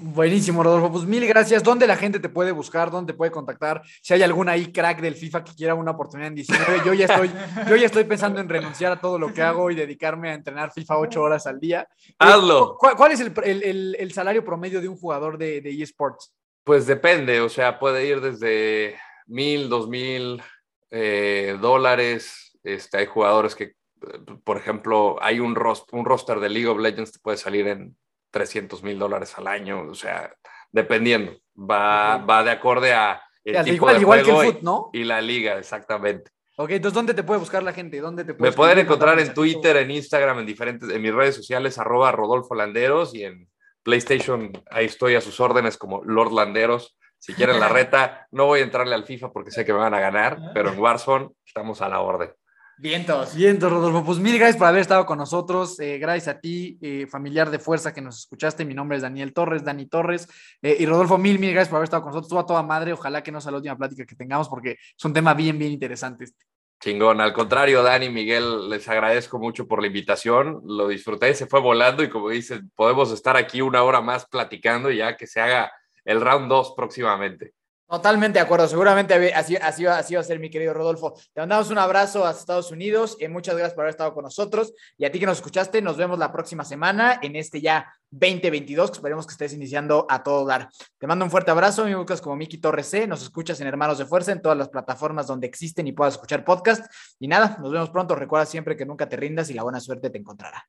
Buenísimo, 0.00 0.62
Rodolfo. 0.62 0.92
Pues 0.92 1.04
mil 1.04 1.26
gracias. 1.26 1.62
¿Dónde 1.62 1.86
la 1.86 1.96
gente 1.96 2.20
te 2.20 2.28
puede 2.28 2.52
buscar? 2.52 2.90
¿Dónde 2.90 3.12
te 3.12 3.16
puede 3.16 3.30
contactar? 3.30 3.82
Si 4.02 4.14
hay 4.14 4.22
algún 4.22 4.48
ahí 4.48 4.72
crack 4.72 5.00
del 5.00 5.14
FIFA 5.14 5.44
que 5.44 5.54
quiera 5.54 5.74
una 5.74 5.92
oportunidad 5.92 6.28
en 6.28 6.34
19, 6.34 6.82
yo 6.84 6.92
ya 6.94 7.06
estoy, 7.06 7.30
yo 7.68 7.76
ya 7.76 7.86
estoy 7.86 8.04
pensando 8.04 8.40
en 8.40 8.48
renunciar 8.48 8.92
a 8.92 9.00
todo 9.00 9.18
lo 9.18 9.32
que 9.32 9.42
hago 9.42 9.70
y 9.70 9.74
dedicarme 9.74 10.30
a 10.30 10.34
entrenar 10.34 10.72
FIFA 10.72 10.98
ocho 10.98 11.22
horas 11.22 11.46
al 11.46 11.58
día. 11.58 11.88
Hazlo. 12.18 12.76
¿Cuál, 12.78 13.12
es 13.12 13.20
el, 13.20 14.12
salario 14.12 14.44
promedio 14.44 14.80
de 14.80 14.88
un 14.88 14.96
jugador 14.96 15.38
de, 15.38 15.60
de 15.60 15.82
eSports? 15.82 16.34
Pues 16.64 16.86
depende, 16.86 17.40
o 17.40 17.48
sea, 17.48 17.78
puede 17.78 18.06
ir 18.06 18.20
desde 18.20 18.98
mil, 19.26 19.68
dos 19.68 19.88
mil 19.88 20.42
eh, 20.90 21.56
dólares. 21.60 22.58
Este, 22.62 22.98
hay 22.98 23.06
jugadores 23.06 23.54
que 23.54 23.78
por 24.44 24.56
ejemplo, 24.56 25.16
hay 25.20 25.40
un, 25.40 25.56
un 25.92 26.04
roster 26.04 26.40
de 26.40 26.48
League 26.48 26.68
of 26.68 26.78
Legends 26.78 27.12
que 27.12 27.18
puede 27.18 27.36
salir 27.36 27.66
en 27.66 27.96
300 28.30 28.82
mil 28.82 28.98
dólares 28.98 29.36
al 29.36 29.46
año, 29.46 29.82
o 29.82 29.94
sea, 29.94 30.32
dependiendo, 30.70 31.32
va, 31.56 32.18
va 32.18 32.42
de 32.44 32.50
acorde 32.50 32.92
a... 32.92 33.22
igual, 33.44 34.00
igual 34.00 34.22
que 34.22 34.30
el 34.30 34.52
foot, 34.52 34.62
¿no? 34.62 34.90
Y 34.92 35.04
la 35.04 35.20
liga, 35.20 35.58
exactamente. 35.58 36.30
Ok, 36.60 36.70
entonces, 36.70 36.94
¿dónde 36.94 37.14
te 37.14 37.22
puede 37.22 37.38
buscar 37.38 37.62
la 37.62 37.72
gente? 37.72 38.00
¿Dónde 38.00 38.24
te 38.24 38.34
Me 38.34 38.50
pueden 38.50 38.78
encontrar 38.78 39.18
en 39.20 39.32
Twitter, 39.32 39.76
en 39.76 39.92
Instagram, 39.92 40.40
en 40.40 40.46
diferentes, 40.46 40.90
en 40.90 41.00
mis 41.00 41.14
redes 41.14 41.36
sociales, 41.36 41.78
arroba 41.78 42.10
Rodolfo 42.10 42.56
Landeros 42.56 43.14
y 43.14 43.22
en 43.22 43.48
PlayStation, 43.84 44.50
ahí 44.70 44.86
estoy 44.86 45.14
a 45.14 45.20
sus 45.20 45.38
órdenes 45.38 45.78
como 45.78 46.02
Lord 46.04 46.32
Landeros. 46.32 46.98
Si 47.16 47.32
quieren 47.32 47.60
la 47.60 47.68
reta, 47.68 48.26
no 48.32 48.46
voy 48.46 48.60
a 48.60 48.64
entrarle 48.64 48.96
al 48.96 49.04
FIFA 49.04 49.32
porque 49.32 49.52
sé 49.52 49.64
que 49.64 49.72
me 49.72 49.78
van 49.78 49.94
a 49.94 50.00
ganar, 50.00 50.38
pero 50.52 50.70
en 50.70 50.80
Warzone 50.80 51.28
estamos 51.46 51.80
a 51.80 51.88
la 51.88 52.00
orden. 52.00 52.32
Vientos. 52.80 53.34
Vientos, 53.34 53.72
Rodolfo. 53.72 54.04
Pues 54.04 54.18
mil 54.20 54.38
gracias 54.38 54.56
por 54.56 54.68
haber 54.68 54.82
estado 54.82 55.04
con 55.04 55.18
nosotros. 55.18 55.80
Eh, 55.80 55.98
gracias 55.98 56.36
a 56.36 56.38
ti, 56.38 56.78
eh, 56.80 57.08
familiar 57.10 57.50
de 57.50 57.58
fuerza 57.58 57.92
que 57.92 58.00
nos 58.00 58.20
escuchaste. 58.20 58.64
Mi 58.64 58.72
nombre 58.72 58.96
es 58.96 59.02
Daniel 59.02 59.32
Torres, 59.32 59.64
Dani 59.64 59.86
Torres. 59.86 60.28
Eh, 60.62 60.76
y 60.78 60.86
Rodolfo, 60.86 61.18
mil, 61.18 61.40
mil 61.40 61.50
gracias 61.50 61.70
por 61.70 61.78
haber 61.78 61.86
estado 61.86 62.04
con 62.04 62.12
nosotros. 62.12 62.28
Tú 62.28 62.38
a 62.38 62.46
toda 62.46 62.62
madre. 62.62 62.92
Ojalá 62.92 63.20
que 63.20 63.32
no 63.32 63.40
sea 63.40 63.50
la 63.50 63.56
última 63.56 63.76
plática 63.76 64.06
que 64.06 64.14
tengamos 64.14 64.48
porque 64.48 64.72
es 64.72 65.04
un 65.04 65.12
tema 65.12 65.34
bien, 65.34 65.58
bien 65.58 65.72
interesante 65.72 66.24
este. 66.24 66.44
Chingón, 66.80 67.20
al 67.20 67.32
contrario, 67.32 67.82
Dani, 67.82 68.08
Miguel, 68.08 68.68
les 68.68 68.88
agradezco 68.88 69.40
mucho 69.40 69.66
por 69.66 69.80
la 69.80 69.88
invitación. 69.88 70.60
Lo 70.64 70.86
disfruté, 70.86 71.34
se 71.34 71.48
fue 71.48 71.60
volando 71.60 72.04
y 72.04 72.08
como 72.08 72.28
dicen, 72.28 72.70
podemos 72.76 73.10
estar 73.10 73.36
aquí 73.36 73.60
una 73.60 73.82
hora 73.82 74.00
más 74.00 74.26
platicando 74.26 74.88
ya 74.92 75.16
que 75.16 75.26
se 75.26 75.40
haga 75.40 75.72
el 76.04 76.20
round 76.20 76.48
2 76.48 76.74
próximamente. 76.76 77.54
Totalmente 77.88 78.38
de 78.38 78.44
acuerdo, 78.44 78.68
seguramente 78.68 79.32
así, 79.32 79.56
así, 79.56 79.86
así 79.86 80.14
va 80.14 80.20
a 80.20 80.24
ser 80.24 80.38
mi 80.38 80.50
querido 80.50 80.74
Rodolfo. 80.74 81.14
Te 81.32 81.40
mandamos 81.40 81.70
un 81.70 81.78
abrazo 81.78 82.26
a 82.26 82.32
Estados 82.32 82.70
Unidos, 82.70 83.16
y 83.18 83.24
eh, 83.24 83.28
muchas 83.30 83.54
gracias 83.54 83.72
por 83.72 83.84
haber 83.84 83.92
estado 83.92 84.12
con 84.12 84.24
nosotros 84.24 84.74
y 84.98 85.06
a 85.06 85.10
ti 85.10 85.18
que 85.18 85.24
nos 85.24 85.38
escuchaste, 85.38 85.80
nos 85.80 85.96
vemos 85.96 86.18
la 86.18 86.30
próxima 86.30 86.66
semana 86.66 87.18
en 87.22 87.34
este 87.34 87.62
ya 87.62 87.90
2022, 88.10 88.90
que 88.90 88.96
esperemos 88.98 89.26
que 89.26 89.32
estés 89.32 89.54
iniciando 89.54 90.06
a 90.10 90.22
todo 90.22 90.44
dar. 90.44 90.68
Te 90.98 91.06
mando 91.06 91.24
un 91.24 91.30
fuerte 91.30 91.50
abrazo, 91.50 91.86
me 91.86 91.96
buscas 91.96 92.20
como 92.20 92.36
Miki 92.36 92.58
Torres 92.58 92.88
C, 92.88 93.06
nos 93.06 93.22
escuchas 93.22 93.58
en 93.62 93.68
Hermanos 93.68 93.96
de 93.96 94.04
Fuerza, 94.04 94.32
en 94.32 94.42
todas 94.42 94.58
las 94.58 94.68
plataformas 94.68 95.26
donde 95.26 95.46
existen 95.46 95.86
y 95.86 95.92
puedas 95.92 96.12
escuchar 96.12 96.44
podcast. 96.44 96.84
Y 97.18 97.26
nada, 97.26 97.56
nos 97.58 97.72
vemos 97.72 97.88
pronto, 97.88 98.14
recuerda 98.14 98.44
siempre 98.44 98.76
que 98.76 98.84
nunca 98.84 99.08
te 99.08 99.16
rindas 99.16 99.48
y 99.48 99.54
la 99.54 99.62
buena 99.62 99.80
suerte 99.80 100.10
te 100.10 100.18
encontrará. 100.18 100.68